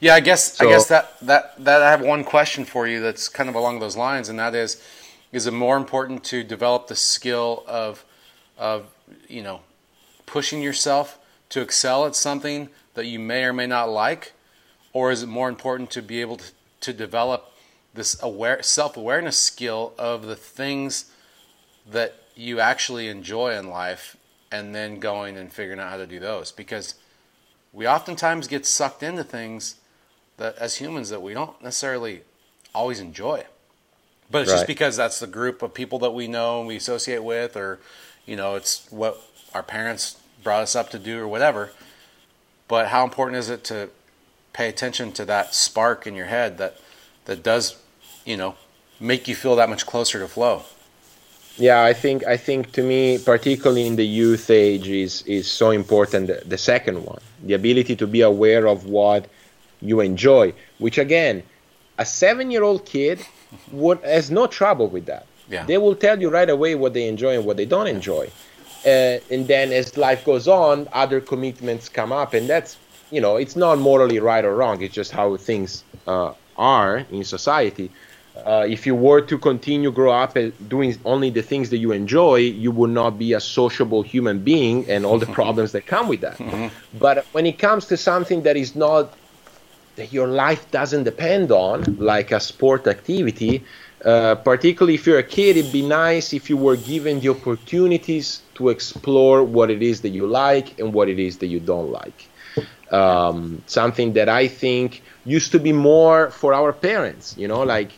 Yeah, 0.01 0.15
I 0.15 0.21
guess 0.21 0.61
I 0.61 0.67
guess 0.67 0.89
that, 0.89 1.19
that 1.23 1.55
that 1.65 1.83
I 1.83 1.91
have 1.91 2.03
one 2.03 2.23
question 2.23 2.65
for 2.67 2.87
you 2.87 3.01
that's 3.01 3.29
kind 3.29 3.49
of 3.49 3.55
along 3.55 3.81
those 3.81 3.97
lines, 3.97 4.29
and 4.29 4.39
that 4.39 4.55
is, 4.55 4.83
is 5.33 5.47
it 5.47 5.53
more 5.53 5.77
important 5.77 6.25
to 6.25 6.43
develop 6.43 6.87
the 6.87 6.97
skill 6.97 7.65
of 7.67 8.05
of 8.59 8.87
you 9.29 9.43
know 9.43 9.61
pushing 10.25 10.63
yourself 10.63 11.19
to 11.49 11.61
excel 11.61 12.07
at 12.07 12.17
something 12.17 12.69
that 12.95 13.07
you 13.07 13.19
may 13.19 13.45
or 13.45 13.53
may 13.53 13.67
not 13.67 13.89
like, 13.89 14.33
or 14.93 15.11
is 15.11 15.23
it 15.23 15.29
more 15.29 15.49
important 15.49 15.91
to 15.91 16.03
be 16.03 16.21
able 16.21 16.39
to, 16.39 16.53
to 16.81 16.93
develop 16.93 17.53
this 17.95 18.21
aware 18.23 18.63
self 18.63 18.97
awareness 18.97 19.39
skill 19.39 19.93
of 19.99 20.27
the 20.27 20.37
things 20.37 21.07
that 21.89 22.15
you 22.35 22.61
actually 22.61 23.09
enjoy 23.09 23.57
in 23.57 23.69
life, 23.69 24.17
and 24.51 24.75
then 24.75 24.99
going 24.99 25.37
and 25.37 25.53
figuring 25.53 25.79
out 25.79 25.91
how 25.91 25.97
to 25.97 26.07
do 26.07 26.19
those 26.19 26.53
because 26.53 26.95
we 27.73 27.87
oftentimes 27.87 28.49
get 28.49 28.67
sucked 28.67 29.03
into 29.03 29.25
things 29.25 29.77
that 30.37 30.57
as 30.59 30.77
humans 30.77 31.11
that 31.11 31.23
we 31.23 31.35
don't 31.35 31.63
necessarily 31.63 32.23
always 32.75 33.01
enjoy. 33.01 33.45
But 34.31 34.43
it's 34.43 34.51
just 34.51 34.67
because 34.67 34.97
that's 34.97 35.21
the 35.21 35.27
group 35.27 35.63
of 35.63 35.73
people 35.73 35.99
that 36.01 36.11
we 36.11 36.27
know 36.27 36.59
and 36.59 36.67
we 36.67 36.77
associate 36.77 37.23
with 37.23 37.57
or 37.57 37.79
you 38.27 38.37
know, 38.37 38.57
it's 38.57 38.87
what 38.91 39.23
our 39.55 39.63
parents 39.63 40.19
brought 40.43 40.63
us 40.63 40.77
up 40.77 40.91
to 40.91 40.99
do 40.99 41.21
or 41.21 41.29
whatever. 41.29 41.71
But 42.69 42.89
how 42.89 43.05
important 43.05 43.39
is 43.39 43.49
it 43.49 43.65
to 43.65 43.89
pay 44.53 44.69
attention 44.69 45.13
to 45.13 45.25
that 45.25 45.55
spark 45.55 46.07
in 46.07 46.15
your 46.15 46.27
head 46.27 46.59
that 46.59 46.79
that 47.27 47.43
does, 47.43 47.77
you 48.25 48.37
know, 48.37 48.57
make 49.01 49.29
you 49.29 49.35
feel 49.35 49.57
that 49.57 49.69
much 49.69 49.87
closer 49.87 50.19
to 50.19 50.29
flow? 50.29 50.63
Yeah, 51.57 51.83
I 51.85 51.95
think 51.95 52.27
I 52.27 52.37
think 52.37 52.73
to 52.73 52.83
me, 52.83 53.19
particularly 53.19 53.87
in 53.87 53.97
the 53.97 54.07
youth 54.07 54.51
age, 54.51 54.89
is 54.89 55.23
is 55.23 55.51
so 55.51 55.71
important. 55.71 56.27
The, 56.27 56.43
the 56.45 56.59
second 56.59 57.05
one, 57.05 57.21
the 57.43 57.55
ability 57.55 57.97
to 57.97 58.07
be 58.07 58.21
aware 58.21 58.67
of 58.67 58.85
what 58.85 59.29
you 59.81 60.01
enjoy, 60.01 60.53
which 60.79 60.99
again, 60.99 61.43
a 61.99 62.05
seven-year-old 62.05 62.85
kid 62.85 63.25
would 63.73 63.99
has 64.01 64.31
no 64.31 64.47
trouble 64.47 64.89
with 64.89 65.07
that. 65.07 65.27
Yeah. 65.49 65.65
They 65.65 65.79
will 65.79 65.95
tell 65.95 66.21
you 66.21 66.29
right 66.29 66.51
away 66.51 66.75
what 66.75 66.93
they 66.95 67.09
enjoy 67.09 67.37
and 67.37 67.45
what 67.45 67.57
they 67.57 67.67
don't 67.67 67.87
enjoy, 67.87 68.31
uh, 68.85 69.19
and 69.31 69.47
then 69.47 69.73
as 69.73 69.97
life 69.97 70.25
goes 70.25 70.49
on, 70.49 70.89
other 70.93 71.21
commitments 71.21 71.89
come 71.89 72.13
up, 72.13 72.35
and 72.35 72.49
that's 72.49 72.77
you 73.11 73.21
know 73.21 73.37
it's 73.37 73.57
not 73.57 73.79
morally 73.79 74.19
right 74.19 74.45
or 74.45 74.55
wrong. 74.57 74.83
It's 74.83 74.95
just 74.95 75.13
how 75.13 75.37
things 75.37 75.85
uh, 76.07 76.33
are 76.57 76.99
in 77.11 77.25
society 77.25 77.91
uh, 78.45 78.67
if 78.69 78.87
you 78.87 78.95
were 78.95 79.21
to 79.23 79.39
continue 79.39 79.91
grow 79.91 80.13
up 80.13 80.37
doing 80.69 80.97
only 81.05 81.31
the 81.31 81.43
things 81.43 81.71
that 81.71 81.79
you 81.79 81.93
enjoy, 81.93 82.37
you 82.37 82.71
would 82.71 82.91
not 82.91 83.19
be 83.19 83.33
a 83.33 83.41
sociable 83.41 84.03
human 84.03 84.41
being 84.41 84.89
and 84.91 85.07
all 85.07 85.19
the 85.19 85.27
problems 85.41 85.73
that 85.73 85.87
come 85.87 86.09
with 86.09 86.21
that. 86.21 86.71
But 86.99 87.25
when 87.33 87.47
it 87.47 87.59
comes 87.59 87.87
to 87.87 87.97
something 87.97 88.43
that 88.43 88.57
is 88.57 88.77
not 88.77 89.15
that 89.97 90.13
your 90.13 90.29
life 90.29 90.71
doesn't 90.71 91.05
depend 91.05 91.51
on, 91.51 91.97
like 91.99 92.31
a 92.31 92.41
sport 92.41 92.87
activity. 92.87 93.65
Uh, 94.05 94.35
particularly 94.37 94.95
if 94.95 95.07
you're 95.07 95.19
a 95.19 95.23
kid, 95.23 95.57
it'd 95.57 95.73
be 95.73 95.83
nice 95.83 96.33
if 96.33 96.49
you 96.49 96.57
were 96.57 96.77
given 96.77 97.19
the 97.19 97.31
opportunities 97.31 98.43
to 98.55 98.69
explore 98.69 99.43
what 99.43 99.71
it 99.71 99.83
is 99.83 100.03
that 100.03 100.11
you 100.11 100.27
like 100.27 100.79
and 100.79 100.93
what 100.93 101.09
it 101.09 101.19
is 101.19 101.39
that 101.39 101.49
you 101.49 101.59
don't 101.59 101.91
like. 101.91 102.29
Um, 102.93 103.63
something 103.67 104.13
that 104.13 104.29
I 104.29 104.47
think 104.47 105.03
used 105.25 105.51
to 105.53 105.59
be 105.59 105.73
more 105.73 106.31
for 106.31 106.55
our 106.55 106.73
parents, 106.73 107.35
you 107.37 107.49
know, 107.49 107.63
like 107.63 107.91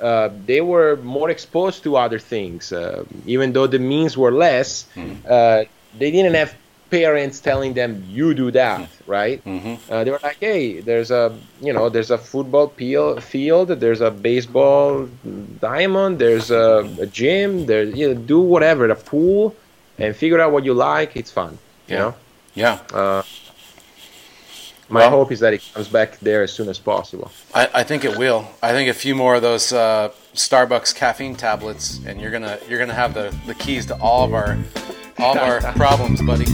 uh, 0.00 0.28
they 0.44 0.60
were 0.60 0.96
more 0.96 1.30
exposed 1.30 1.82
to 1.84 1.96
other 1.96 2.18
things, 2.18 2.72
uh, 2.72 3.04
even 3.24 3.52
though 3.52 3.66
the 3.66 3.78
means 3.78 4.18
were 4.18 4.32
less. 4.32 4.86
Mm. 4.96 5.66
they 5.96 6.10
didn't 6.10 6.34
have 6.34 6.54
parents 6.94 7.40
telling 7.40 7.72
them 7.74 7.90
you 8.08 8.34
do 8.42 8.48
that 8.62 8.88
right 9.06 9.38
mm-hmm. 9.44 9.74
uh, 9.92 10.04
they 10.04 10.10
were 10.14 10.20
like 10.22 10.38
hey 10.38 10.80
there's 10.88 11.10
a 11.10 11.24
you 11.60 11.72
know 11.72 11.88
there's 11.94 12.12
a 12.18 12.20
football 12.32 12.68
peel, 12.68 13.20
field 13.20 13.68
there's 13.84 14.00
a 14.00 14.10
baseball 14.10 15.08
diamond 15.60 16.12
there's 16.24 16.50
a, 16.50 16.66
a 17.00 17.06
gym 17.06 17.66
there's 17.66 17.90
you 17.98 18.06
know, 18.08 18.20
do 18.34 18.40
whatever 18.40 18.86
the 18.86 18.94
pool 18.94 19.54
and 19.98 20.14
figure 20.14 20.40
out 20.42 20.52
what 20.52 20.62
you 20.64 20.74
like 20.74 21.16
it's 21.16 21.32
fun 21.40 21.52
you 21.88 21.94
yeah. 21.94 22.02
know 22.02 22.14
yeah 22.54 22.74
uh, 22.92 23.22
my 24.88 25.00
well, 25.00 25.10
hope 25.10 25.32
is 25.32 25.40
that 25.40 25.52
it 25.54 25.62
comes 25.74 25.88
back 25.88 26.18
there 26.20 26.42
as 26.42 26.52
soon 26.52 26.68
as 26.68 26.78
possible. 26.78 27.30
I, 27.54 27.68
I 27.74 27.82
think 27.84 28.04
it 28.04 28.18
will. 28.18 28.46
I 28.62 28.72
think 28.72 28.90
a 28.90 28.94
few 28.94 29.14
more 29.14 29.34
of 29.34 29.42
those 29.42 29.72
uh, 29.72 30.10
Starbucks 30.34 30.94
caffeine 30.94 31.34
tablets, 31.36 32.00
and 32.06 32.20
you're 32.20 32.30
gonna 32.30 32.58
you're 32.68 32.78
gonna 32.78 32.92
have 32.94 33.14
the, 33.14 33.34
the 33.46 33.54
keys 33.54 33.86
to 33.86 33.96
all 33.96 34.24
of 34.24 34.34
our 34.34 34.58
all 35.18 35.38
our 35.38 35.60
problems, 35.76 36.22
buddy. 36.22 36.46